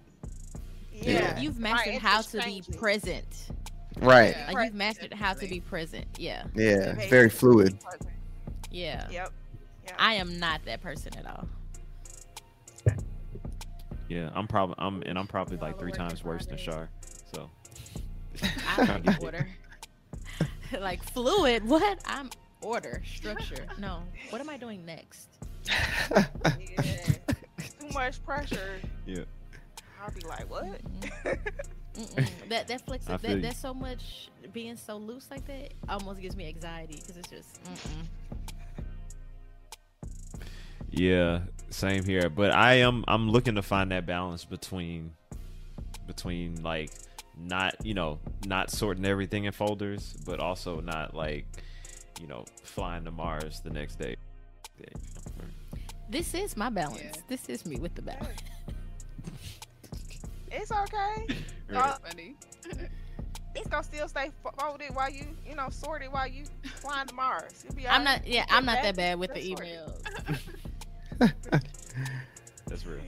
Yeah, 0.92 1.12
yeah. 1.12 1.40
you've 1.40 1.58
mastered 1.58 1.94
right, 1.94 2.02
how 2.02 2.22
to 2.22 2.42
be 2.42 2.62
present. 2.76 3.48
Right. 3.98 4.36
Like 4.52 4.66
you've 4.66 4.74
mastered 4.74 5.14
how 5.14 5.34
to 5.34 5.46
be 5.46 5.60
present. 5.60 6.06
Yeah. 6.18 6.44
Yeah. 6.54 6.94
Very 7.08 7.30
fluid. 7.30 7.78
Yeah. 8.70 9.08
Yep. 9.10 9.32
yep. 9.84 9.94
I 9.98 10.14
am 10.14 10.38
not 10.38 10.64
that 10.66 10.82
person 10.82 11.12
at 11.16 11.26
all. 11.26 11.48
Yeah, 14.08 14.30
I'm 14.34 14.46
probably 14.46 14.76
I'm 14.78 15.02
and 15.02 15.18
I'm 15.18 15.26
probably 15.26 15.56
like 15.56 15.78
three 15.78 15.92
times 15.92 16.22
worse 16.22 16.46
than 16.46 16.58
Shar. 16.58 16.88
So 17.34 17.50
I 18.76 19.00
like 19.04 19.20
water. 19.20 19.48
like 20.80 21.02
fluid. 21.02 21.64
What? 21.68 21.98
I'm 22.06 22.30
order 22.62 23.02
structure. 23.04 23.66
No. 23.78 24.02
What 24.30 24.40
am 24.40 24.48
I 24.48 24.56
doing 24.56 24.84
next? 24.84 25.28
yeah. 25.68 27.14
Too 27.80 27.88
much 27.92 28.24
pressure. 28.24 28.80
Yeah. 29.06 29.24
I'll 30.02 30.12
be 30.12 30.22
like, 30.22 30.50
what? 30.50 30.64
Mm-hmm. 30.64 31.48
Mm-mm. 31.96 32.48
That 32.50 32.68
that 32.68 32.82
flex 32.82 33.04
that, 33.06 33.22
that's 33.22 33.58
so 33.58 33.72
much 33.72 34.28
being 34.52 34.76
so 34.76 34.98
loose 34.98 35.28
like 35.30 35.46
that 35.46 35.72
almost 35.88 36.20
gives 36.20 36.36
me 36.36 36.46
anxiety 36.46 36.96
because 37.00 37.16
it's 37.16 37.28
just. 37.28 37.64
Mm-mm. 37.64 38.06
Yeah, 40.90 41.40
same 41.70 42.04
here. 42.04 42.28
But 42.28 42.52
I 42.52 42.74
am 42.74 43.04
I'm 43.08 43.30
looking 43.30 43.54
to 43.54 43.62
find 43.62 43.90
that 43.92 44.06
balance 44.06 44.44
between 44.44 45.12
between 46.06 46.62
like 46.62 46.90
not 47.36 47.74
you 47.84 47.94
know 47.94 48.18
not 48.46 48.70
sorting 48.70 49.04
everything 49.04 49.44
in 49.44 49.52
folders, 49.52 50.14
but 50.24 50.40
also 50.40 50.80
not 50.80 51.14
like 51.14 51.46
you 52.20 52.26
know 52.26 52.44
flying 52.62 53.04
to 53.04 53.10
Mars 53.10 53.60
the 53.60 53.70
next 53.70 53.96
day. 53.98 54.16
This 56.08 56.34
is 56.34 56.56
my 56.56 56.70
balance. 56.70 57.00
Yeah. 57.02 57.22
This 57.28 57.48
is 57.48 57.66
me 57.66 57.78
with 57.78 57.94
the 57.94 58.02
balance. 58.02 58.40
it's 60.50 60.72
okay. 60.72 61.26
Right. 61.68 61.96
funny. 62.08 62.36
it's 63.56 63.66
gonna 63.66 63.82
still 63.82 64.06
stay 64.06 64.30
folded 64.56 64.94
while 64.94 65.10
you, 65.10 65.24
you 65.44 65.56
know, 65.56 65.68
sorted 65.68 66.12
while 66.12 66.28
you 66.28 66.44
flying 66.76 67.08
to 67.08 67.14
Mars. 67.16 67.64
I'm 67.88 68.04
not. 68.04 68.24
Yeah, 68.24 68.46
I'm 68.50 68.64
not 68.64 68.82
that 68.82 68.94
bad 68.94 69.18
with 69.18 69.34
the 69.34 69.40
emails. 69.40 70.00
That's 72.68 72.86
real. 72.86 73.00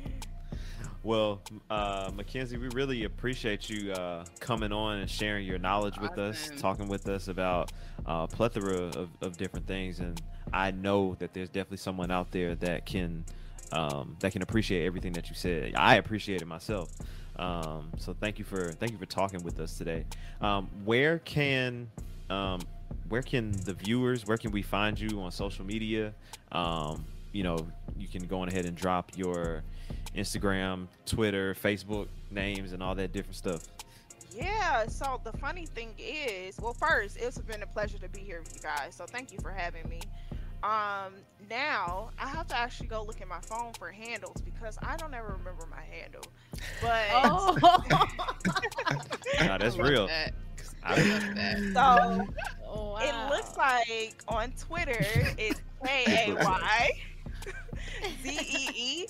Well, 1.09 1.40
uh, 1.70 2.11
Makenzie, 2.11 2.61
we 2.61 2.68
really 2.68 3.04
appreciate 3.04 3.70
you 3.70 3.92
uh, 3.92 4.26
coming 4.40 4.72
on 4.72 4.98
and 4.98 5.11
sharing 5.11 5.46
your 5.46 5.59
knowledge 5.59 5.98
with 5.98 6.18
us, 6.18 6.50
talking 6.59 6.86
with 6.86 7.09
us 7.09 7.28
about 7.28 7.72
a 8.04 8.11
uh, 8.11 8.26
plethora 8.26 8.76
of, 8.76 9.09
of 9.22 9.38
different 9.38 9.66
things. 9.66 10.00
And 10.00 10.20
I 10.52 10.70
know 10.70 11.16
that 11.18 11.32
there's 11.32 11.48
definitely 11.48 11.78
someone 11.78 12.11
out 12.11 12.30
there 12.30 12.54
that 12.56 12.84
can 12.84 13.24
um, 13.72 14.18
that 14.20 14.32
can 14.32 14.42
appreciate 14.42 14.84
everything 14.84 15.14
that 15.14 15.30
you 15.30 15.34
said. 15.34 15.72
I 15.76 15.94
appreciate 15.94 16.42
it 16.42 16.46
myself. 16.46 16.90
Um, 17.36 17.90
so 17.96 18.12
thank 18.12 18.38
you 18.38 18.44
for 18.44 18.72
thank 18.72 18.92
you 18.92 18.98
for 18.98 19.06
talking 19.06 19.42
with 19.42 19.61
us 19.61 19.78
today. 19.78 20.04
Um, 20.42 20.68
where 20.84 21.20
can 21.20 21.88
um, 22.28 22.61
where 23.09 23.22
can 23.22 23.52
the 23.52 23.72
viewers 23.72 24.26
where 24.26 24.36
can 24.36 24.50
we 24.50 24.61
find 24.61 25.00
you 25.00 25.22
on 25.22 25.32
social 25.32 25.64
media? 25.64 26.12
Um, 26.52 27.06
you 27.32 27.44
know, 27.44 27.66
you 27.98 28.09
can 28.09 28.26
go 28.26 28.40
on 28.40 28.48
ahead 28.48 28.66
and 28.66 28.76
drop 28.76 29.12
your 29.16 29.62
Instagram, 30.16 30.86
Twitter, 31.06 31.54
Facebook 31.54 32.09
names, 32.30 32.72
and 32.72 32.82
all 32.82 32.94
that 32.94 33.12
different 33.12 33.36
stuff. 33.36 33.62
Yeah, 34.30 34.86
so 34.86 35.20
the 35.24 35.32
funny 35.38 35.66
thing 35.66 35.94
is, 35.98 36.61
well, 36.61 36.74
first, 36.74 37.16
it's 37.16 37.38
been 37.38 37.62
a 37.62 37.66
pleasure 37.66 37.98
to 37.98 38.09
be 38.09 38.20
here 38.20 38.40
with 38.40 38.54
you 38.54 38.61
guys. 38.62 38.94
So 38.94 39.04
thank 39.06 39.32
you 39.32 39.38
for 39.40 39.50
having 39.50 39.88
me. 39.88 40.00
Um, 40.62 41.14
now 41.48 42.11
I 42.18 42.26
have 42.28 42.46
to 42.48 42.56
actually 42.59 42.88
go 42.88 43.02
look 43.04 43.20
at 43.20 43.28
my 43.28 43.38
phone 43.40 43.72
for 43.78 43.90
handles 43.92 44.40
because 44.42 44.76
I 44.82 44.96
don't 44.96 45.14
ever 45.14 45.36
remember 45.38 45.66
my 45.70 45.82
handle. 45.82 46.22
But 46.82 47.04
Oh. 47.12 47.56
Nah, 49.46 49.59
that's 49.59 49.76
real. 49.78 50.06
That. 50.09 50.34
I- 50.84 51.70
so 51.72 52.26
Oh, 52.66 52.96
it 53.00 53.14
looks 53.34 53.56
like 53.56 54.22
on 54.28 54.52
Twitter 54.59 54.96
it's 55.38 55.61
K 55.84 56.26
A 56.28 56.34
Y 56.34 56.90
Z 58.22 58.30
E 58.30 58.70
E 58.74 59.06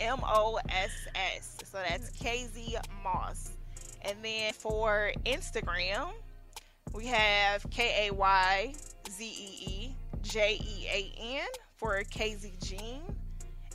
M 0.00 0.18
O 0.22 0.58
S 0.68 0.90
S. 1.14 1.56
So 1.64 1.78
that's 1.78 2.10
mm-hmm. 2.10 2.26
KZ 2.26 2.80
Moss. 3.02 3.50
And 4.02 4.18
then 4.22 4.52
for 4.52 5.12
Instagram, 5.24 6.10
we 6.94 7.06
have 7.06 7.68
K 7.70 8.08
A 8.08 8.14
Y 8.14 8.74
Z 9.08 9.24
E 9.24 9.64
E 9.66 9.96
J 10.22 10.60
E 10.60 10.86
A 10.88 11.12
N 11.40 11.46
for 11.76 12.02
KZ 12.02 12.50
Jean. 12.66 13.02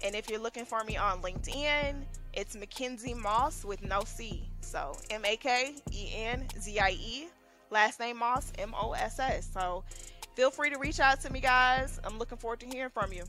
And 0.04 0.16
if 0.16 0.30
you're 0.30 0.40
looking 0.40 0.66
for 0.66 0.84
me 0.84 0.98
on 0.98 1.22
LinkedIn, 1.22 1.96
it's 2.34 2.56
Makenzie 2.56 3.16
Moss 3.16 3.66
with 3.66 3.82
no 3.84 4.02
C. 4.06 4.44
So 4.62 4.96
M 5.10 5.26
A 5.26 5.38
K 5.38 5.76
E 5.92 6.12
N 6.16 6.46
Z 6.60 6.80
I 6.80 6.92
E. 6.92 7.28
Last 7.70 8.00
name 8.00 8.18
Moss, 8.20 8.54
M 8.58 8.74
O 8.80 8.94
S 8.94 9.20
S. 9.20 9.50
So 9.54 9.84
feel 10.36 10.52
free 10.52 10.70
to 10.70 10.78
reach 10.78 11.00
out 11.00 11.20
to 11.22 11.32
me, 11.32 11.40
guys. 11.40 12.00
I'm 12.04 12.20
looking 12.20 12.38
forward 12.38 12.60
to 12.62 12.68
hearing 12.68 12.92
from 12.92 13.12
you. 13.12 13.24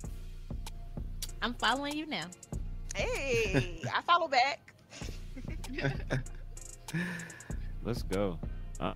I'm 1.41 1.55
following 1.55 1.97
you 1.97 2.07
now. 2.07 2.27
Hey, 2.99 3.81
I 3.95 4.03
follow 4.03 4.27
back. 4.27 4.59
Let's 7.85 8.03
go. 8.03 8.41
Uh, 8.81 8.95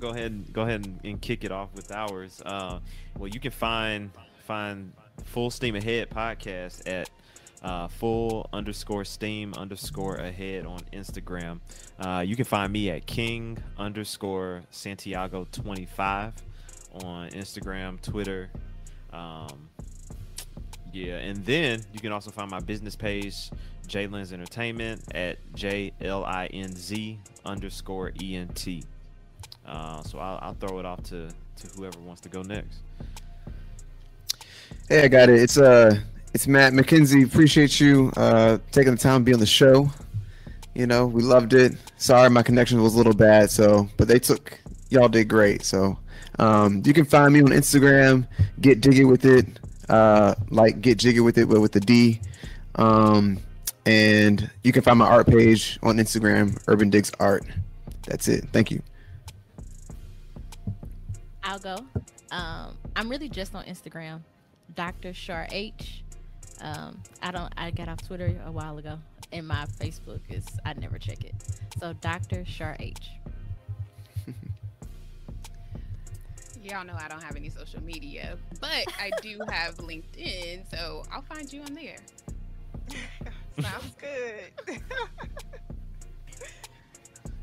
go 0.00 0.08
ahead 0.08 0.32
and 0.32 0.50
go 0.54 0.62
ahead 0.62 0.86
and, 0.86 0.98
and 1.04 1.20
kick 1.20 1.44
it 1.44 1.52
off 1.52 1.68
with 1.74 1.92
ours. 1.92 2.40
Uh, 2.46 2.78
well, 3.18 3.28
you 3.28 3.38
can 3.38 3.50
find 3.50 4.10
find 4.46 4.94
Full 5.24 5.50
Steam 5.50 5.76
Ahead 5.76 6.08
podcast 6.08 6.88
at 6.88 7.10
uh, 7.62 7.88
full 7.88 8.48
underscore 8.54 9.04
steam 9.04 9.52
underscore 9.52 10.16
ahead 10.16 10.64
on 10.64 10.80
Instagram. 10.94 11.60
Uh, 11.98 12.24
you 12.26 12.36
can 12.36 12.46
find 12.46 12.72
me 12.72 12.88
at 12.88 13.04
King 13.04 13.58
underscore 13.76 14.62
Santiago 14.70 15.46
twenty 15.52 15.84
five 15.84 16.32
on 17.04 17.28
Instagram, 17.32 18.00
Twitter. 18.00 18.48
Um, 19.12 19.68
yeah, 20.92 21.16
and 21.16 21.44
then 21.44 21.82
you 21.92 22.00
can 22.00 22.12
also 22.12 22.30
find 22.30 22.50
my 22.50 22.60
business 22.60 22.96
page, 22.96 23.50
Jlinz 23.86 24.32
Entertainment, 24.32 25.02
at 25.14 25.38
J 25.54 25.92
L 26.00 26.24
I 26.24 26.46
N 26.46 26.74
Z 26.74 27.18
underscore 27.44 28.12
E 28.20 28.36
N 28.36 28.48
T. 28.48 28.84
Uh, 29.66 30.02
so 30.02 30.18
I'll, 30.18 30.38
I'll 30.42 30.54
throw 30.54 30.78
it 30.78 30.86
off 30.86 31.02
to, 31.04 31.28
to 31.28 31.66
whoever 31.76 31.98
wants 32.00 32.20
to 32.22 32.28
go 32.28 32.42
next. 32.42 32.78
Hey, 34.88 35.04
I 35.04 35.08
got 35.08 35.28
it. 35.28 35.40
It's 35.40 35.58
uh, 35.58 36.00
it's 36.34 36.46
Matt 36.46 36.72
McKenzie. 36.72 37.24
Appreciate 37.24 37.80
you 37.80 38.12
uh 38.16 38.58
taking 38.72 38.92
the 38.92 38.98
time 38.98 39.20
to 39.20 39.24
be 39.24 39.32
on 39.32 39.40
the 39.40 39.46
show. 39.46 39.90
You 40.74 40.86
know, 40.86 41.06
we 41.06 41.22
loved 41.22 41.52
it. 41.52 41.72
Sorry, 41.96 42.30
my 42.30 42.42
connection 42.42 42.80
was 42.82 42.94
a 42.94 42.96
little 42.96 43.14
bad. 43.14 43.50
So, 43.50 43.88
but 43.96 44.08
they 44.08 44.18
took 44.18 44.58
y'all 44.88 45.08
did 45.08 45.28
great. 45.28 45.64
So, 45.64 45.98
um, 46.38 46.82
you 46.84 46.92
can 46.92 47.04
find 47.04 47.34
me 47.34 47.40
on 47.40 47.48
Instagram. 47.48 48.26
Get 48.60 48.80
digging 48.80 49.08
with 49.08 49.24
it. 49.24 49.46
Uh, 49.90 50.34
like 50.50 50.80
get 50.80 50.98
jiggy 50.98 51.20
with 51.20 51.36
it, 51.36 51.48
but 51.48 51.60
with 51.60 51.72
the 51.72 51.80
D. 51.80 52.20
Um, 52.76 53.38
and 53.86 54.48
you 54.62 54.72
can 54.72 54.82
find 54.82 54.98
my 54.98 55.06
art 55.06 55.26
page 55.26 55.78
on 55.82 55.96
Instagram, 55.96 56.62
Urban 56.68 56.90
Digs 56.90 57.10
Art. 57.18 57.44
That's 58.06 58.28
it. 58.28 58.44
Thank 58.52 58.70
you. 58.70 58.82
I'll 61.42 61.58
go. 61.58 61.78
Um, 62.30 62.76
I'm 62.94 63.08
really 63.08 63.28
just 63.28 63.54
on 63.54 63.64
Instagram, 63.64 64.20
Dr. 64.76 65.12
Shar 65.12 65.48
H. 65.50 66.04
Um, 66.60 67.02
I 67.22 67.32
don't. 67.32 67.52
I 67.56 67.70
got 67.72 67.88
off 67.88 68.06
Twitter 68.06 68.40
a 68.46 68.52
while 68.52 68.78
ago, 68.78 68.98
and 69.32 69.48
my 69.48 69.66
Facebook 69.80 70.20
is 70.28 70.46
I 70.64 70.74
never 70.74 70.98
check 70.98 71.24
it. 71.24 71.34
So 71.80 71.94
Dr. 71.94 72.44
Shar 72.44 72.76
H. 72.78 73.10
Y'all 76.70 76.84
know 76.84 76.94
I 76.96 77.08
don't 77.08 77.22
have 77.22 77.34
any 77.36 77.48
social 77.48 77.82
media, 77.82 78.36
but 78.60 78.84
I 78.98 79.10
do 79.22 79.38
have 79.50 79.76
LinkedIn, 79.78 80.70
so 80.70 81.02
I'll 81.12 81.22
find 81.22 81.52
you 81.52 81.62
on 81.62 81.74
there. 81.74 81.96
Sounds 83.60 83.94
good. 83.98 84.80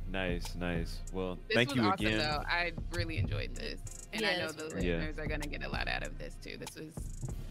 Nice, 0.10 0.56
nice. 0.56 1.00
Well, 1.12 1.38
This 1.50 1.56
thank 1.56 1.70
was 1.70 1.76
you 1.78 1.84
awesome, 1.84 2.06
again. 2.06 2.18
though. 2.20 2.42
I 2.48 2.72
really 2.94 3.18
enjoyed 3.18 3.54
this, 3.54 4.08
and 4.14 4.26
I 4.26 4.38
know 4.38 4.52
the 4.54 4.70
great. 4.70 4.86
Yeah. 4.86 4.96
listeners 4.96 5.20
are 5.20 5.28
gonna 5.28 5.48
get 5.48 5.66
a 5.66 5.70
lot 5.70 5.90
out 5.90 6.08
of 6.08 6.18
this 6.18 6.34
too. 6.42 6.56
This 6.58 6.76
was, 6.76 6.94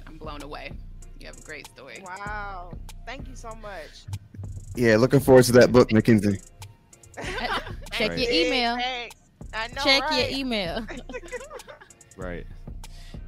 I'm 0.07 0.17
blown 0.17 0.43
away. 0.43 0.73
You 1.21 1.27
have 1.27 1.39
a 1.39 1.43
great 1.43 1.67
story. 1.67 2.03
wow. 2.03 2.73
Thank 3.05 3.29
you 3.29 3.37
so 3.37 3.51
much. 3.61 4.07
Yeah, 4.75 4.97
looking 4.97 5.21
forward 5.21 5.45
to 5.45 5.53
that 5.53 5.71
book, 5.71 5.91
Makenzie. 5.91 6.41
Check 7.93 8.11
Right. 8.11 8.19
your 8.19 8.31
email. 8.33 8.77
Thanks. 8.77 9.17
I 9.53 9.69
know, 9.69 9.83
Check 9.85 10.03
right? 10.05 10.31
your 10.31 10.39
email. 10.39 10.87
Right. 12.17 12.47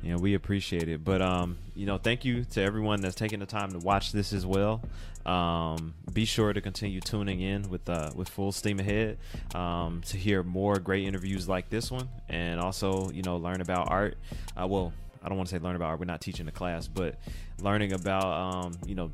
Yeah, 0.02 0.16
we 0.16 0.34
appreciate 0.34 0.88
it. 0.88 1.04
But 1.04 1.20
um, 1.22 1.58
you 1.74 1.86
know, 1.86 1.98
thank 1.98 2.24
you 2.24 2.44
to 2.44 2.62
everyone 2.62 3.00
that's 3.00 3.14
taking 3.14 3.40
the 3.40 3.46
time 3.46 3.72
to 3.72 3.78
watch 3.78 4.12
this 4.12 4.32
as 4.32 4.46
well. 4.46 4.82
Um, 5.26 5.94
be 6.12 6.24
sure 6.24 6.52
to 6.52 6.60
continue 6.60 7.00
tuning 7.00 7.40
in 7.40 7.68
with 7.68 7.88
uh 7.90 8.10
with 8.14 8.28
full 8.28 8.50
steam 8.50 8.80
ahead 8.80 9.18
um, 9.54 10.00
to 10.06 10.16
hear 10.16 10.42
more 10.42 10.78
great 10.78 11.06
interviews 11.06 11.48
like 11.48 11.68
this 11.68 11.90
one, 11.90 12.08
and 12.28 12.60
also 12.60 13.10
you 13.10 13.22
know 13.22 13.36
learn 13.36 13.60
about 13.60 13.90
art. 13.90 14.16
Uh, 14.58 14.66
well, 14.66 14.92
I 15.22 15.28
don't 15.28 15.36
want 15.36 15.48
to 15.50 15.56
say 15.56 15.62
learn 15.62 15.76
about 15.76 15.88
art. 15.88 16.00
We're 16.00 16.06
not 16.06 16.20
teaching 16.20 16.48
a 16.48 16.52
class, 16.52 16.88
but 16.88 17.16
learning 17.60 17.92
about 17.92 18.24
um, 18.24 18.78
you 18.86 18.94
know 18.94 19.10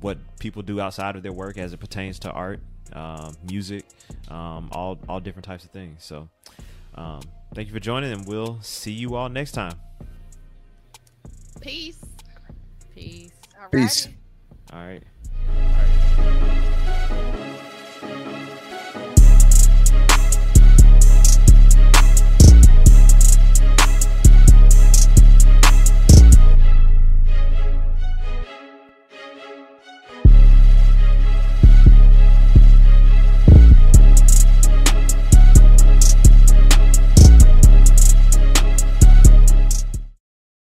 what 0.00 0.18
people 0.38 0.62
do 0.62 0.80
outside 0.80 1.16
of 1.16 1.24
their 1.24 1.32
work 1.32 1.58
as 1.58 1.72
it 1.72 1.80
pertains 1.80 2.20
to 2.20 2.30
art, 2.30 2.60
um, 2.92 3.34
music, 3.50 3.84
um, 4.28 4.68
all 4.70 4.98
all 5.08 5.18
different 5.18 5.44
types 5.44 5.64
of 5.64 5.70
things. 5.70 6.04
So. 6.04 6.28
Um, 6.94 7.20
thank 7.54 7.68
you 7.68 7.74
for 7.74 7.80
joining, 7.80 8.12
and 8.12 8.26
we'll 8.26 8.60
see 8.62 8.92
you 8.92 9.14
all 9.14 9.28
next 9.28 9.52
time. 9.52 9.74
Peace. 11.60 11.98
Peace. 12.94 13.32
Alrighty. 13.60 13.70
Peace. 13.72 14.08
All 14.72 14.78
right. 14.78 15.02
All 15.52 15.66
right. 15.68 16.54